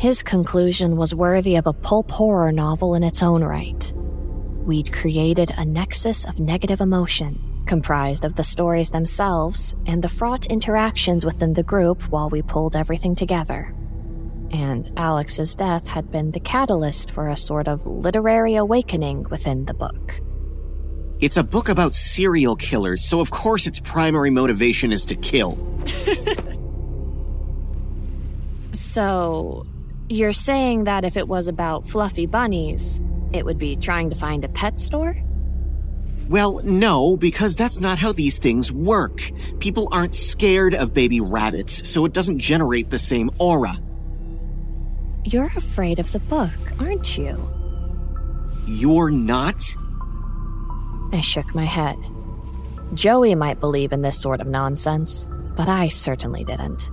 his 0.00 0.22
conclusion 0.22 0.96
was 0.96 1.14
worthy 1.14 1.56
of 1.56 1.66
a 1.66 1.74
pulp 1.74 2.10
horror 2.10 2.50
novel 2.50 2.94
in 2.94 3.02
its 3.02 3.22
own 3.22 3.44
right. 3.44 3.92
We'd 4.64 4.90
created 4.94 5.52
a 5.58 5.66
nexus 5.66 6.24
of 6.24 6.40
negative 6.40 6.80
emotion, 6.80 7.38
comprised 7.66 8.24
of 8.24 8.34
the 8.34 8.42
stories 8.42 8.88
themselves 8.88 9.74
and 9.84 10.02
the 10.02 10.08
fraught 10.08 10.46
interactions 10.46 11.26
within 11.26 11.52
the 11.52 11.62
group 11.62 12.00
while 12.04 12.30
we 12.30 12.40
pulled 12.40 12.76
everything 12.76 13.14
together. 13.14 13.74
And 14.50 14.90
Alex's 14.96 15.54
death 15.54 15.86
had 15.86 16.10
been 16.10 16.32
the 16.32 16.40
catalyst 16.40 17.12
for 17.12 17.28
a 17.28 17.36
sort 17.36 17.68
of 17.68 17.86
literary 17.86 18.56
awakening 18.56 19.26
within 19.30 19.64
the 19.64 19.74
book. 19.74 20.20
It's 21.20 21.36
a 21.36 21.42
book 21.42 21.68
about 21.68 21.94
serial 21.94 22.56
killers, 22.56 23.04
so 23.04 23.20
of 23.20 23.30
course 23.30 23.66
its 23.66 23.78
primary 23.78 24.30
motivation 24.30 24.90
is 24.90 25.04
to 25.06 25.14
kill. 25.14 25.58
so, 28.72 29.66
you're 30.08 30.32
saying 30.32 30.84
that 30.84 31.04
if 31.04 31.16
it 31.16 31.28
was 31.28 31.46
about 31.46 31.86
fluffy 31.86 32.26
bunnies, 32.26 32.98
it 33.32 33.44
would 33.44 33.58
be 33.58 33.76
trying 33.76 34.10
to 34.10 34.16
find 34.16 34.44
a 34.44 34.48
pet 34.48 34.78
store? 34.78 35.16
Well, 36.28 36.60
no, 36.64 37.16
because 37.16 37.54
that's 37.54 37.80
not 37.80 37.98
how 37.98 38.12
these 38.12 38.38
things 38.38 38.72
work. 38.72 39.30
People 39.58 39.88
aren't 39.92 40.14
scared 40.14 40.74
of 40.74 40.94
baby 40.94 41.20
rabbits, 41.20 41.88
so 41.88 42.04
it 42.04 42.12
doesn't 42.12 42.38
generate 42.38 42.90
the 42.90 42.98
same 42.98 43.30
aura. 43.38 43.78
You're 45.24 45.52
afraid 45.56 45.98
of 45.98 46.12
the 46.12 46.18
book, 46.20 46.50
aren't 46.78 47.18
you? 47.18 47.36
You're 48.66 49.10
not? 49.10 49.62
I 51.12 51.20
shook 51.20 51.54
my 51.54 51.64
head. 51.64 51.98
Joey 52.94 53.34
might 53.34 53.60
believe 53.60 53.92
in 53.92 54.02
this 54.02 54.20
sort 54.20 54.40
of 54.40 54.46
nonsense, 54.46 55.28
but 55.56 55.68
I 55.68 55.88
certainly 55.88 56.42
didn't. 56.44 56.90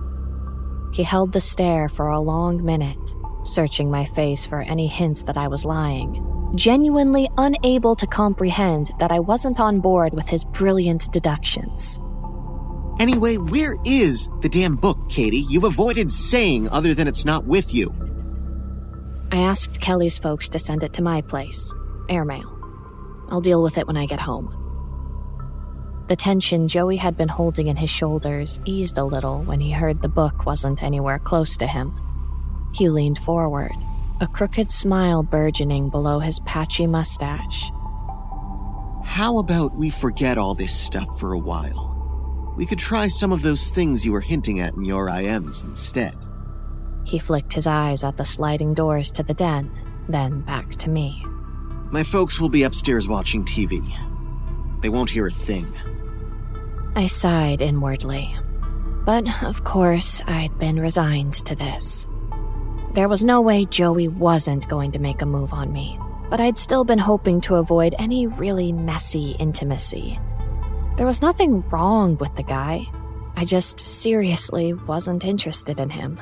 He 0.92 1.02
held 1.02 1.32
the 1.32 1.40
stare 1.40 1.88
for 1.88 2.08
a 2.08 2.20
long 2.20 2.64
minute, 2.64 3.16
searching 3.44 3.90
my 3.90 4.04
face 4.04 4.44
for 4.44 4.60
any 4.60 4.86
hints 4.86 5.22
that 5.22 5.36
I 5.36 5.48
was 5.48 5.64
lying, 5.64 6.24
genuinely 6.54 7.28
unable 7.38 7.96
to 7.96 8.06
comprehend 8.06 8.90
that 8.98 9.10
I 9.10 9.20
wasn't 9.20 9.58
on 9.58 9.80
board 9.80 10.12
with 10.12 10.28
his 10.28 10.44
brilliant 10.44 11.10
deductions. 11.12 11.98
Anyway, 13.00 13.36
where 13.36 13.76
is 13.84 14.28
the 14.42 14.48
damn 14.48 14.76
book, 14.76 14.98
Katie? 15.08 15.46
You've 15.48 15.64
avoided 15.64 16.12
saying 16.12 16.68
other 16.70 16.94
than 16.94 17.08
it's 17.08 17.24
not 17.24 17.46
with 17.46 17.72
you. 17.72 17.94
I 19.30 19.38
asked 19.38 19.80
Kelly's 19.80 20.16
folks 20.16 20.48
to 20.50 20.58
send 20.58 20.82
it 20.82 20.94
to 20.94 21.02
my 21.02 21.20
place, 21.20 21.72
airmail. 22.08 22.58
I'll 23.30 23.42
deal 23.42 23.62
with 23.62 23.76
it 23.76 23.86
when 23.86 23.96
I 23.96 24.06
get 24.06 24.20
home. 24.20 24.54
The 26.08 26.16
tension 26.16 26.68
Joey 26.68 26.96
had 26.96 27.18
been 27.18 27.28
holding 27.28 27.68
in 27.68 27.76
his 27.76 27.90
shoulders 27.90 28.58
eased 28.64 28.96
a 28.96 29.04
little 29.04 29.42
when 29.42 29.60
he 29.60 29.70
heard 29.70 30.00
the 30.00 30.08
book 30.08 30.46
wasn't 30.46 30.82
anywhere 30.82 31.18
close 31.18 31.58
to 31.58 31.66
him. 31.66 31.92
He 32.72 32.88
leaned 32.88 33.18
forward, 33.18 33.74
a 34.18 34.26
crooked 34.26 34.72
smile 34.72 35.22
burgeoning 35.22 35.90
below 35.90 36.20
his 36.20 36.40
patchy 36.40 36.86
mustache. 36.86 37.70
How 39.04 39.38
about 39.38 39.76
we 39.76 39.90
forget 39.90 40.38
all 40.38 40.54
this 40.54 40.74
stuff 40.74 41.20
for 41.20 41.34
a 41.34 41.38
while? 41.38 42.54
We 42.56 42.64
could 42.64 42.78
try 42.78 43.08
some 43.08 43.32
of 43.32 43.42
those 43.42 43.70
things 43.70 44.06
you 44.06 44.12
were 44.12 44.22
hinting 44.22 44.60
at 44.60 44.74
in 44.74 44.86
your 44.86 45.08
IMs 45.08 45.62
instead. 45.62 46.16
He 47.08 47.18
flicked 47.18 47.54
his 47.54 47.66
eyes 47.66 48.04
at 48.04 48.18
the 48.18 48.24
sliding 48.26 48.74
doors 48.74 49.10
to 49.12 49.22
the 49.22 49.32
den, 49.32 49.70
then 50.10 50.42
back 50.42 50.76
to 50.76 50.90
me. 50.90 51.24
My 51.90 52.02
folks 52.02 52.38
will 52.38 52.50
be 52.50 52.64
upstairs 52.64 53.08
watching 53.08 53.46
TV. 53.46 53.82
They 54.82 54.90
won't 54.90 55.08
hear 55.08 55.26
a 55.26 55.30
thing. 55.30 55.72
I 56.94 57.06
sighed 57.06 57.62
inwardly. 57.62 58.36
But 59.06 59.42
of 59.42 59.64
course, 59.64 60.20
I'd 60.26 60.58
been 60.58 60.78
resigned 60.78 61.32
to 61.46 61.54
this. 61.54 62.06
There 62.92 63.08
was 63.08 63.24
no 63.24 63.40
way 63.40 63.64
Joey 63.64 64.08
wasn't 64.08 64.68
going 64.68 64.92
to 64.92 64.98
make 64.98 65.22
a 65.22 65.26
move 65.26 65.54
on 65.54 65.72
me, 65.72 65.98
but 66.28 66.40
I'd 66.40 66.58
still 66.58 66.84
been 66.84 66.98
hoping 66.98 67.40
to 67.42 67.54
avoid 67.54 67.94
any 67.98 68.26
really 68.26 68.70
messy 68.70 69.30
intimacy. 69.38 70.20
There 70.98 71.06
was 71.06 71.22
nothing 71.22 71.66
wrong 71.70 72.18
with 72.18 72.36
the 72.36 72.42
guy. 72.42 72.86
I 73.34 73.46
just 73.46 73.80
seriously 73.80 74.74
wasn't 74.74 75.24
interested 75.24 75.80
in 75.80 75.88
him. 75.88 76.20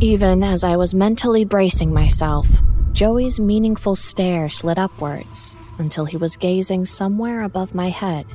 Even 0.00 0.42
as 0.42 0.64
I 0.64 0.76
was 0.76 0.92
mentally 0.92 1.44
bracing 1.44 1.92
myself, 1.92 2.48
Joey's 2.92 3.38
meaningful 3.38 3.94
stare 3.94 4.48
slid 4.48 4.76
upwards 4.76 5.54
until 5.78 6.04
he 6.04 6.16
was 6.16 6.36
gazing 6.36 6.84
somewhere 6.84 7.42
above 7.42 7.74
my 7.74 7.90
head. 7.90 8.26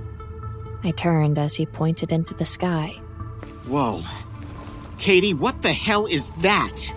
I 0.86 0.92
turned 0.92 1.38
as 1.38 1.56
he 1.56 1.66
pointed 1.66 2.14
into 2.14 2.34
the 2.34 2.46
sky. 2.46 2.92
Whoa. 3.68 4.02
Katie, 4.98 5.34
what 5.34 5.62
the 5.62 5.74
hell 5.74 6.06
is 6.06 6.32
that? 6.42 6.94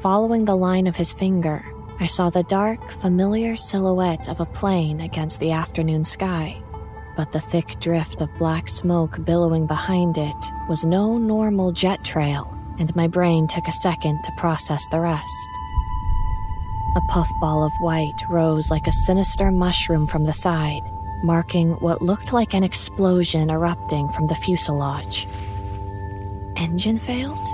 Following 0.00 0.46
the 0.46 0.56
line 0.56 0.86
of 0.86 0.96
his 0.96 1.12
finger, 1.12 1.62
I 2.00 2.06
saw 2.06 2.30
the 2.30 2.42
dark, 2.44 2.90
familiar 2.90 3.54
silhouette 3.56 4.28
of 4.30 4.40
a 4.40 4.46
plane 4.46 5.00
against 5.00 5.40
the 5.40 5.52
afternoon 5.52 6.04
sky. 6.04 6.62
But 7.18 7.32
the 7.32 7.40
thick 7.40 7.80
drift 7.80 8.22
of 8.22 8.34
black 8.38 8.70
smoke 8.70 9.22
billowing 9.24 9.66
behind 9.66 10.16
it 10.16 10.52
was 10.70 10.86
no 10.86 11.18
normal 11.18 11.72
jet 11.72 12.02
trail, 12.02 12.56
and 12.78 12.94
my 12.96 13.08
brain 13.08 13.46
took 13.46 13.66
a 13.68 13.72
second 13.72 14.22
to 14.24 14.32
process 14.32 14.86
the 14.88 15.00
rest. 15.00 15.48
A 16.96 17.00
puffball 17.10 17.64
of 17.64 17.72
white 17.80 18.22
rose 18.30 18.70
like 18.70 18.86
a 18.86 18.92
sinister 18.92 19.50
mushroom 19.50 20.06
from 20.06 20.24
the 20.24 20.32
side, 20.32 20.82
marking 21.22 21.72
what 21.80 22.00
looked 22.02 22.32
like 22.32 22.54
an 22.54 22.64
explosion 22.64 23.50
erupting 23.50 24.08
from 24.08 24.26
the 24.26 24.34
fuselage. 24.34 25.26
Engine 26.56 26.98
failed? 26.98 27.46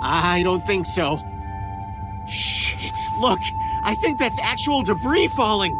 I 0.00 0.42
don't 0.44 0.64
think 0.66 0.86
so. 0.86 1.18
Shit. 2.28 2.92
Look, 3.20 3.40
I 3.84 3.94
think 4.00 4.18
that's 4.18 4.38
actual 4.42 4.82
debris 4.82 5.28
falling. 5.28 5.72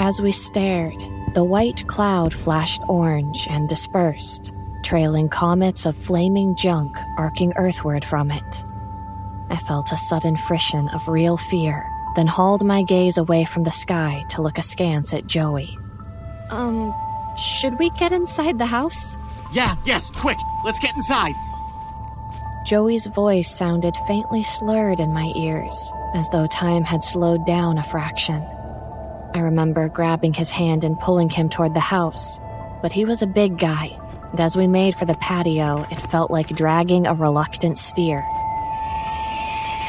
As 0.00 0.20
we 0.20 0.32
stared, 0.32 0.98
the 1.34 1.44
white 1.44 1.86
cloud 1.86 2.32
flashed 2.32 2.82
orange 2.88 3.46
and 3.50 3.68
dispersed, 3.68 4.52
trailing 4.88 5.28
comets 5.28 5.84
of 5.84 5.94
flaming 5.94 6.56
junk 6.56 6.96
arcing 7.18 7.52
earthward 7.56 8.02
from 8.02 8.30
it. 8.30 8.64
I 9.50 9.56
felt 9.56 9.92
a 9.92 9.98
sudden 9.98 10.34
frisson 10.34 10.88
of 10.94 11.08
real 11.08 11.36
fear, 11.36 11.84
then 12.16 12.26
hauled 12.26 12.64
my 12.64 12.82
gaze 12.84 13.18
away 13.18 13.44
from 13.44 13.64
the 13.64 13.70
sky 13.70 14.22
to 14.30 14.40
look 14.40 14.56
askance 14.56 15.12
at 15.12 15.26
Joey. 15.26 15.68
Um, 16.48 16.94
should 17.36 17.78
we 17.78 17.90
get 17.90 18.12
inside 18.12 18.58
the 18.58 18.64
house? 18.64 19.18
Yeah, 19.52 19.76
yes, 19.84 20.10
quick, 20.10 20.38
let's 20.64 20.78
get 20.78 20.96
inside. 20.96 21.34
Joey's 22.64 23.06
voice 23.08 23.54
sounded 23.54 23.94
faintly 24.06 24.42
slurred 24.42 25.00
in 25.00 25.12
my 25.12 25.30
ears, 25.36 25.92
as 26.14 26.30
though 26.30 26.46
time 26.46 26.84
had 26.84 27.04
slowed 27.04 27.44
down 27.44 27.76
a 27.76 27.82
fraction. 27.82 28.42
I 29.34 29.40
remember 29.40 29.90
grabbing 29.90 30.32
his 30.32 30.50
hand 30.50 30.82
and 30.82 30.98
pulling 30.98 31.28
him 31.28 31.50
toward 31.50 31.74
the 31.74 31.80
house, 31.80 32.38
but 32.80 32.92
he 32.92 33.04
was 33.04 33.20
a 33.20 33.26
big 33.26 33.58
guy, 33.58 33.90
and 34.30 34.40
as 34.40 34.56
we 34.56 34.66
made 34.66 34.94
for 34.94 35.04
the 35.04 35.14
patio, 35.14 35.86
it 35.90 36.00
felt 36.00 36.30
like 36.30 36.48
dragging 36.48 37.06
a 37.06 37.14
reluctant 37.14 37.78
steer. 37.78 38.24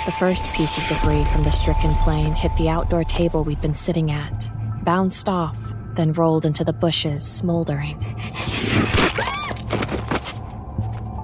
The 0.05 0.11
first 0.13 0.49
piece 0.51 0.77
of 0.77 0.87
debris 0.87 1.25
from 1.25 1.43
the 1.43 1.51
stricken 1.51 1.93
plane 1.95 2.33
hit 2.33 2.55
the 2.55 2.69
outdoor 2.69 3.03
table 3.03 3.43
we'd 3.43 3.61
been 3.61 3.73
sitting 3.73 4.11
at, 4.11 4.49
bounced 4.83 5.27
off, 5.29 5.73
then 5.95 6.13
rolled 6.13 6.45
into 6.45 6.63
the 6.63 6.73
bushes, 6.73 7.25
smoldering. 7.25 7.99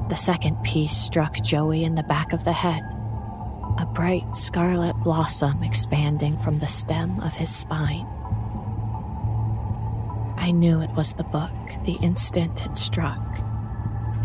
The 0.10 0.16
second 0.16 0.62
piece 0.64 0.96
struck 0.96 1.42
Joey 1.42 1.84
in 1.84 1.96
the 1.96 2.04
back 2.04 2.32
of 2.34 2.44
the 2.44 2.54
head, 2.54 2.84
a 3.80 3.86
bright 3.86 4.36
scarlet 4.36 4.96
blossom 5.04 5.64
expanding 5.64 6.38
from 6.38 6.60
the 6.60 6.68
stem 6.68 7.20
of 7.22 7.34
his 7.34 7.54
spine. 7.54 8.08
I 10.46 10.52
knew 10.52 10.80
it 10.80 10.92
was 10.92 11.16
the 11.16 11.24
book 11.24 11.50
the 11.86 11.98
instant 12.04 12.68
it 12.68 12.78
struck. 12.78 13.42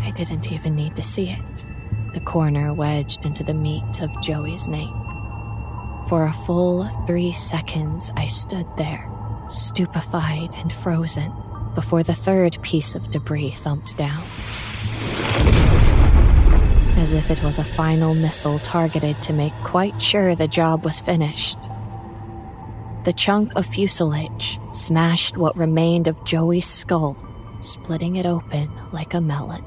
I 0.01 0.11
didn't 0.13 0.51
even 0.51 0.75
need 0.75 0.95
to 0.97 1.01
see 1.01 1.31
it, 1.31 1.65
the 2.13 2.19
corner 2.19 2.75
wedged 2.75 3.25
into 3.25 3.43
the 3.43 3.55
meat 3.55 4.03
of 4.03 4.21
Joey's 4.21 4.67
nape. 4.67 4.93
For 6.07 6.25
a 6.25 6.33
full 6.45 6.87
three 7.07 7.31
seconds, 7.31 8.11
I 8.15 8.27
stood 8.27 8.67
there, 8.77 9.09
stupefied 9.49 10.53
and 10.57 10.71
frozen, 10.71 11.33
before 11.73 12.03
the 12.03 12.13
third 12.13 12.61
piece 12.61 12.93
of 12.93 13.09
debris 13.09 13.49
thumped 13.49 13.97
down 13.97 14.23
as 16.97 17.15
if 17.15 17.31
it 17.31 17.41
was 17.41 17.57
a 17.57 17.63
final 17.63 18.13
missile 18.13 18.59
targeted 18.59 19.19
to 19.23 19.33
make 19.33 19.55
quite 19.63 19.99
sure 19.99 20.35
the 20.35 20.47
job 20.47 20.85
was 20.85 20.99
finished. 20.99 21.57
The 23.03 23.13
chunk 23.13 23.55
of 23.55 23.65
fuselage 23.65 24.59
smashed 24.73 25.35
what 25.35 25.57
remained 25.57 26.07
of 26.07 26.23
Joey's 26.23 26.67
skull, 26.67 27.17
splitting 27.59 28.15
it 28.15 28.27
open 28.27 28.71
like 28.91 29.15
a 29.15 29.21
melon. 29.21 29.65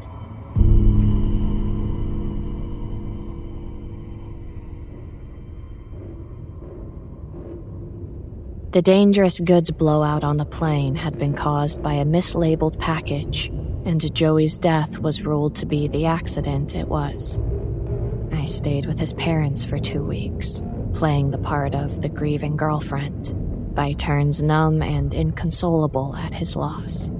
The 8.71 8.83
dangerous 8.83 9.41
goods 9.41 9.71
blowout 9.73 10.23
on 10.23 10.37
the 10.37 10.45
plane 10.45 10.95
had 10.95 11.19
been 11.19 11.35
caused 11.35 11.83
by 11.83 11.95
a 11.95 12.05
mislabeled 12.05 12.79
package 12.79 13.49
and 13.85 14.15
Joey's 14.15 14.59
death 14.59 14.99
was 14.99 15.25
ruled 15.25 15.55
to 15.57 15.67
be 15.67 15.89
the 15.89 16.07
accident 16.07 16.75
it 16.75 16.89
was. 16.89 17.39
I 18.33 18.47
stayed 18.47 18.87
with 18.87 18.99
his 18.99 19.13
parents 19.15 19.65
for 19.65 19.79
two 19.79 20.03
weeks, 20.03 20.63
playing 20.95 21.31
the 21.31 21.39
part 21.39 21.75
of 21.75 22.01
the 22.01 22.09
grieving 22.09 22.57
girlfriend, 22.57 23.35
by 23.75 23.93
turns 23.93 24.43
numb 24.43 24.83
and 24.83 25.13
inconsolable 25.13 26.15
at 26.17 26.33
his 26.33 26.57
loss. 26.57 27.11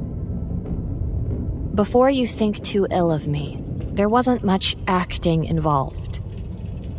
Before 1.75 2.09
you 2.09 2.27
think 2.27 2.63
too 2.63 2.87
ill 2.91 3.11
of 3.11 3.27
me, 3.27 3.61
there 3.95 4.09
wasn't 4.09 4.45
much 4.45 4.77
acting 4.87 5.45
involved. 5.45 6.21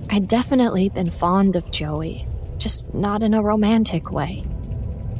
I'd 0.09 0.27
definitely 0.27 0.89
been 0.89 1.09
fond 1.09 1.55
of 1.55 1.71
Joey, 1.71 2.27
just 2.57 2.93
not 2.93 3.23
in 3.23 3.33
a 3.33 3.41
romantic 3.41 4.11
way. 4.11 4.45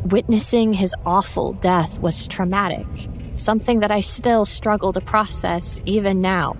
Witnessing 0.06 0.74
his 0.74 0.93
awful 1.06 1.53
death 1.53 1.99
was 1.99 2.28
traumatic, 2.28 2.88
something 3.36 3.80
that 3.80 3.91
I 3.91 4.01
still 4.01 4.45
struggle 4.45 4.93
to 4.93 5.01
process 5.01 5.82
even 5.86 6.22
now. 6.22 6.56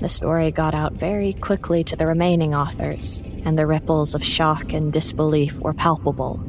The 0.00 0.08
story 0.08 0.50
got 0.50 0.74
out 0.74 0.94
very 0.94 1.34
quickly 1.34 1.84
to 1.84 1.94
the 1.94 2.06
remaining 2.06 2.54
authors, 2.54 3.22
and 3.44 3.58
the 3.58 3.66
ripples 3.66 4.14
of 4.14 4.24
shock 4.24 4.72
and 4.72 4.90
disbelief 4.90 5.60
were 5.60 5.74
palpable. 5.74 6.42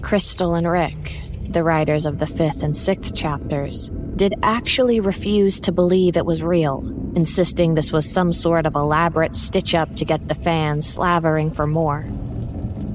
Crystal 0.00 0.54
and 0.54 0.66
Rick, 0.66 1.20
the 1.50 1.62
writers 1.62 2.06
of 2.06 2.18
the 2.18 2.26
fifth 2.26 2.62
and 2.62 2.74
sixth 2.74 3.14
chapters, 3.14 3.90
did 4.16 4.34
actually 4.42 5.00
refuse 5.00 5.60
to 5.60 5.72
believe 5.72 6.16
it 6.16 6.24
was 6.24 6.42
real, 6.42 6.88
insisting 7.14 7.74
this 7.74 7.92
was 7.92 8.10
some 8.10 8.32
sort 8.32 8.64
of 8.64 8.74
elaborate 8.74 9.36
stitch 9.36 9.74
up 9.74 9.94
to 9.96 10.06
get 10.06 10.28
the 10.28 10.34
fans 10.34 10.88
slavering 10.88 11.50
for 11.50 11.66
more. 11.66 12.06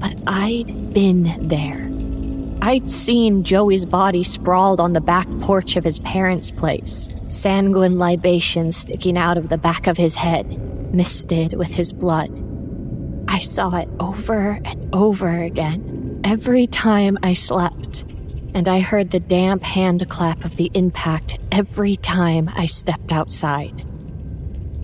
But 0.00 0.16
I'd 0.26 0.92
been 0.92 1.48
there. 1.48 1.87
I'd 2.60 2.90
seen 2.90 3.44
Joey's 3.44 3.84
body 3.84 4.22
sprawled 4.22 4.80
on 4.80 4.92
the 4.92 5.00
back 5.00 5.28
porch 5.40 5.76
of 5.76 5.84
his 5.84 6.00
parents' 6.00 6.50
place, 6.50 7.08
sanguine 7.28 7.98
libations 7.98 8.76
sticking 8.76 9.16
out 9.16 9.38
of 9.38 9.48
the 9.48 9.58
back 9.58 9.86
of 9.86 9.96
his 9.96 10.16
head, 10.16 10.58
misted 10.92 11.54
with 11.54 11.72
his 11.72 11.92
blood. 11.92 12.30
I 13.28 13.38
saw 13.38 13.76
it 13.76 13.88
over 14.00 14.58
and 14.64 14.92
over 14.92 15.28
again, 15.28 16.20
every 16.24 16.66
time 16.66 17.16
I 17.22 17.34
slept, 17.34 18.04
and 18.54 18.68
I 18.68 18.80
heard 18.80 19.10
the 19.10 19.20
damp 19.20 19.62
hand 19.62 20.08
clap 20.08 20.44
of 20.44 20.56
the 20.56 20.70
impact 20.74 21.38
every 21.52 21.94
time 21.96 22.50
I 22.54 22.66
stepped 22.66 23.12
outside. 23.12 23.84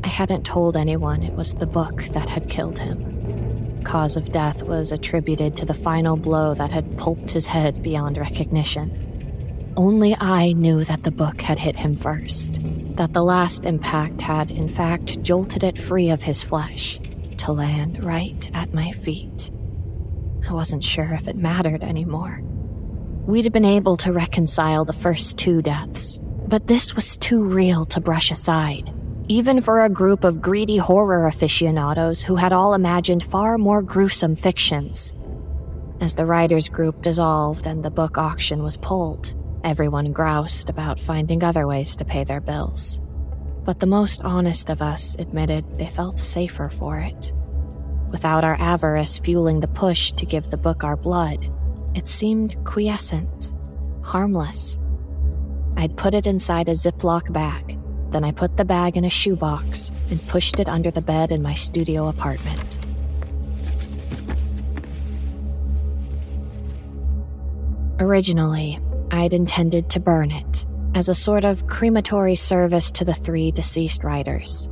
I 0.05 0.09
hadn't 0.09 0.47
told 0.47 0.77
anyone 0.77 1.23
it 1.23 1.35
was 1.35 1.55
the 1.55 1.67
book 1.67 2.05
that 2.13 2.29
had 2.29 2.49
killed 2.49 2.79
him 2.79 3.14
cause 3.85 4.17
of 4.17 4.33
death 4.33 4.63
was 4.63 4.91
attributed 4.91 5.57
to 5.57 5.65
the 5.65 5.75
final 5.75 6.17
blow 6.17 6.55
that 6.55 6.73
had 6.73 6.99
pulped 6.99 7.31
his 7.31 7.47
head 7.47 7.83
beyond 7.83 8.19
recognition. 8.19 9.73
Only 9.77 10.17
I 10.21 10.53
knew 10.53 10.85
that 10.85 11.03
the 11.03 11.11
book 11.11 11.41
had 11.41 11.59
hit 11.59 11.77
him 11.77 11.95
first, 11.97 12.61
that 12.97 13.13
the 13.13 13.23
last 13.23 13.65
impact 13.65 14.23
had, 14.23 14.51
in 14.51 14.69
fact, 14.69 15.21
jolted 15.23 15.65
it 15.65 15.79
free 15.79 16.11
of 16.11 16.23
his 16.23 16.43
flesh 16.43 16.99
to 17.39 17.53
land 17.53 18.03
right 18.03 18.51
at 18.55 18.73
my 18.73 18.91
feet. 18.93 19.51
I 20.49 20.53
wasn't 20.53 20.85
sure 20.85 21.13
if 21.13 21.29
it 21.29 21.37
mattered 21.37 21.83
anymore. 21.83 22.43
We'd 23.27 23.53
been 23.53 23.65
able 23.65 23.97
to 23.99 24.13
reconcile 24.13 24.85
the 24.85 24.93
first 24.93 25.39
two 25.39 25.63
deaths, 25.63 26.19
but 26.47 26.67
this 26.67 26.95
was 26.95 27.17
too 27.17 27.43
real 27.43 27.85
to 27.87 28.01
brush 28.01 28.31
aside 28.31 28.93
even 29.29 29.61
for 29.63 29.83
a 29.83 29.89
group 29.89 30.23
of 30.23 30.43
greedy 30.43 30.77
horror 30.77 31.27
aficionados 31.27 32.23
who 32.23 32.37
had 32.37 32.53
all 32.53 32.75
imagined 32.75 33.23
far 33.23 33.57
more 33.57 33.81
gruesome 33.81 34.37
fictions. 34.37 35.15
As 36.01 36.15
the 36.15 36.27
writers' 36.27 36.69
group 36.69 37.01
dissolved 37.01 37.67
and 37.67 37.83
the 37.83 37.91
book 37.91 38.19
auction 38.19 38.63
was 38.63 38.77
pulled, 38.77 39.35
everyone 39.65 40.13
groused 40.13 40.69
about 40.69 40.99
finding 40.99 41.43
other 41.43 41.67
ways 41.67 41.97
to 41.97 42.05
pay 42.05 42.25
their 42.25 42.41
bills. 42.41 43.01
But 43.65 43.81
the 43.81 43.87
most 43.87 44.21
honest 44.23 44.69
of 44.69 44.83
us 44.83 45.17
admitted 45.19 45.79
they 45.79 45.87
felt 45.87 46.19
safer 46.19 46.69
for 46.69 46.99
it. 46.99 47.33
Without 48.11 48.45
our 48.45 48.57
avarice 48.61 49.19
fueling 49.19 49.61
the 49.61 49.69
push 49.69 50.13
to 50.13 50.27
give 50.27 50.51
the 50.51 50.59
book 50.59 50.85
our 50.85 50.97
blood, 50.97 51.51
it 51.95 52.07
seemed 52.07 52.63
quiescent, 52.65 53.55
harmless. 54.03 54.79
I'd 55.79 55.97
put 55.97 56.15
it 56.15 56.27
inside 56.27 56.69
a 56.69 56.73
Ziploc 56.73 57.33
bag 57.33 57.79
then 58.15 58.23
I 58.23 58.31
put 58.31 58.57
the 58.57 58.65
bag 58.65 58.97
in 58.97 59.05
a 59.05 59.11
shoebox 59.11 59.91
and 60.09 60.25
pushed 60.29 60.61
it 60.61 60.69
under 60.69 60.93
the 60.93 61.03
bed 61.03 61.33
in 61.33 61.43
my 61.43 61.55
studio 61.55 62.07
apartment. 62.07 62.79
Originally, 67.99 68.79
I'd 69.11 69.35
intended 69.35 69.91
to 69.91 70.01
burn 70.01 70.31
it 70.31 70.65
as 70.95 71.09
a 71.09 71.15
sort 71.15 71.45
of 71.45 71.67
crematory 71.67 72.37
service 72.37 72.93
to 72.93 73.05
the 73.05 73.15
three 73.15 73.51
deceased 73.51 74.05
writers. 74.05 74.69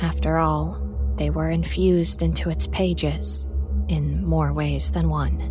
After 0.00 0.38
all, 0.38 0.80
they 1.16 1.30
were 1.30 1.50
infused 1.50 2.22
into 2.22 2.50
its 2.50 2.68
pages 2.68 3.46
in 3.88 4.24
more 4.24 4.52
ways 4.52 4.92
than 4.92 5.08
one. 5.08 5.50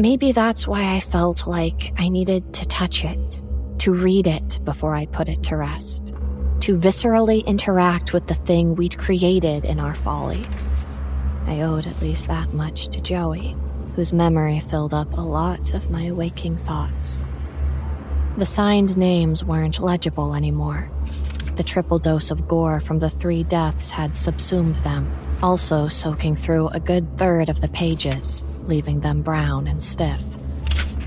Maybe 0.00 0.32
that's 0.32 0.66
why 0.66 0.96
I 0.96 1.00
felt 1.00 1.46
like 1.46 1.92
I 1.98 2.08
needed 2.08 2.54
to 2.54 2.66
touch 2.66 3.04
it 3.04 3.42
to 3.84 3.92
read 3.92 4.26
it 4.26 4.58
before 4.64 4.94
I 4.94 5.04
put 5.04 5.28
it 5.28 5.42
to 5.42 5.58
rest, 5.58 6.14
to 6.60 6.74
viscerally 6.74 7.44
interact 7.44 8.14
with 8.14 8.26
the 8.28 8.34
thing 8.34 8.74
we'd 8.74 8.96
created 8.96 9.66
in 9.66 9.78
our 9.78 9.94
folly. 9.94 10.46
I 11.46 11.60
owed 11.60 11.86
at 11.86 12.00
least 12.00 12.28
that 12.28 12.54
much 12.54 12.88
to 12.88 13.02
Joey, 13.02 13.54
whose 13.94 14.10
memory 14.10 14.58
filled 14.58 14.94
up 14.94 15.12
a 15.12 15.20
lot 15.20 15.74
of 15.74 15.90
my 15.90 16.10
waking 16.12 16.56
thoughts. 16.56 17.26
The 18.38 18.46
signed 18.46 18.96
names 18.96 19.44
weren't 19.44 19.78
legible 19.78 20.34
anymore. 20.34 20.90
The 21.56 21.62
triple 21.62 21.98
dose 21.98 22.30
of 22.30 22.48
gore 22.48 22.80
from 22.80 23.00
the 23.00 23.10
three 23.10 23.42
deaths 23.42 23.90
had 23.90 24.16
subsumed 24.16 24.76
them, 24.76 25.14
also 25.42 25.88
soaking 25.88 26.36
through 26.36 26.68
a 26.68 26.80
good 26.80 27.18
third 27.18 27.50
of 27.50 27.60
the 27.60 27.68
pages, 27.68 28.44
leaving 28.64 29.00
them 29.00 29.20
brown 29.20 29.66
and 29.66 29.84
stiff. 29.84 30.24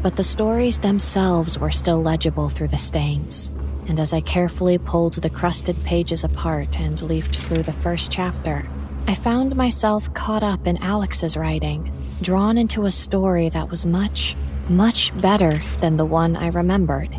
But 0.02 0.16
the 0.16 0.24
stories 0.24 0.80
themselves 0.80 1.58
were 1.58 1.72
still 1.72 2.02
legible 2.02 2.50
through 2.50 2.68
the 2.68 2.78
stains, 2.78 3.52
and 3.88 4.00
as 4.00 4.14
I 4.14 4.22
carefully 4.22 4.78
pulled 4.78 5.14
the 5.14 5.30
crusted 5.30 5.84
pages 5.84 6.24
apart 6.24 6.80
and 6.80 7.02
leafed 7.02 7.38
through 7.38 7.64
the 7.64 7.74
first 7.74 8.12
chapter, 8.12 8.68
I 9.08 9.16
found 9.16 9.56
myself 9.56 10.14
caught 10.14 10.44
up 10.44 10.68
in 10.68 10.78
Alex's 10.78 11.36
writing, 11.36 11.92
drawn 12.22 12.58
into 12.58 12.86
a 12.86 12.92
story 12.92 13.50
that 13.50 13.72
was 13.72 13.86
much, 13.86 14.36
much 14.70 15.20
better 15.20 15.60
than 15.80 15.98
the 15.98 16.06
one 16.06 16.36
I 16.36 16.50
remembered. 16.50 17.16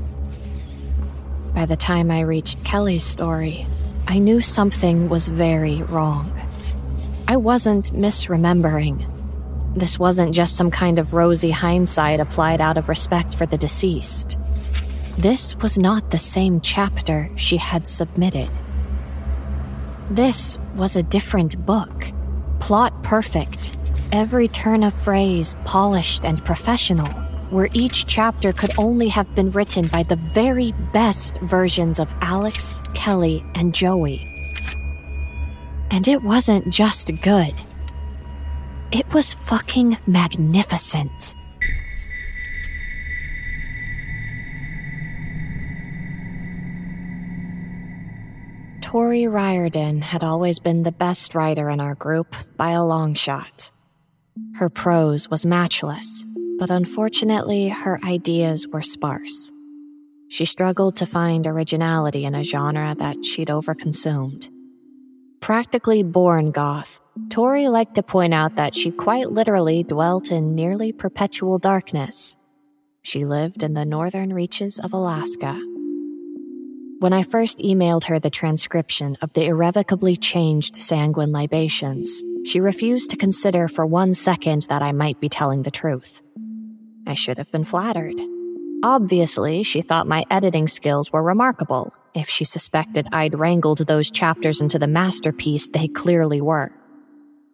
By 1.55 1.67
the 1.67 1.77
time 1.77 2.11
I 2.11 2.21
reached 2.21 2.65
Kelly's 2.65 3.05
story, 3.05 3.67
I 4.07 4.21
knew 4.21 4.41
something 4.41 5.09
was 5.09 5.29
very 5.29 5.83
wrong. 5.83 6.33
I 7.27 7.37
wasn't 7.37 7.93
misremembering. 7.93 9.18
This 9.79 9.97
wasn't 9.97 10.35
just 10.35 10.57
some 10.57 10.73
kind 10.73 10.99
of 10.99 11.15
rosy 11.15 11.53
hindsight 11.53 12.19
applied 12.19 12.61
out 12.61 12.77
of 12.77 12.89
respect 12.89 13.37
for 13.37 13.47
the 13.47 13.57
deceased. 13.57 14.37
This 15.17 15.55
was 15.59 15.79
not 15.79 16.11
the 16.11 16.19
same 16.19 16.61
chapter 16.61 17.31
she 17.37 17.59
had 17.59 17.87
submitted. 17.87 18.51
This 20.11 20.59
was 20.75 20.97
a 20.97 21.03
different 21.05 21.65
book. 21.65 22.07
Plot 22.59 23.05
perfect, 23.05 23.77
every 24.11 24.49
turn 24.49 24.83
of 24.83 24.93
phrase 24.95 25.55
polished 25.65 26.25
and 26.25 26.45
professional, 26.45 27.07
where 27.51 27.69
each 27.73 28.05
chapter 28.05 28.53
could 28.53 28.77
only 28.79 29.07
have 29.07 29.33
been 29.37 29.53
written 29.53 29.87
by 29.87 30.03
the 30.03 30.17
very 30.35 30.73
best 30.93 31.39
versions 31.43 32.01
of 32.01 32.11
Alex, 32.21 32.83
Kelly, 32.95 33.45
and 33.55 33.73
Joey. 33.73 34.27
And 35.93 36.09
it 36.09 36.21
wasn't 36.25 36.69
just 36.69 37.13
good, 37.23 37.55
it 38.93 39.13
was 39.13 39.35
fucking 39.35 39.99
magnificent. 40.07 41.35
Tori 48.81 49.29
Riordan 49.29 50.01
had 50.01 50.25
always 50.25 50.59
been 50.61 50.83
the 50.83 50.93
best 50.93 51.35
writer 51.35 51.69
in 51.69 51.79
our 51.79 51.95
group 51.95 52.35
by 52.57 52.71
a 52.71 52.85
long 52.85 53.13
shot. 53.13 53.71
Her 54.55 54.71
prose 54.71 55.29
was 55.29 55.45
matchless, 55.45 56.25
but 56.59 56.71
unfortunately, 56.71 57.69
her 57.69 58.01
ideas 58.03 58.67
were 58.67 58.81
sparse. 58.81 59.51
She 60.31 60.47
struggled 60.47 60.97
to 60.97 61.07
find 61.07 61.47
originality 61.47 62.25
in 62.25 62.35
a 62.35 62.45
genre 62.45 62.95
that 62.99 63.25
she'd 63.25 63.49
overconsumed. 63.49 64.49
Practically 65.41 66.03
born 66.03 66.51
goth, 66.51 67.01
Tori 67.31 67.69
liked 67.69 67.95
to 67.95 68.03
point 68.03 68.35
out 68.35 68.57
that 68.57 68.75
she 68.75 68.91
quite 68.91 69.31
literally 69.31 69.83
dwelt 69.83 70.31
in 70.31 70.55
nearly 70.55 70.93
perpetual 70.93 71.59
darkness. 71.59 72.37
She 73.03 73.25
lived 73.25 73.63
in 73.63 73.75
the 73.75 73.87
northern 73.87 74.35
reaches 74.35 74.79
of 74.79 74.93
Alaska. 74.93 75.59
When 76.99 77.13
I 77.13 77.23
first 77.23 77.61
emailed 77.61 78.05
her 78.05 78.19
the 78.19 78.31
transcription 78.31 79.17
of 79.23 79.33
the 79.33 79.47
irrevocably 79.47 80.17
changed 80.17 80.83
sanguine 80.83 81.33
libations, 81.33 82.23
she 82.45 82.61
refused 82.61 83.11
to 83.11 83.17
consider 83.17 83.69
for 83.69 83.87
one 83.87 84.15
second 84.15 84.63
that 84.69 84.83
I 84.83 84.93
might 84.93 85.21
be 85.21 85.29
telling 85.29 85.63
the 85.63 85.71
truth. 85.71 86.21
I 87.07 87.15
should 87.15 87.39
have 87.39 87.51
been 87.53 87.65
flattered. 87.65 88.21
Obviously, 88.83 89.63
she 89.63 89.83
thought 89.83 90.07
my 90.07 90.25
editing 90.31 90.69
skills 90.69 91.13
were 91.13 91.23
remarkable, 91.23 91.95
if 92.19 92.29
she 92.29 92.45
suspected 92.45 93.09
I'd 93.13 93.39
wrangled 93.39 93.79
those 93.79 94.11
chapters 94.11 94.61
into 94.61 94.79
the 94.79 94.87
masterpiece 94.87 95.69
they 95.69 95.89
clearly 95.89 96.41
were. 96.41 96.73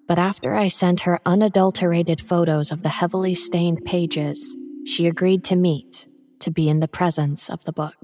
But 0.07 0.19
after 0.19 0.55
I 0.55 0.69
sent 0.69 1.03
her 1.03 1.21
unadulterated 1.25 2.21
photos 2.21 2.71
of 2.71 2.83
the 2.83 2.89
heavily 2.91 3.35
stained 3.35 3.85
pages, 3.85 4.57
she 4.87 5.07
agreed 5.07 5.45
to 5.45 5.57
meet, 5.57 6.07
to 6.41 6.51
be 6.51 6.69
in 6.69 6.81
the 6.81 6.89
presence 6.89 7.49
of 7.49 7.65
the 7.65 7.73
book. 7.73 7.97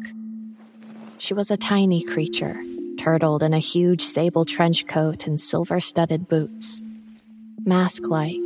She 1.18 1.34
was 1.34 1.50
a 1.50 1.56
tiny 1.56 2.02
creature, 2.02 2.62
turtled 2.98 3.42
in 3.42 3.52
a 3.52 3.58
huge 3.58 4.02
sable 4.02 4.46
trench 4.46 4.86
coat 4.86 5.26
and 5.26 5.38
silver 5.38 5.80
studded 5.80 6.28
boots. 6.28 6.82
Mask 7.64 8.04
like, 8.06 8.40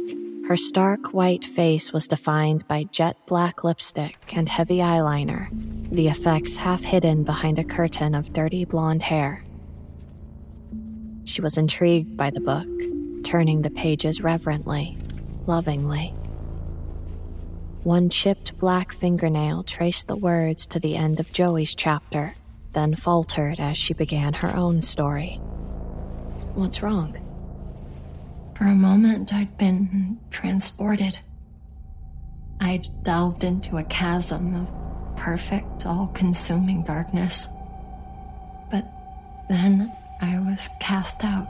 her 0.48 0.56
stark 0.56 1.14
white 1.14 1.44
face 1.44 1.92
was 1.92 2.08
defined 2.08 2.66
by 2.66 2.84
jet 2.84 3.16
black 3.26 3.64
lipstick 3.64 4.18
and 4.34 4.48
heavy 4.48 4.78
eyeliner, 4.78 5.48
the 5.94 6.08
effects 6.08 6.56
half 6.56 6.82
hidden 6.82 7.24
behind 7.24 7.58
a 7.58 7.64
curtain 7.64 8.14
of 8.14 8.32
dirty 8.32 8.64
blonde 8.64 9.02
hair. 9.02 9.44
She 11.24 11.40
was 11.40 11.56
intrigued 11.56 12.16
by 12.16 12.30
the 12.30 12.40
book, 12.40 12.68
turning 13.24 13.62
the 13.62 13.70
pages 13.70 14.20
reverently, 14.20 14.96
lovingly. 15.46 16.14
One 17.82 18.10
chipped 18.10 18.58
black 18.58 18.92
fingernail 18.92 19.62
traced 19.62 20.06
the 20.06 20.16
words 20.16 20.66
to 20.66 20.80
the 20.80 20.96
end 20.96 21.20
of 21.20 21.32
Joey's 21.32 21.74
chapter 21.74 22.34
then 22.74 22.94
faltered 22.94 23.58
as 23.58 23.76
she 23.76 23.94
began 23.94 24.34
her 24.34 24.54
own 24.54 24.82
story. 24.82 25.36
What's 26.54 26.82
wrong? 26.82 27.16
For 28.56 28.64
a 28.64 28.74
moment, 28.74 29.32
I'd 29.32 29.56
been 29.56 30.18
transported. 30.30 31.18
I'd 32.60 32.88
delved 33.02 33.42
into 33.42 33.78
a 33.78 33.84
chasm 33.84 34.54
of 34.54 34.83
perfect, 35.16 35.86
all 35.86 36.08
consuming 36.08 36.82
darkness. 36.82 37.48
But 38.70 38.84
then 39.48 39.92
I 40.20 40.38
was 40.38 40.68
cast 40.80 41.24
out. 41.24 41.48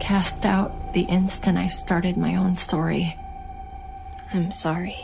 Cast 0.00 0.44
out 0.44 0.92
the 0.92 1.02
instant 1.02 1.58
I 1.58 1.68
started 1.68 2.16
my 2.16 2.36
own 2.36 2.56
story. 2.56 3.18
I'm 4.32 4.52
sorry. 4.52 4.96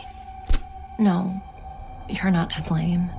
No, 0.99 1.41
you're 2.07 2.31
not 2.31 2.49
to 2.51 2.61
blame. 2.63 3.09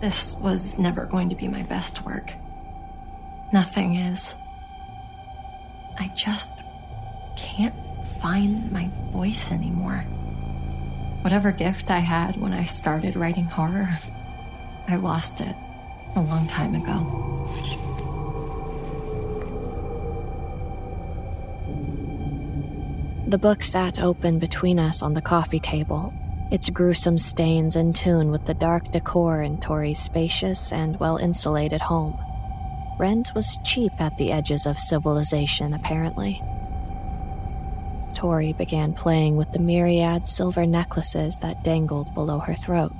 This 0.00 0.34
was 0.34 0.78
never 0.78 1.06
going 1.06 1.28
to 1.30 1.36
be 1.36 1.48
my 1.48 1.62
best 1.62 2.04
work. 2.04 2.34
Nothing 3.52 3.94
is. 3.96 4.34
I 5.98 6.08
just 6.16 6.50
can't 7.36 7.74
find 8.20 8.70
my 8.72 8.90
voice 9.10 9.52
anymore. 9.52 10.04
Whatever 11.22 11.52
gift 11.52 11.88
I 11.88 12.00
had 12.00 12.36
when 12.40 12.52
I 12.52 12.64
started 12.64 13.14
writing 13.14 13.44
horror, 13.44 13.88
I 14.88 14.96
lost 14.96 15.40
it 15.40 15.56
a 16.16 16.20
long 16.20 16.48
time 16.48 16.74
ago. 16.74 17.48
The 23.28 23.38
book 23.38 23.62
sat 23.62 24.00
open 24.00 24.40
between 24.40 24.80
us 24.80 25.00
on 25.00 25.14
the 25.14 25.22
coffee 25.22 25.60
table, 25.60 26.12
its 26.50 26.68
gruesome 26.68 27.18
stains 27.18 27.76
in 27.76 27.92
tune 27.92 28.30
with 28.32 28.44
the 28.44 28.52
dark 28.52 28.90
decor 28.90 29.42
in 29.42 29.58
Tori's 29.58 30.00
spacious 30.00 30.72
and 30.72 30.98
well 30.98 31.18
insulated 31.18 31.80
home. 31.80 32.18
Rent 32.98 33.32
was 33.34 33.58
cheap 33.64 33.92
at 33.98 34.18
the 34.18 34.32
edges 34.32 34.66
of 34.66 34.78
civilization, 34.78 35.72
apparently. 35.72 36.42
Tori 38.14 38.52
began 38.52 38.92
playing 38.92 39.36
with 39.36 39.52
the 39.52 39.58
myriad 39.58 40.26
silver 40.26 40.66
necklaces 40.66 41.38
that 41.38 41.64
dangled 41.64 42.14
below 42.14 42.38
her 42.38 42.54
throat. 42.54 42.92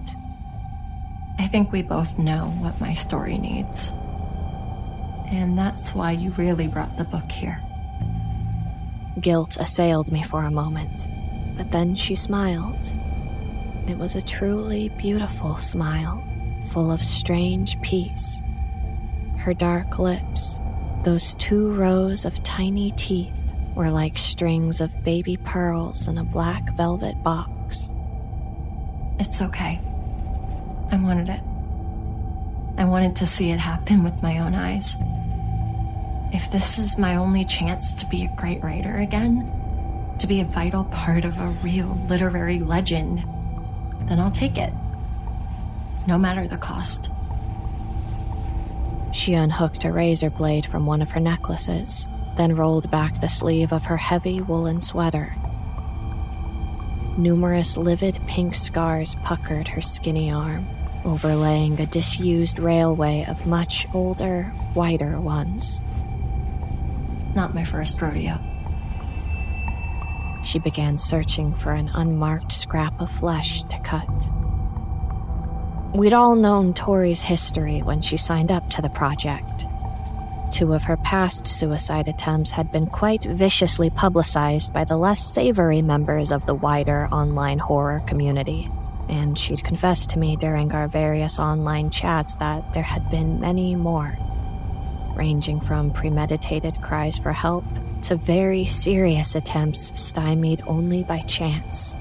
I 1.38 1.48
think 1.48 1.72
we 1.72 1.82
both 1.82 2.18
know 2.18 2.54
what 2.58 2.80
my 2.80 2.94
story 2.94 3.38
needs. 3.38 3.90
And 5.30 5.56
that's 5.56 5.94
why 5.94 6.12
you 6.12 6.30
really 6.32 6.68
brought 6.68 6.96
the 6.96 7.04
book 7.04 7.30
here. 7.30 7.62
Guilt 9.20 9.56
assailed 9.58 10.12
me 10.12 10.22
for 10.22 10.42
a 10.44 10.50
moment, 10.50 11.08
but 11.56 11.72
then 11.72 11.94
she 11.94 12.14
smiled 12.14 12.94
it 13.88 13.98
was 13.98 14.14
a 14.14 14.22
truly 14.22 14.90
beautiful 14.90 15.56
smile, 15.56 16.22
full 16.66 16.92
of 16.92 17.02
strange 17.02 17.80
peace. 17.82 18.40
Her 19.38 19.52
dark 19.52 19.98
lips, 19.98 20.60
those 21.02 21.34
two 21.34 21.72
rows 21.74 22.24
of 22.24 22.42
tiny 22.44 22.92
teeth, 22.92 23.51
were 23.74 23.90
like 23.90 24.18
strings 24.18 24.80
of 24.80 25.04
baby 25.04 25.36
pearls 25.36 26.08
in 26.08 26.18
a 26.18 26.24
black 26.24 26.72
velvet 26.74 27.22
box. 27.22 27.90
It's 29.18 29.40
okay. 29.40 29.80
I 30.90 30.96
wanted 30.96 31.28
it. 31.28 31.40
I 32.76 32.84
wanted 32.84 33.16
to 33.16 33.26
see 33.26 33.50
it 33.50 33.58
happen 33.58 34.02
with 34.02 34.22
my 34.22 34.38
own 34.38 34.54
eyes. 34.54 34.96
If 36.32 36.50
this 36.50 36.78
is 36.78 36.98
my 36.98 37.16
only 37.16 37.44
chance 37.44 37.92
to 37.92 38.06
be 38.06 38.24
a 38.24 38.36
great 38.36 38.62
writer 38.62 38.96
again, 38.96 39.50
to 40.18 40.26
be 40.26 40.40
a 40.40 40.44
vital 40.44 40.84
part 40.84 41.24
of 41.24 41.38
a 41.38 41.48
real 41.62 41.98
literary 42.08 42.58
legend, 42.58 43.18
then 44.08 44.18
I'll 44.18 44.30
take 44.30 44.58
it. 44.58 44.72
No 46.06 46.18
matter 46.18 46.46
the 46.48 46.56
cost. 46.56 47.10
She 49.12 49.34
unhooked 49.34 49.84
a 49.84 49.92
razor 49.92 50.30
blade 50.30 50.64
from 50.64 50.86
one 50.86 51.02
of 51.02 51.10
her 51.10 51.20
necklaces, 51.20 52.08
then 52.36 52.54
rolled 52.54 52.90
back 52.90 53.20
the 53.20 53.28
sleeve 53.28 53.72
of 53.72 53.84
her 53.84 53.96
heavy 53.96 54.40
woolen 54.40 54.80
sweater. 54.80 55.34
Numerous 57.16 57.76
livid 57.76 58.18
pink 58.26 58.54
scars 58.54 59.16
puckered 59.22 59.68
her 59.68 59.82
skinny 59.82 60.30
arm, 60.30 60.66
overlaying 61.04 61.78
a 61.78 61.86
disused 61.86 62.58
railway 62.58 63.26
of 63.28 63.46
much 63.46 63.86
older, 63.92 64.44
whiter 64.74 65.20
ones. 65.20 65.82
Not 67.34 67.54
my 67.54 67.64
first 67.64 68.00
rodeo. 68.00 68.40
She 70.42 70.58
began 70.58 70.98
searching 70.98 71.54
for 71.54 71.72
an 71.72 71.90
unmarked 71.94 72.52
scrap 72.52 73.00
of 73.00 73.10
flesh 73.10 73.62
to 73.64 73.78
cut. 73.80 74.30
We'd 75.94 76.14
all 76.14 76.34
known 76.34 76.72
Tori's 76.72 77.20
history 77.20 77.80
when 77.82 78.00
she 78.00 78.16
signed 78.16 78.50
up 78.50 78.70
to 78.70 78.82
the 78.82 78.88
project. 78.88 79.66
Two 80.52 80.74
of 80.74 80.82
her 80.82 80.98
past 80.98 81.46
suicide 81.46 82.08
attempts 82.08 82.50
had 82.50 82.70
been 82.70 82.86
quite 82.86 83.24
viciously 83.24 83.88
publicized 83.88 84.70
by 84.70 84.84
the 84.84 84.98
less 84.98 85.24
savory 85.24 85.80
members 85.80 86.30
of 86.30 86.44
the 86.44 86.54
wider 86.54 87.08
online 87.10 87.58
horror 87.58 88.00
community, 88.06 88.70
and 89.08 89.38
she'd 89.38 89.64
confessed 89.64 90.10
to 90.10 90.18
me 90.18 90.36
during 90.36 90.70
our 90.72 90.88
various 90.88 91.38
online 91.38 91.88
chats 91.88 92.36
that 92.36 92.74
there 92.74 92.82
had 92.82 93.10
been 93.10 93.40
many 93.40 93.74
more, 93.74 94.18
ranging 95.16 95.58
from 95.58 95.90
premeditated 95.90 96.82
cries 96.82 97.18
for 97.18 97.32
help 97.32 97.64
to 98.02 98.16
very 98.16 98.66
serious 98.66 99.34
attempts 99.34 99.98
stymied 99.98 100.62
only 100.66 101.02
by 101.02 101.20
chance. 101.20 101.96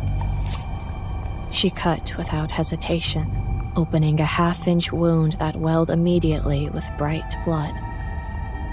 She 1.51 1.69
cut 1.69 2.17
without 2.17 2.51
hesitation, 2.51 3.71
opening 3.77 4.19
a 4.19 4.25
half 4.25 4.67
inch 4.67 4.91
wound 4.91 5.33
that 5.33 5.55
welled 5.55 5.89
immediately 5.89 6.69
with 6.69 6.89
bright 6.97 7.33
blood. 7.45 7.73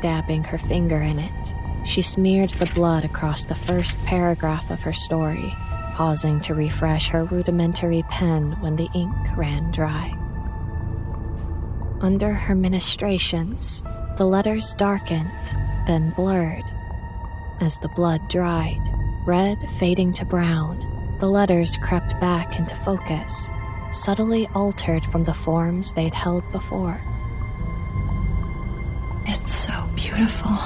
Dabbing 0.01 0.45
her 0.45 0.59
finger 0.59 1.01
in 1.01 1.19
it, 1.19 1.55
she 1.85 2.03
smeared 2.03 2.51
the 2.51 2.67
blood 2.67 3.05
across 3.05 3.45
the 3.45 3.55
first 3.55 3.99
paragraph 4.05 4.71
of 4.71 4.83
her 4.83 4.93
story, 4.93 5.53
pausing 5.95 6.41
to 6.43 6.55
refresh 6.55 7.09
her 7.09 7.25
rudimentary 7.25 8.05
pen 8.11 8.53
when 8.61 8.77
the 8.77 8.89
ink 8.95 9.17
ran 9.37 9.71
dry. 9.73 10.17
Under 12.01 12.33
her 12.33 12.55
ministrations, 12.55 13.83
the 14.17 14.27
letters 14.27 14.75
darkened, 14.75 15.57
then 15.87 16.11
blurred, 16.11 16.65
as 17.61 17.79
the 17.79 17.89
blood 17.89 18.29
dried, 18.29 18.81
red 19.27 19.69
fading 19.79 20.13
to 20.13 20.25
brown, 20.25 21.17
the 21.19 21.29
letters 21.29 21.77
crept 21.79 22.19
back 22.21 22.57
into 22.59 22.77
focus, 22.77 23.51
subtly 23.91 24.47
altered 24.55 25.05
from 25.05 25.25
the 25.25 25.35
forms 25.35 25.93
they'd 25.93 26.15
held 26.15 26.49
before. 26.53 27.01
It's 29.31 29.55
so 29.55 29.87
beautiful. 29.95 30.57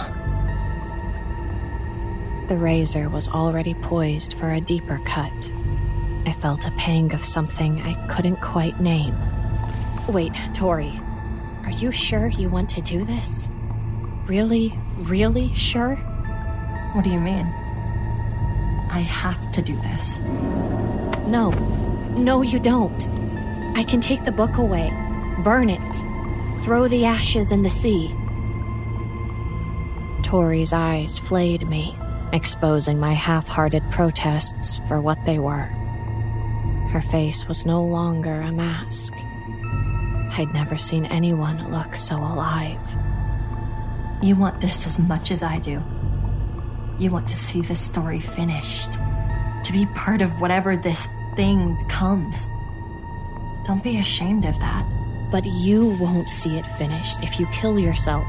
The 2.47 2.57
razor 2.57 3.09
was 3.09 3.29
already 3.29 3.75
poised 3.75 4.35
for 4.35 4.51
a 4.51 4.61
deeper 4.61 5.01
cut. 5.05 5.53
I 6.27 6.33
felt 6.33 6.65
a 6.65 6.71
pang 6.79 7.13
of 7.13 7.25
something 7.25 7.81
I 7.83 7.95
couldn't 8.07 8.41
quite 8.41 8.81
name. 8.81 9.17
Wait, 10.07 10.33
Tori, 10.55 10.93
are 11.65 11.73
you 11.73 11.91
sure 11.91 12.29
you 12.29 12.49
want 12.49 12.71
to 12.71 12.81
do 12.81 13.05
this? 13.05 13.49
Really, 14.27 14.73
really 14.99 15.53
sure? 15.57 15.97
What 16.93 17.03
do 17.03 17.11
you 17.11 17.19
mean? 17.19 17.47
I 18.91 19.01
have 19.01 19.51
to 19.53 19.63
do 19.63 19.75
this. 19.81 20.21
No. 21.27 21.51
No, 22.17 22.43
you 22.43 22.61
don't. 22.61 23.09
I 23.77 23.83
can 23.83 24.01
take 24.01 24.23
the 24.23 24.31
book 24.31 24.59
away, 24.59 24.91
burn 25.43 25.69
it, 25.69 25.95
throw 26.63 26.87
the 26.87 27.07
ashes 27.07 27.51
in 27.51 27.65
the 27.65 27.71
sea. 27.71 28.15
Tori's 30.33 30.73
eyes 30.73 31.19
flayed 31.19 31.69
me, 31.69 31.95
exposing 32.33 32.99
my 32.99 33.13
half 33.13 33.47
hearted 33.47 33.83
protests 33.91 34.81
for 34.89 34.99
what 34.99 35.23
they 35.27 35.39
were. 35.39 35.69
Her 36.89 37.03
face 37.03 37.47
was 37.47 37.67
no 37.67 37.85
longer 37.85 38.41
a 38.41 38.51
mask. 38.51 39.13
I'd 40.39 40.55
never 40.55 40.79
seen 40.79 41.05
anyone 41.05 41.71
look 41.71 41.95
so 41.95 42.17
alive. 42.17 42.81
You 44.23 44.35
want 44.35 44.63
this 44.63 44.87
as 44.87 44.99
much 44.99 45.33
as 45.33 45.43
I 45.43 45.59
do. 45.59 45.83
You 46.99 47.11
want 47.11 47.29
to 47.29 47.37
see 47.37 47.61
this 47.61 47.83
story 47.83 48.21
finished, 48.21 48.91
to 49.65 49.71
be 49.71 49.85
part 49.95 50.23
of 50.23 50.41
whatever 50.41 50.79
this 50.79 51.11
thing 51.37 51.77
becomes. 51.85 52.47
Don't 53.67 53.85
be 53.85 53.99
ashamed 53.99 54.47
of 54.47 54.59
that. 54.61 54.89
But 55.31 55.45
you 55.45 55.89
won't 56.01 56.31
see 56.31 56.57
it 56.57 56.67
finished 56.79 57.23
if 57.23 57.39
you 57.39 57.45
kill 57.49 57.79
yourself. 57.79 58.27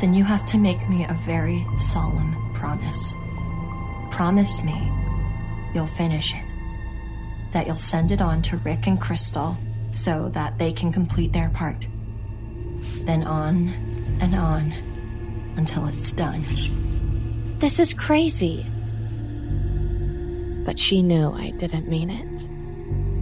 Then 0.00 0.14
you 0.14 0.24
have 0.24 0.44
to 0.46 0.58
make 0.58 0.88
me 0.88 1.04
a 1.04 1.14
very 1.24 1.66
solemn 1.76 2.52
promise. 2.54 3.14
Promise 4.10 4.62
me 4.62 4.92
you'll 5.74 5.86
finish 5.86 6.34
it. 6.34 6.44
That 7.52 7.66
you'll 7.66 7.76
send 7.76 8.12
it 8.12 8.20
on 8.20 8.42
to 8.42 8.58
Rick 8.58 8.86
and 8.86 9.00
Crystal 9.00 9.56
so 9.90 10.28
that 10.30 10.58
they 10.58 10.72
can 10.72 10.92
complete 10.92 11.32
their 11.32 11.50
part. 11.50 11.86
Then 13.02 13.24
on 13.24 13.68
and 14.20 14.34
on 14.34 14.72
until 15.56 15.86
it's 15.86 16.12
done. 16.12 16.44
This 17.58 17.80
is 17.80 17.92
crazy. 17.92 18.64
But 20.64 20.78
she 20.78 21.02
knew 21.02 21.32
I 21.32 21.50
didn't 21.50 21.88
mean 21.88 22.10
it. 22.10 22.48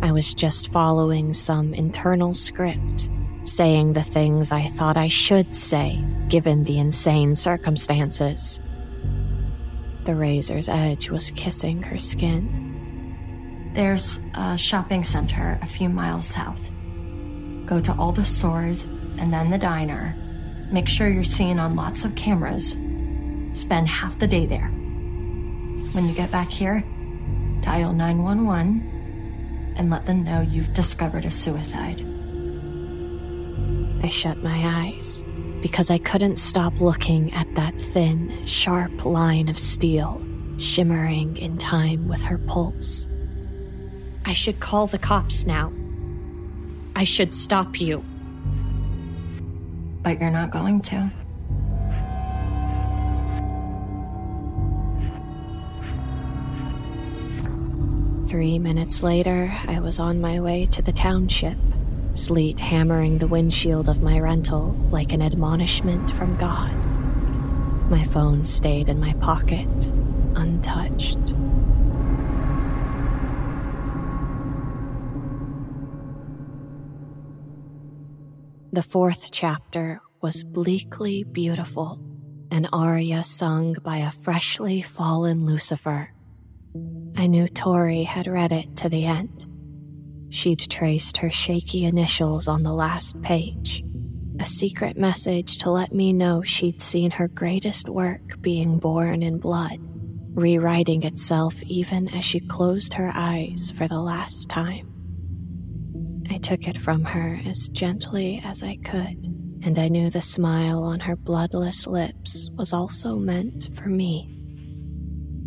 I 0.02 0.12
was 0.12 0.34
just 0.34 0.70
following 0.72 1.32
some 1.32 1.72
internal 1.72 2.34
script, 2.34 3.08
saying 3.46 3.92
the 3.92 4.02
things 4.02 4.52
I 4.52 4.64
thought 4.64 4.96
I 4.96 5.08
should 5.08 5.56
say, 5.56 6.02
given 6.28 6.64
the 6.64 6.78
insane 6.78 7.36
circumstances. 7.36 8.60
The 10.04 10.14
razor's 10.14 10.68
edge 10.68 11.10
was 11.10 11.30
kissing 11.30 11.82
her 11.84 11.98
skin. 11.98 13.72
There's 13.74 14.18
a 14.34 14.58
shopping 14.58 15.04
center 15.04 15.58
a 15.62 15.66
few 15.66 15.88
miles 15.88 16.26
south. 16.26 16.70
Go 17.66 17.80
to 17.80 17.94
all 17.98 18.12
the 18.12 18.24
stores 18.24 18.84
and 19.18 19.32
then 19.32 19.50
the 19.50 19.58
diner. 19.58 20.14
Make 20.70 20.88
sure 20.88 21.08
you're 21.08 21.24
seen 21.24 21.58
on 21.58 21.76
lots 21.76 22.04
of 22.04 22.14
cameras 22.14 22.76
Spend 23.56 23.88
half 23.88 24.18
the 24.18 24.26
day 24.26 24.44
there. 24.44 24.68
When 25.92 26.06
you 26.06 26.14
get 26.14 26.30
back 26.30 26.50
here, 26.50 26.84
dial 27.62 27.94
911 27.94 29.74
and 29.78 29.88
let 29.88 30.04
them 30.04 30.24
know 30.24 30.42
you've 30.42 30.74
discovered 30.74 31.24
a 31.24 31.30
suicide. 31.30 32.04
I 34.02 34.08
shut 34.08 34.38
my 34.42 34.86
eyes 34.86 35.24
because 35.62 35.90
I 35.90 35.98
couldn't 35.98 36.36
stop 36.36 36.80
looking 36.80 37.32
at 37.32 37.52
that 37.54 37.78
thin, 37.78 38.46
sharp 38.46 39.04
line 39.04 39.48
of 39.48 39.58
steel 39.58 40.26
shimmering 40.58 41.36
in 41.36 41.58
time 41.58 42.08
with 42.08 42.22
her 42.22 42.38
pulse. 42.38 43.08
I 44.24 44.32
should 44.32 44.60
call 44.60 44.86
the 44.86 44.98
cops 44.98 45.46
now. 45.46 45.72
I 46.94 47.04
should 47.04 47.32
stop 47.32 47.80
you. 47.80 48.02
But 50.02 50.20
you're 50.20 50.30
not 50.30 50.50
going 50.50 50.80
to. 50.82 51.12
Three 58.26 58.58
minutes 58.58 59.02
later, 59.02 59.52
I 59.68 59.78
was 59.80 59.98
on 59.98 60.20
my 60.20 60.40
way 60.40 60.66
to 60.66 60.82
the 60.82 60.92
township, 60.92 61.56
sleet 62.16 62.60
hammering 62.60 63.18
the 63.18 63.28
windshield 63.28 63.88
of 63.88 64.02
my 64.02 64.18
rental 64.18 64.72
like 64.90 65.12
an 65.12 65.22
admonishment 65.22 66.10
from 66.10 66.36
God. 66.36 66.74
My 67.90 68.02
phone 68.02 68.44
stayed 68.44 68.88
in 68.88 68.98
my 68.98 69.12
pocket, 69.14 69.92
untouched. 70.34 71.34
The 78.72 78.82
fourth 78.82 79.30
chapter 79.30 80.00
was 80.20 80.42
bleakly 80.42 81.24
beautiful, 81.24 81.98
an 82.50 82.68
aria 82.72 83.22
sung 83.22 83.74
by 83.82 83.98
a 83.98 84.10
freshly 84.10 84.82
fallen 84.82 85.46
Lucifer. 85.46 86.12
I 87.16 87.26
knew 87.26 87.48
Tori 87.48 88.02
had 88.02 88.26
read 88.26 88.52
it 88.52 88.76
to 88.76 88.88
the 88.88 89.06
end. 89.06 89.46
She'd 90.30 90.58
traced 90.58 91.18
her 91.18 91.30
shaky 91.30 91.84
initials 91.84 92.48
on 92.48 92.62
the 92.62 92.72
last 92.72 93.20
page, 93.22 93.84
a 94.40 94.44
secret 94.44 94.96
message 94.96 95.58
to 95.58 95.70
let 95.70 95.94
me 95.94 96.12
know 96.12 96.42
she'd 96.42 96.80
seen 96.80 97.12
her 97.12 97.28
greatest 97.28 97.88
work 97.88 98.40
being 98.40 98.78
born 98.78 99.22
in 99.22 99.38
blood, 99.38 99.78
rewriting 100.34 101.04
itself 101.04 101.62
even 101.62 102.08
as 102.14 102.24
she 102.24 102.40
closed 102.40 102.94
her 102.94 103.10
eyes 103.14 103.72
for 103.76 103.88
the 103.88 104.00
last 104.00 104.48
time. 104.48 104.92
I 106.30 106.38
took 106.38 106.66
it 106.66 106.76
from 106.76 107.04
her 107.04 107.40
as 107.46 107.68
gently 107.68 108.42
as 108.44 108.62
I 108.62 108.76
could, 108.76 109.24
and 109.62 109.78
I 109.78 109.88
knew 109.88 110.10
the 110.10 110.22
smile 110.22 110.82
on 110.82 111.00
her 111.00 111.16
bloodless 111.16 111.86
lips 111.86 112.50
was 112.56 112.72
also 112.72 113.16
meant 113.16 113.68
for 113.74 113.88
me. 113.88 114.32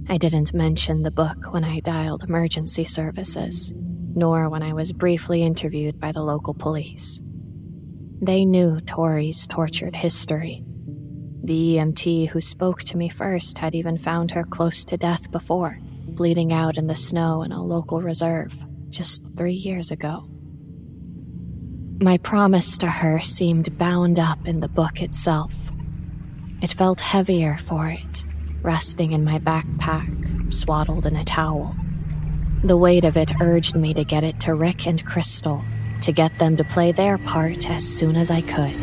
I 0.07 0.17
didn't 0.17 0.53
mention 0.53 1.03
the 1.03 1.11
book 1.11 1.53
when 1.53 1.63
I 1.63 1.82
dialed 1.82 2.23
emergency 2.23 2.86
services, 2.86 3.73
nor 4.16 4.49
when 4.49 4.64
I 4.64 4.74
was 4.74 4.91
briefly 4.91 5.43
interviewed 5.43 5.99
by 5.99 6.12
the 6.12 6.24
local 6.24 6.53
police. 6.53 7.22
They 8.22 8.45
knew 8.45 8.82
Tori's 8.82 9.47
tortured 9.47 9.95
history. 9.95 10.64
The 11.43 11.76
EMT 11.76 12.30
who 12.30 12.41
spoke 12.41 12.82
to 12.82 12.97
me 12.97 13.10
first 13.10 13.57
had 13.57 13.74
even 13.74 13.97
found 13.97 14.32
her 14.32 14.43
close 14.43 14.84
to 14.86 14.97
death 14.97 15.32
before, 15.32 15.80
bleeding 16.05 16.51
out 16.51 16.78
in 16.78 16.88
the 16.88 16.95
snow 16.95 17.43
in 17.43 17.51
a 17.51 17.64
local 17.64 18.01
reserve 18.01 18.66
just 18.89 19.24
three 19.38 19.53
years 19.53 19.89
ago. 19.91 20.28
My 22.01 22.18
promise 22.18 22.78
to 22.80 22.88
her 22.88 23.20
seemed 23.20 23.78
bound 23.78 24.20
up 24.20 24.47
in 24.47 24.60
the 24.60 24.70
book 24.70 25.01
itself. 25.01 25.53
It 26.62 26.72
felt 26.72 27.01
heavier 27.01 27.57
for 27.57 27.88
it, 27.88 28.26
resting 28.62 29.12
in 29.12 29.24
my 29.24 29.39
backpack, 29.39 30.53
swaddled 30.53 31.05
in 31.05 31.16
a 31.16 31.24
towel. 31.24 31.76
The 32.64 32.76
weight 32.76 33.05
of 33.05 33.16
it 33.16 33.32
urged 33.39 33.78
me 33.78 33.93
to 33.93 34.03
get 34.03 34.26
it 34.26 34.41
to 34.41 34.53
Rick 34.53 34.86
and 34.86 35.03
Crystal, 35.05 35.64
to 36.01 36.12
get 36.12 36.39
them 36.39 36.57
to 36.57 36.66
play 36.66 36.91
their 36.91 37.18
part 37.18 37.70
as 37.70 37.88
soon 37.88 38.18
as 38.18 38.30
I 38.30 38.41
could. 38.41 38.82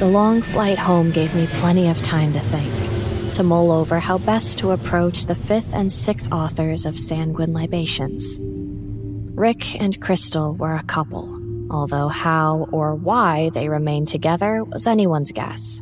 The 0.00 0.08
long 0.08 0.42
flight 0.42 0.76
home 0.78 1.12
gave 1.12 1.36
me 1.36 1.46
plenty 1.52 1.88
of 1.88 2.02
time 2.02 2.32
to 2.32 2.40
think, 2.40 3.32
to 3.34 3.44
mull 3.44 3.70
over 3.70 4.00
how 4.00 4.18
best 4.18 4.58
to 4.58 4.72
approach 4.72 5.26
the 5.26 5.36
fifth 5.36 5.72
and 5.72 5.90
sixth 5.90 6.32
authors 6.32 6.84
of 6.84 6.98
Sanguine 6.98 7.52
Libations. 7.52 8.40
Rick 8.40 9.80
and 9.80 10.00
Crystal 10.00 10.54
were 10.56 10.74
a 10.74 10.82
couple, 10.82 11.40
although 11.70 12.08
how 12.08 12.66
or 12.72 12.96
why 12.96 13.50
they 13.54 13.68
remained 13.68 14.08
together 14.08 14.64
was 14.64 14.88
anyone's 14.88 15.30
guess. 15.30 15.80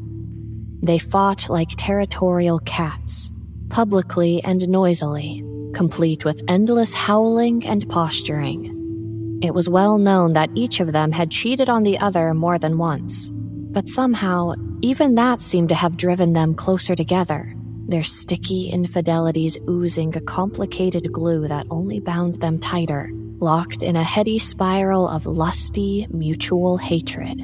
They 0.82 0.98
fought 0.98 1.48
like 1.48 1.70
territorial 1.70 2.58
cats, 2.60 3.30
publicly 3.70 4.44
and 4.44 4.68
noisily, 4.68 5.42
complete 5.76 6.24
with 6.24 6.42
endless 6.48 6.94
howling 6.94 7.66
and 7.66 7.86
posturing. 7.90 9.40
It 9.42 9.52
was 9.52 9.68
well 9.68 9.98
known 9.98 10.32
that 10.32 10.48
each 10.54 10.80
of 10.80 10.94
them 10.94 11.12
had 11.12 11.30
cheated 11.30 11.68
on 11.68 11.82
the 11.82 11.98
other 11.98 12.32
more 12.32 12.58
than 12.58 12.78
once, 12.78 13.28
but 13.30 13.86
somehow, 13.86 14.54
even 14.80 15.16
that 15.16 15.38
seemed 15.38 15.68
to 15.68 15.74
have 15.74 15.98
driven 15.98 16.32
them 16.32 16.54
closer 16.54 16.96
together, 16.96 17.54
their 17.88 18.02
sticky 18.02 18.70
infidelities 18.70 19.58
oozing 19.68 20.16
a 20.16 20.20
complicated 20.22 21.12
glue 21.12 21.46
that 21.46 21.66
only 21.70 22.00
bound 22.00 22.36
them 22.36 22.58
tighter, 22.58 23.10
locked 23.38 23.82
in 23.82 23.96
a 23.96 24.02
heady 24.02 24.38
spiral 24.38 25.06
of 25.06 25.26
lusty, 25.26 26.06
mutual 26.08 26.78
hatred. 26.78 27.38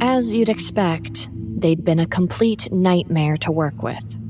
As 0.00 0.34
you'd 0.34 0.48
expect, 0.48 1.28
they'd 1.32 1.84
been 1.84 2.00
a 2.00 2.08
complete 2.08 2.68
nightmare 2.72 3.36
to 3.36 3.52
work 3.52 3.84
with. 3.84 4.25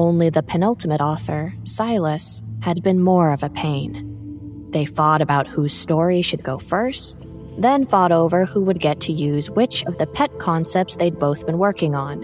Only 0.00 0.30
the 0.30 0.42
penultimate 0.42 1.02
author, 1.02 1.52
Silas, 1.64 2.40
had 2.60 2.82
been 2.82 3.00
more 3.00 3.32
of 3.32 3.42
a 3.42 3.50
pain. 3.50 4.66
They 4.70 4.86
fought 4.86 5.20
about 5.20 5.46
whose 5.46 5.74
story 5.74 6.22
should 6.22 6.42
go 6.42 6.56
first, 6.56 7.18
then 7.58 7.84
fought 7.84 8.10
over 8.10 8.46
who 8.46 8.64
would 8.64 8.80
get 8.80 8.98
to 9.00 9.12
use 9.12 9.50
which 9.50 9.84
of 9.84 9.98
the 9.98 10.06
pet 10.06 10.38
concepts 10.38 10.96
they'd 10.96 11.18
both 11.18 11.44
been 11.44 11.58
working 11.58 11.94
on. 11.94 12.22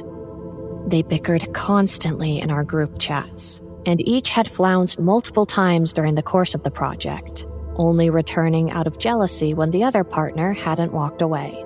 They 0.89 1.03
bickered 1.03 1.53
constantly 1.53 2.41
in 2.41 2.51
our 2.51 2.64
group 2.64 2.99
chats, 2.99 3.61
and 3.85 4.01
each 4.09 4.31
had 4.31 4.51
flounced 4.51 4.99
multiple 4.99 5.45
times 5.45 5.93
during 5.93 6.14
the 6.14 6.22
course 6.22 6.55
of 6.55 6.62
the 6.62 6.70
project, 6.70 7.47
only 7.74 8.09
returning 8.09 8.70
out 8.70 8.87
of 8.87 8.97
jealousy 8.97 9.53
when 9.53 9.70
the 9.70 9.85
other 9.85 10.03
partner 10.03 10.55
hadn't 10.55 10.95
walked 10.95 11.20
away. 11.20 11.62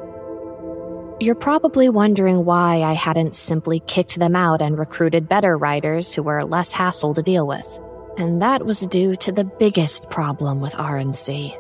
You're 1.21 1.35
probably 1.35 1.91
wondering 1.91 2.47
why 2.47 2.81
I 2.81 2.95
hadn't 2.95 3.37
simply 3.37 3.81
kicked 3.81 4.19
them 4.19 4.35
out 4.35 4.63
and 4.63 4.79
recruited 4.79 5.29
better 5.29 5.59
writers 5.59 6.15
who 6.15 6.23
were 6.23 6.43
less 6.45 6.73
hassle 6.73 7.13
to 7.13 7.23
deal 7.23 7.47
with. 7.47 7.69
And 8.17 8.41
that 8.41 8.65
was 8.65 8.87
due 8.87 9.17
to 9.17 9.31
the 9.31 9.45
biggest 9.45 10.09
problem 10.09 10.63
with 10.63 10.73
RNC 10.73 11.55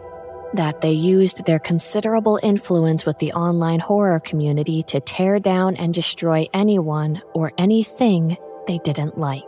that 0.54 0.80
they 0.80 0.92
used 0.92 1.44
their 1.44 1.58
considerable 1.58 2.40
influence 2.42 3.04
with 3.04 3.18
the 3.18 3.32
online 3.34 3.80
horror 3.80 4.18
community 4.18 4.82
to 4.84 4.98
tear 5.00 5.38
down 5.38 5.76
and 5.76 5.92
destroy 5.92 6.48
anyone 6.54 7.20
or 7.34 7.52
anything 7.58 8.36
they 8.66 8.78
didn't 8.78 9.18
like. 9.18 9.44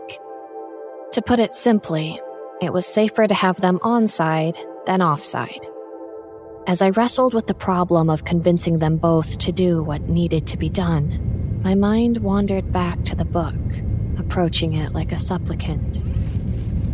To 1.13 1.23
put 1.23 1.41
it 1.41 1.53
simply, 1.53 2.21
it 2.61 2.73
was 2.73 2.87
safer 2.87 3.27
to 3.27 3.35
have 3.35 3.61
them 3.61 3.81
on 3.83 4.07
side 4.07 4.59
than 4.87 5.01
off 5.01 5.25
side. 5.25 5.67
As 6.65 6.81
I 6.81 6.91
wrestled 6.91 7.35
with 7.35 7.49
the 7.49 7.55
problem 7.55 8.09
of 8.09 8.25
convincing 8.25 8.79
them 8.79 8.97
both 8.97 9.37
to 9.39 9.51
do 9.51 9.83
what 9.83 10.03
needed 10.03 10.47
to 10.47 10.57
be 10.57 10.69
done, 10.69 11.61
my 11.65 11.75
mind 11.75 12.19
wandered 12.19 12.73
back 12.73 13.03
to 13.03 13.17
the 13.17 13.25
book, 13.25 13.55
approaching 14.17 14.75
it 14.75 14.93
like 14.93 15.11
a 15.11 15.19
supplicant. 15.19 16.03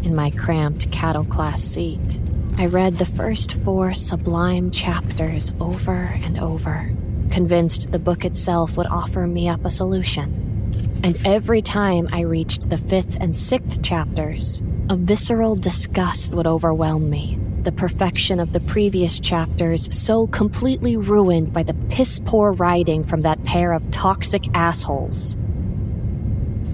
In 0.03 0.15
my 0.15 0.31
cramped 0.31 0.91
cattle 0.91 1.27
class 1.27 1.63
seat, 1.63 2.19
I 2.57 2.65
read 2.65 2.97
the 2.97 3.05
first 3.05 3.59
four 3.59 3.93
sublime 3.93 4.71
chapters 4.71 5.53
over 5.61 6.19
and 6.25 6.39
over, 6.39 6.91
convinced 7.31 7.93
the 7.93 7.99
book 7.99 8.25
itself 8.25 8.79
would 8.79 8.87
offer 8.87 9.27
me 9.27 9.51
up 9.51 9.67
a 9.67 9.71
solution. 9.71 11.03
And 11.05 11.19
every 11.27 11.61
time 11.61 12.09
I 12.11 12.23
reached 12.23 12.71
the 12.71 12.79
fifth 12.79 13.19
and 13.21 13.37
sixth 13.37 13.83
chapters, 13.83 14.63
a 14.89 14.97
visceral 14.97 15.57
disgust 15.57 16.33
would 16.33 16.47
overwhelm 16.47 17.11
me 17.11 17.39
the 17.65 17.73
perfection 17.73 18.41
of 18.41 18.53
the 18.53 18.61
previous 18.61 19.21
chapters 19.21 19.89
so 19.95 20.27
completely 20.27 20.97
ruined 20.97 21.53
by 21.53 21.63
the 21.63 21.75
piss 21.91 22.21
poor 22.25 22.53
writing 22.53 23.05
from 23.05 23.23
that 23.23 23.43
pair 23.45 23.73
of 23.73 23.91
toxic 23.91 24.47
assholes. 24.55 25.37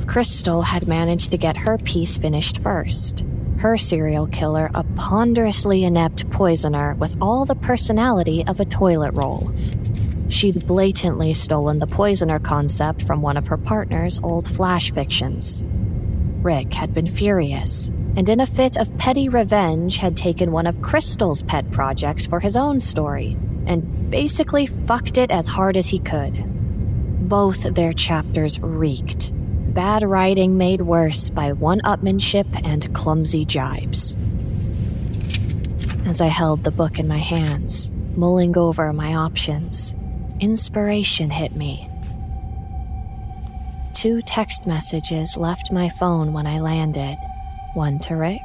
Crystal 0.06 0.62
had 0.62 0.86
managed 0.86 1.30
to 1.30 1.38
get 1.38 1.56
her 1.56 1.78
piece 1.78 2.16
finished 2.16 2.58
first. 2.58 3.24
Her 3.58 3.76
serial 3.76 4.26
killer, 4.26 4.70
a 4.74 4.84
ponderously 4.96 5.84
inept 5.84 6.30
poisoner 6.30 6.94
with 6.94 7.16
all 7.20 7.44
the 7.44 7.54
personality 7.54 8.44
of 8.46 8.60
a 8.60 8.64
toilet 8.64 9.12
roll. 9.12 9.52
She'd 10.28 10.66
blatantly 10.66 11.32
stolen 11.32 11.78
the 11.78 11.86
poisoner 11.86 12.38
concept 12.38 13.02
from 13.02 13.22
one 13.22 13.36
of 13.36 13.46
her 13.46 13.56
partner's 13.56 14.20
old 14.22 14.48
flash 14.48 14.92
fictions. 14.92 15.62
Rick 16.42 16.74
had 16.74 16.92
been 16.92 17.06
furious 17.06 17.90
and 18.16 18.28
in 18.28 18.40
a 18.40 18.46
fit 18.46 18.76
of 18.76 18.96
petty 18.96 19.28
revenge 19.28 19.98
had 19.98 20.16
taken 20.16 20.52
one 20.52 20.66
of 20.66 20.80
Crystal's 20.80 21.42
pet 21.42 21.68
projects 21.72 22.24
for 22.24 22.40
his 22.40 22.56
own 22.56 22.80
story, 22.80 23.36
and 23.66 24.10
basically 24.10 24.66
fucked 24.66 25.18
it 25.18 25.30
as 25.30 25.48
hard 25.48 25.76
as 25.76 25.88
he 25.88 25.98
could. 25.98 26.44
Both 27.28 27.74
their 27.74 27.92
chapters 27.92 28.60
reeked, 28.60 29.32
bad 29.74 30.04
writing 30.04 30.56
made 30.56 30.82
worse 30.82 31.30
by 31.30 31.52
one 31.52 31.80
upmanship 31.80 32.46
and 32.64 32.94
clumsy 32.94 33.44
jibes. 33.44 34.16
As 36.06 36.20
I 36.20 36.28
held 36.28 36.62
the 36.62 36.70
book 36.70 36.98
in 36.98 37.08
my 37.08 37.18
hands, 37.18 37.90
mulling 38.14 38.56
over 38.56 38.92
my 38.92 39.14
options, 39.14 39.96
inspiration 40.38 41.30
hit 41.30 41.56
me. 41.56 41.90
Two 43.92 44.22
text 44.22 44.66
messages 44.66 45.36
left 45.36 45.72
my 45.72 45.88
phone 45.88 46.32
when 46.32 46.46
I 46.46 46.60
landed 46.60 47.16
one 47.74 47.98
to 47.98 48.14
Rick 48.14 48.40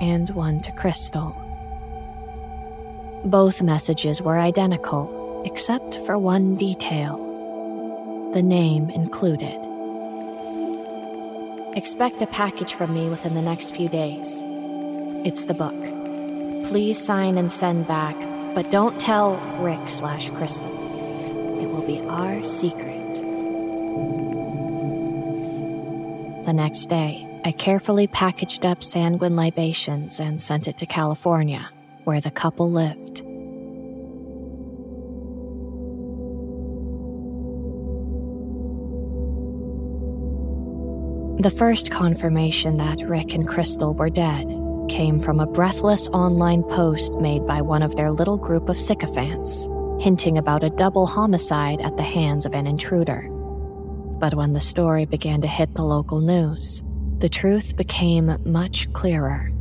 and 0.00 0.30
one 0.30 0.60
to 0.60 0.72
Crystal. 0.72 1.36
Both 3.24 3.62
messages 3.62 4.22
were 4.22 4.38
identical, 4.38 5.42
except 5.44 5.98
for 6.06 6.18
one 6.18 6.56
detail 6.56 7.26
the 8.32 8.42
name 8.42 8.88
included. 8.90 9.58
Expect 11.76 12.22
a 12.22 12.26
package 12.26 12.74
from 12.74 12.94
me 12.94 13.08
within 13.08 13.34
the 13.34 13.42
next 13.42 13.70
few 13.70 13.88
days. 13.88 14.42
It's 15.24 15.44
the 15.44 15.54
book. 15.54 15.78
Please 16.68 16.98
sign 17.04 17.36
and 17.36 17.50
send 17.50 17.86
back, 17.86 18.16
but 18.54 18.70
don't 18.70 18.98
tell 19.00 19.36
Rick 19.58 19.88
slash 19.88 20.30
Crystal. 20.30 20.66
It 21.60 21.68
will 21.68 21.82
be 21.82 22.00
our 22.08 22.42
secret. 22.42 23.14
The 26.46 26.52
next 26.52 26.86
day, 26.86 27.26
I 27.42 27.52
carefully 27.52 28.06
packaged 28.06 28.66
up 28.66 28.82
sanguine 28.82 29.34
libations 29.34 30.20
and 30.20 30.40
sent 30.40 30.68
it 30.68 30.76
to 30.78 30.86
California, 30.86 31.70
where 32.04 32.20
the 32.20 32.30
couple 32.30 32.70
lived. 32.70 33.24
The 41.42 41.50
first 41.50 41.90
confirmation 41.90 42.76
that 42.76 43.00
Rick 43.00 43.32
and 43.34 43.48
Crystal 43.48 43.94
were 43.94 44.10
dead 44.10 44.46
came 44.90 45.18
from 45.18 45.40
a 45.40 45.46
breathless 45.46 46.08
online 46.08 46.62
post 46.64 47.14
made 47.14 47.46
by 47.46 47.62
one 47.62 47.82
of 47.82 47.96
their 47.96 48.10
little 48.10 48.36
group 48.36 48.68
of 48.68 48.78
sycophants, 48.78 49.66
hinting 49.98 50.36
about 50.36 50.62
a 50.62 50.68
double 50.68 51.06
homicide 51.06 51.80
at 51.80 51.96
the 51.96 52.02
hands 52.02 52.44
of 52.44 52.52
an 52.52 52.66
intruder. 52.66 53.26
But 54.18 54.34
when 54.34 54.52
the 54.52 54.60
story 54.60 55.06
began 55.06 55.40
to 55.40 55.48
hit 55.48 55.72
the 55.72 55.84
local 55.84 56.20
news, 56.20 56.82
the 57.20 57.28
truth 57.28 57.76
became 57.76 58.36
much 58.44 58.90
clearer. 58.94 59.52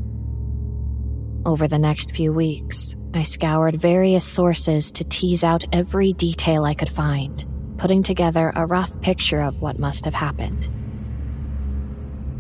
Over 1.45 1.68
the 1.68 1.80
next 1.80 2.16
few 2.16 2.32
weeks, 2.32 2.95
I 3.14 3.24
scoured 3.24 3.76
various 3.76 4.24
sources 4.24 4.91
to 4.93 5.03
tease 5.03 5.43
out 5.43 5.66
every 5.74 6.14
detail 6.14 6.64
I 6.64 6.74
could 6.74 6.89
find, 6.89 7.45
putting 7.78 8.01
together 8.01 8.53
a 8.55 8.66
rough 8.66 8.99
picture 9.01 9.41
of 9.41 9.62
what 9.62 9.78
must 9.78 10.05
have 10.05 10.14
happened. 10.14 10.70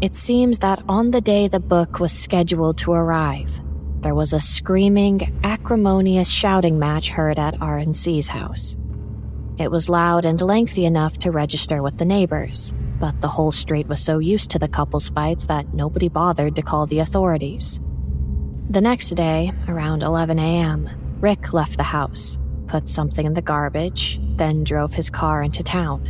It 0.01 0.15
seems 0.15 0.59
that 0.59 0.81
on 0.87 1.11
the 1.11 1.21
day 1.21 1.49
the 1.49 1.59
book 1.59 1.99
was 1.99 2.13
scheduled 2.13 2.77
to 2.79 2.93
arrive, 2.93 3.59
there 3.99 4.15
was 4.15 4.31
a 4.31 4.39
screaming, 4.39 5.37
acrimonious 5.43 6.29
shouting 6.29 6.79
match 6.79 7.09
heard 7.09 7.37
at 7.37 7.55
RNC's 7.55 8.29
house. 8.29 8.77
It 9.57 9.69
was 9.69 9.89
loud 9.89 10.23
and 10.23 10.39
lengthy 10.39 10.85
enough 10.85 11.17
to 11.19 11.31
register 11.31 11.81
with 11.81 11.97
the 11.97 12.05
neighbors, 12.05 12.73
but 12.99 13.21
the 13.21 13.27
whole 13.27 13.51
street 13.51 13.87
was 13.87 14.03
so 14.03 14.19
used 14.19 14.51
to 14.51 14.59
the 14.59 14.67
couple's 14.67 15.09
fights 15.09 15.45
that 15.45 15.73
nobody 15.73 16.09
bothered 16.09 16.55
to 16.55 16.61
call 16.61 16.85
the 16.85 16.99
authorities. 16.99 17.79
The 18.69 18.81
next 18.81 19.11
day, 19.11 19.51
around 19.67 20.03
11 20.03 20.37
a.m., 20.37 20.87
Rick 21.21 21.53
left 21.53 21.77
the 21.77 21.83
house, 21.83 22.37
put 22.67 22.87
something 22.87 23.25
in 23.25 23.33
the 23.33 23.41
garbage, 23.41 24.19
then 24.35 24.63
drove 24.63 24.93
his 24.93 25.09
car 25.09 25.41
into 25.41 25.63
town. 25.63 26.05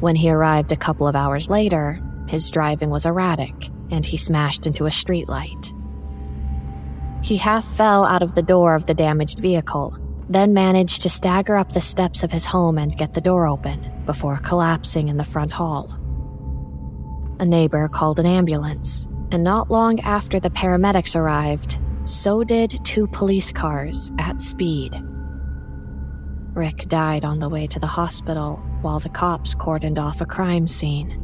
When 0.00 0.14
he 0.14 0.30
arrived 0.30 0.72
a 0.72 0.76
couple 0.76 1.08
of 1.08 1.16
hours 1.16 1.48
later, 1.48 2.00
his 2.28 2.50
driving 2.50 2.90
was 2.90 3.06
erratic 3.06 3.70
and 3.90 4.04
he 4.04 4.16
smashed 4.16 4.66
into 4.66 4.86
a 4.86 4.90
streetlight. 4.90 5.74
He 7.24 7.38
half 7.38 7.64
fell 7.64 8.04
out 8.04 8.22
of 8.22 8.34
the 8.34 8.42
door 8.42 8.74
of 8.74 8.86
the 8.86 8.94
damaged 8.94 9.40
vehicle, 9.40 9.96
then 10.28 10.52
managed 10.52 11.02
to 11.02 11.08
stagger 11.08 11.56
up 11.56 11.72
the 11.72 11.80
steps 11.80 12.22
of 12.22 12.30
his 12.30 12.44
home 12.44 12.78
and 12.78 12.96
get 12.96 13.14
the 13.14 13.20
door 13.20 13.46
open 13.46 13.90
before 14.04 14.38
collapsing 14.38 15.08
in 15.08 15.16
the 15.16 15.24
front 15.24 15.52
hall. 15.52 15.98
A 17.40 17.46
neighbor 17.46 17.88
called 17.88 18.20
an 18.20 18.26
ambulance, 18.26 19.06
and 19.30 19.44
not 19.44 19.70
long 19.70 20.00
after 20.00 20.40
the 20.40 20.50
paramedics 20.50 21.16
arrived, 21.16 21.78
so 22.04 22.42
did 22.42 22.84
two 22.84 23.06
police 23.06 23.52
cars 23.52 24.10
at 24.18 24.42
speed. 24.42 25.00
Rick 26.54 26.88
died 26.88 27.24
on 27.24 27.38
the 27.38 27.48
way 27.48 27.66
to 27.68 27.78
the 27.78 27.86
hospital 27.86 28.56
while 28.80 28.98
the 28.98 29.08
cops 29.08 29.54
cordoned 29.54 29.98
off 29.98 30.20
a 30.20 30.26
crime 30.26 30.66
scene. 30.66 31.22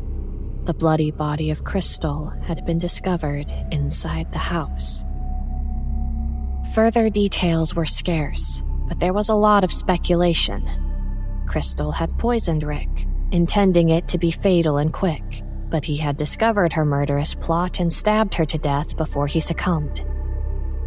The 0.65 0.75
bloody 0.75 1.11
body 1.11 1.51
of 1.51 1.65
Crystal 1.65 2.33
had 2.43 2.65
been 2.65 2.79
discovered 2.79 3.53
inside 3.71 4.33
the 4.33 4.39
house. 4.39 5.05
Further 6.75 7.11
details 7.11 7.75
were 7.75 7.87
scarce, 7.87 8.63
but 8.89 9.01
there 9.01 9.12
was 9.12 9.28
a 9.28 9.35
lot 9.35 9.64
of 9.64 9.72
speculation. 9.72 10.68
Crystal 11.47 11.93
had 11.93 12.16
poisoned 12.18 12.62
Rick, 12.62 13.07
intending 13.30 13.91
it 13.91 14.09
to 14.09 14.18
be 14.18 14.30
fatal 14.30 14.78
and 14.78 14.93
quick, 14.93 15.43
but 15.68 15.85
he 15.85 15.97
had 15.97 16.16
discovered 16.16 16.72
her 16.72 16.85
murderous 16.85 17.35
plot 17.35 17.80
and 17.80 17.93
stabbed 17.93 18.35
her 18.35 18.45
to 18.47 18.59
death 18.59 18.97
before 18.97 19.26
he 19.26 19.41
succumbed. 19.41 20.05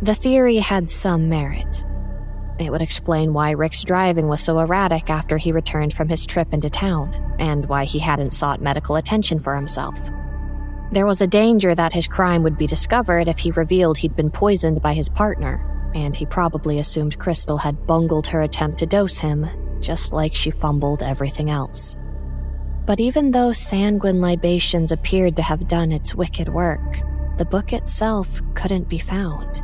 The 0.01 0.15
theory 0.15 0.57
had 0.57 0.89
some 0.89 1.27
merit. 1.27 1.83
It 2.59 2.71
would 2.71 2.81
explain 2.81 3.33
why 3.33 3.51
Rick's 3.51 3.83
driving 3.83 4.27
was 4.27 4.41
so 4.41 4.59
erratic 4.59 5.09
after 5.09 5.37
he 5.37 5.51
returned 5.51 5.93
from 5.93 6.09
his 6.09 6.25
trip 6.25 6.53
into 6.53 6.69
town, 6.69 7.35
and 7.37 7.67
why 7.67 7.85
he 7.85 7.99
hadn't 7.99 8.33
sought 8.33 8.61
medical 8.61 8.95
attention 8.95 9.39
for 9.39 9.55
himself. 9.55 9.99
There 10.91 11.05
was 11.05 11.21
a 11.21 11.27
danger 11.27 11.75
that 11.75 11.93
his 11.93 12.07
crime 12.07 12.43
would 12.43 12.57
be 12.57 12.65
discovered 12.65 13.27
if 13.27 13.39
he 13.39 13.51
revealed 13.51 13.97
he'd 13.97 14.15
been 14.15 14.31
poisoned 14.31 14.81
by 14.81 14.93
his 14.93 15.09
partner, 15.09 15.63
and 15.97 16.15
he 16.15 16.25
probably 16.25 16.79
assumed 16.79 17.17
Crystal 17.17 17.57
had 17.57 17.87
bungled 17.87 18.27
her 18.27 18.41
attempt 18.41 18.77
to 18.79 18.85
dose 18.85 19.17
him, 19.17 19.47
just 19.79 20.13
like 20.13 20.33
she 20.33 20.51
fumbled 20.51 21.01
everything 21.01 21.49
else. 21.49 21.97
But 22.85 22.99
even 22.99 23.31
though 23.31 23.51
sanguine 23.51 24.21
libations 24.21 24.91
appeared 24.91 25.35
to 25.35 25.41
have 25.41 25.67
done 25.67 25.91
its 25.91 26.15
wicked 26.15 26.49
work, 26.49 27.01
the 27.37 27.45
book 27.45 27.73
itself 27.73 28.41
couldn't 28.53 28.87
be 28.87 28.99
found. 28.99 29.63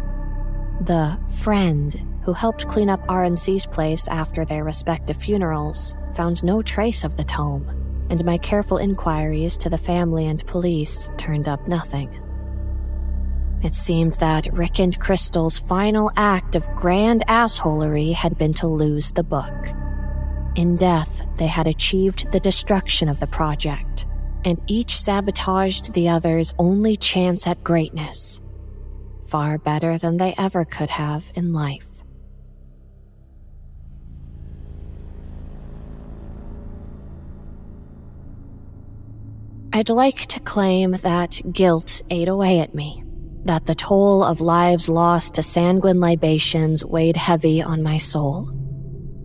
The 0.81 1.19
friend 1.41 2.19
who 2.23 2.33
helped 2.33 2.67
clean 2.67 2.89
up 2.89 3.05
RNC's 3.07 3.65
place 3.65 4.07
after 4.07 4.43
their 4.43 4.63
respective 4.63 5.17
funerals 5.17 5.95
found 6.15 6.43
no 6.43 6.61
trace 6.61 7.03
of 7.03 7.15
the 7.15 7.23
tome, 7.23 7.67
and 8.09 8.25
my 8.25 8.37
careful 8.37 8.77
inquiries 8.77 9.55
to 9.57 9.69
the 9.69 9.77
family 9.77 10.27
and 10.27 10.45
police 10.47 11.11
turned 11.17 11.47
up 11.47 11.67
nothing. 11.67 12.22
It 13.63 13.75
seemed 13.75 14.13
that 14.15 14.51
Rick 14.51 14.81
and 14.81 14.99
Crystal's 14.99 15.59
final 15.59 16.11
act 16.17 16.57
of 16.57 16.69
grand 16.75 17.23
assholery 17.29 18.13
had 18.13 18.37
been 18.37 18.53
to 18.55 18.67
lose 18.67 19.13
the 19.13 19.23
book. 19.23 19.69
In 20.55 20.75
death, 20.75 21.21
they 21.37 21.47
had 21.47 21.65
achieved 21.65 22.29
the 22.33 22.41
destruction 22.41 23.07
of 23.07 23.21
the 23.21 23.27
project, 23.27 24.05
and 24.43 24.61
each 24.67 24.99
sabotaged 24.99 25.93
the 25.93 26.09
other's 26.09 26.53
only 26.59 26.97
chance 26.97 27.47
at 27.47 27.63
greatness. 27.63 28.41
Far 29.25 29.57
better 29.57 29.97
than 29.97 30.17
they 30.17 30.35
ever 30.37 30.65
could 30.65 30.89
have 30.89 31.31
in 31.33 31.53
life. 31.53 31.87
I'd 39.71 39.89
like 39.89 40.25
to 40.27 40.39
claim 40.41 40.91
that 40.91 41.41
guilt 41.51 42.01
ate 42.11 42.27
away 42.27 42.59
at 42.59 42.75
me 42.75 43.02
that 43.45 43.65
the 43.65 43.75
toll 43.75 44.23
of 44.23 44.41
lives 44.41 44.87
lost 44.87 45.33
to 45.35 45.43
sanguine 45.43 45.99
libations 45.99 46.85
weighed 46.85 47.17
heavy 47.17 47.61
on 47.61 47.83
my 47.83 47.97
soul. 47.97 48.51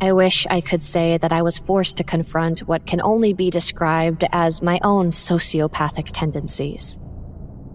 I 0.00 0.12
wish 0.12 0.46
I 0.48 0.60
could 0.60 0.82
say 0.82 1.18
that 1.18 1.32
I 1.32 1.42
was 1.42 1.58
forced 1.58 1.96
to 1.96 2.04
confront 2.04 2.60
what 2.60 2.86
can 2.86 3.00
only 3.02 3.32
be 3.32 3.50
described 3.50 4.24
as 4.32 4.62
my 4.62 4.78
own 4.82 5.10
sociopathic 5.10 6.10
tendencies. 6.12 6.98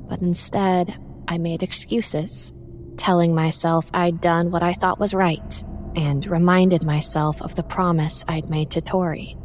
But 0.08 0.22
instead, 0.22 0.98
I 1.28 1.38
made 1.38 1.64
excuses, 1.64 2.54
telling 2.98 3.36
myself 3.36 3.90
I'd 3.94 4.22
done 4.22 4.52
what 4.52 4.64
I 4.64 4.74
thought 4.74 5.00
was 5.00 5.14
right, 5.14 5.64
and 5.96 6.26
reminded 6.26 6.84
myself 6.84 7.42
of 7.42 7.56
the 7.56 7.64
promise 7.64 8.24
I'd 8.28 8.50
made 8.50 8.72
to 8.72 8.82
Tori. 8.82 9.38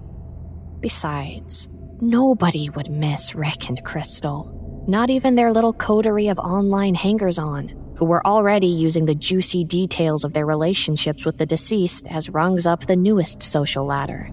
Besides, 0.80 1.68
nobody 2.00 2.70
would 2.70 2.90
miss 2.90 3.34
Rick 3.34 3.68
and 3.68 3.84
Crystal 3.84 4.57
not 4.88 5.10
even 5.10 5.34
their 5.34 5.52
little 5.52 5.74
coterie 5.74 6.28
of 6.28 6.38
online 6.38 6.94
hangers 6.94 7.38
on, 7.38 7.68
who 7.98 8.06
were 8.06 8.26
already 8.26 8.66
using 8.66 9.04
the 9.04 9.14
juicy 9.14 9.62
details 9.62 10.24
of 10.24 10.32
their 10.32 10.46
relationships 10.46 11.26
with 11.26 11.36
the 11.36 11.44
deceased 11.44 12.08
as 12.10 12.30
rungs 12.30 12.64
up 12.64 12.86
the 12.86 12.96
newest 12.96 13.42
social 13.42 13.84
ladder. 13.84 14.30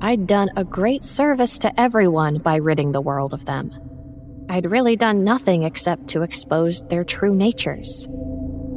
I'd 0.00 0.28
done 0.28 0.50
a 0.56 0.64
great 0.64 1.02
service 1.02 1.58
to 1.60 1.80
everyone 1.80 2.38
by 2.38 2.56
ridding 2.56 2.92
the 2.92 3.00
world 3.00 3.34
of 3.34 3.44
them. 3.44 3.72
I'd 4.48 4.70
really 4.70 4.94
done 4.94 5.24
nothing 5.24 5.64
except 5.64 6.06
to 6.08 6.22
expose 6.22 6.82
their 6.82 7.02
true 7.02 7.34
natures. 7.34 8.06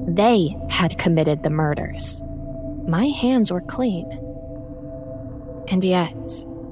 They 0.07 0.55
had 0.69 0.97
committed 0.97 1.43
the 1.43 1.49
murders. 1.51 2.21
My 2.87 3.07
hands 3.07 3.51
were 3.51 3.61
clean. 3.61 4.09
And 5.67 5.83
yet, 5.83 6.15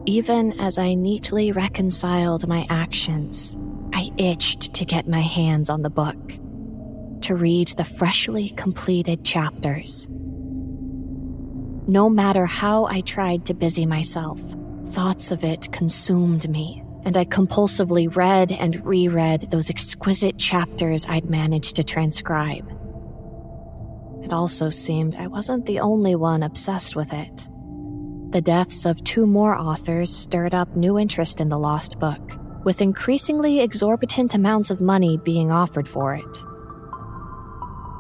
even 0.06 0.60
as 0.60 0.78
I 0.78 0.96
neatly 0.96 1.52
reconciled 1.52 2.48
my 2.48 2.66
actions, 2.70 3.58
I 3.94 4.10
itched 4.18 4.74
to 4.74 4.86
get 4.86 5.08
my 5.08 5.22
hands 5.22 5.70
on 5.70 5.84
the 5.84 5.90
book, 5.90 6.32
to 7.22 7.36
read 7.36 7.68
the 7.70 7.84
freshly 7.84 8.50
completed 8.50 9.24
chapters. 9.24 10.08
No 11.88 12.10
matter 12.10 12.48
how 12.48 12.86
I 12.86 13.02
tried 13.02 13.46
to 13.46 13.54
busy 13.54 13.86
myself, 13.86 14.42
thoughts 14.88 15.30
of 15.30 15.44
it 15.44 15.72
consumed 15.72 16.50
me, 16.50 16.84
and 17.06 17.16
I 17.16 17.26
compulsively 17.26 18.14
read 18.14 18.52
and 18.52 18.84
reread 18.84 19.52
those 19.52 19.70
exquisite 19.70 20.40
chapters 20.40 21.06
I'd 21.08 21.30
managed 21.30 21.76
to 21.76 21.84
transcribe. 21.84 22.68
It 24.24 24.34
also 24.34 24.72
seemed 24.72 25.18
I 25.18 25.28
wasn't 25.28 25.68
the 25.68 25.82
only 25.82 26.16
one 26.16 26.42
obsessed 26.42 26.96
with 26.96 27.14
it. 27.14 27.48
The 28.32 28.42
deaths 28.42 28.88
of 28.88 29.04
two 29.04 29.28
more 29.28 29.56
authors 29.56 30.16
stirred 30.16 30.56
up 30.56 30.76
new 30.76 30.98
interest 30.98 31.40
in 31.40 31.50
the 31.50 31.60
lost 31.60 32.00
book 32.00 32.40
with 32.64 32.82
increasingly 32.82 33.60
exorbitant 33.60 34.34
amounts 34.34 34.70
of 34.70 34.82
money 34.82 35.18
being 35.18 35.52
offered 35.52 35.88
for 35.88 36.16
it. 36.16 36.46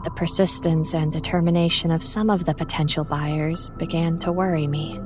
The 0.03 0.11
persistence 0.15 0.93
and 0.93 1.11
determination 1.11 1.91
of 1.91 2.03
some 2.03 2.29
of 2.29 2.45
the 2.45 2.53
potential 2.53 3.03
buyers 3.03 3.69
began 3.77 4.19
to 4.19 4.31
worry 4.31 4.67
me. 4.67 4.99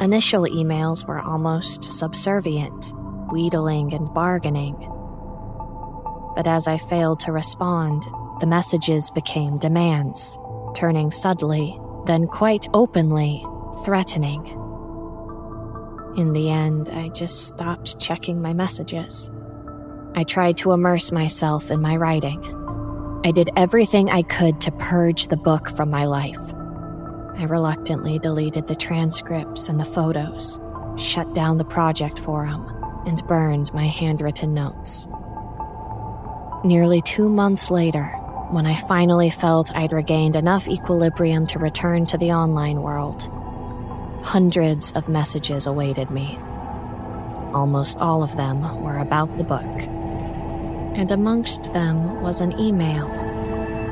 Initial 0.00 0.44
emails 0.44 1.06
were 1.06 1.20
almost 1.20 1.84
subservient, 1.84 2.92
wheedling 3.30 3.92
and 3.92 4.12
bargaining. 4.12 4.76
But 6.34 6.46
as 6.46 6.66
I 6.66 6.78
failed 6.78 7.20
to 7.20 7.32
respond, 7.32 8.02
the 8.40 8.46
messages 8.46 9.10
became 9.10 9.58
demands, 9.58 10.38
turning 10.74 11.10
subtly, 11.12 11.78
then 12.06 12.26
quite 12.26 12.66
openly, 12.74 13.44
threatening. 13.84 14.60
In 16.16 16.32
the 16.32 16.48
end, 16.48 16.90
I 16.90 17.08
just 17.08 17.48
stopped 17.48 17.98
checking 17.98 18.40
my 18.40 18.52
messages. 18.52 19.30
I 20.14 20.22
tried 20.22 20.56
to 20.58 20.70
immerse 20.70 21.10
myself 21.10 21.72
in 21.72 21.80
my 21.80 21.96
writing. 21.96 22.40
I 23.24 23.32
did 23.32 23.50
everything 23.56 24.10
I 24.10 24.22
could 24.22 24.60
to 24.60 24.70
purge 24.70 25.26
the 25.26 25.36
book 25.36 25.68
from 25.68 25.90
my 25.90 26.04
life. 26.04 26.38
I 27.36 27.46
reluctantly 27.48 28.20
deleted 28.20 28.68
the 28.68 28.76
transcripts 28.76 29.68
and 29.68 29.80
the 29.80 29.84
photos, 29.84 30.60
shut 30.96 31.34
down 31.34 31.56
the 31.56 31.64
project 31.64 32.20
forum, 32.20 32.70
and 33.06 33.26
burned 33.26 33.74
my 33.74 33.86
handwritten 33.86 34.54
notes. 34.54 35.08
Nearly 36.64 37.00
two 37.00 37.28
months 37.28 37.72
later, 37.72 38.04
when 38.50 38.66
I 38.66 38.76
finally 38.82 39.30
felt 39.30 39.74
I'd 39.74 39.92
regained 39.92 40.36
enough 40.36 40.68
equilibrium 40.68 41.44
to 41.48 41.58
return 41.58 42.06
to 42.06 42.18
the 42.18 42.30
online 42.30 42.82
world, 42.82 43.28
Hundreds 44.24 44.90
of 44.92 45.08
messages 45.08 45.66
awaited 45.66 46.10
me. 46.10 46.38
Almost 47.52 47.98
all 47.98 48.22
of 48.22 48.36
them 48.36 48.82
were 48.82 48.98
about 48.98 49.36
the 49.38 49.44
book. 49.44 49.62
And 50.96 51.12
amongst 51.12 51.72
them 51.72 52.20
was 52.22 52.40
an 52.40 52.58
email, 52.58 53.06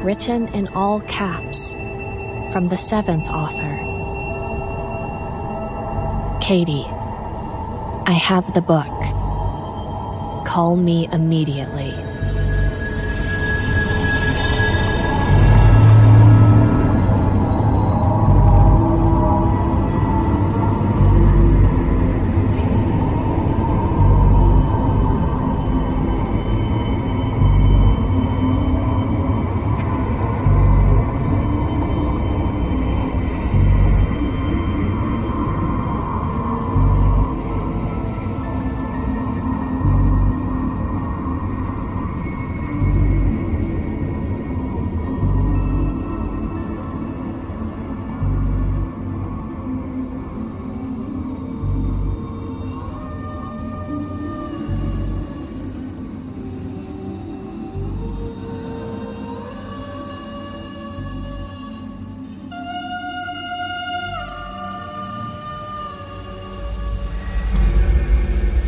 written 0.02 0.48
in 0.48 0.66
all 0.68 1.00
caps, 1.02 1.74
from 2.52 2.68
the 2.68 2.76
seventh 2.76 3.28
author. 3.28 3.78
Katie, 6.40 6.86
I 8.06 8.12
have 8.12 8.52
the 8.54 8.62
book. 8.62 8.86
Call 10.44 10.76
me 10.76 11.08
immediately. 11.12 12.11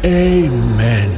Amen. 0.05 1.13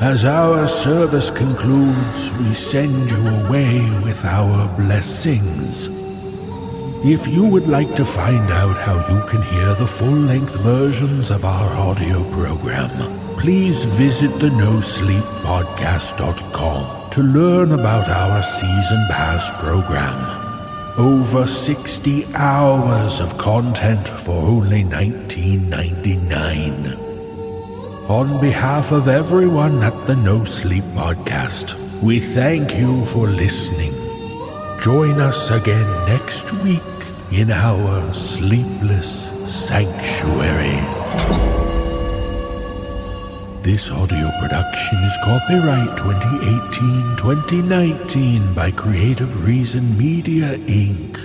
As 0.00 0.24
our 0.24 0.66
service 0.66 1.30
concludes, 1.30 2.32
we 2.34 2.52
send 2.52 3.08
you 3.08 3.28
away 3.28 3.78
with 4.02 4.24
our 4.24 4.66
blessings. 4.76 5.88
If 7.04 7.28
you 7.28 7.44
would 7.44 7.68
like 7.68 7.94
to 7.94 8.04
find 8.04 8.50
out 8.50 8.76
how 8.76 8.96
you 9.14 9.22
can 9.28 9.42
hear 9.42 9.72
the 9.74 9.86
full 9.86 10.10
length 10.10 10.56
versions 10.62 11.30
of 11.30 11.44
our 11.44 11.72
audio 11.76 12.28
program, 12.32 12.90
please 13.38 13.84
visit 13.84 14.36
the 14.40 14.48
NoSleepPodcast.com 14.48 17.10
to 17.10 17.22
learn 17.22 17.70
about 17.70 18.08
our 18.08 18.42
season 18.42 19.06
pass 19.10 19.52
program. 19.62 20.18
Over 20.98 21.46
60 21.46 22.34
hours 22.34 23.20
of 23.20 23.38
content 23.38 24.08
for 24.08 24.32
only 24.32 24.82
$19.99. 24.82 27.07
On 28.08 28.40
behalf 28.40 28.90
of 28.90 29.06
everyone 29.06 29.82
at 29.82 29.92
the 30.06 30.14
NoSleep 30.14 30.80
Podcast, 30.94 31.76
we 32.02 32.18
thank 32.18 32.78
you 32.78 33.04
for 33.04 33.26
listening. 33.26 33.92
Join 34.80 35.20
us 35.20 35.50
again 35.50 35.86
next 36.06 36.54
week 36.64 36.80
in 37.30 37.50
our 37.50 38.10
sleepless 38.14 39.28
sanctuary. 39.44 40.80
This 43.60 43.90
audio 43.90 44.30
production 44.40 44.98
is 45.04 45.18
copyright 45.22 45.90
2018-2019 47.18 48.54
by 48.54 48.70
Creative 48.70 49.44
Reason 49.44 49.98
Media 49.98 50.56
Inc. 50.60 51.20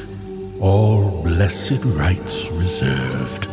All 0.60 1.24
blessed 1.24 1.86
rights 1.86 2.52
reserved. 2.52 3.53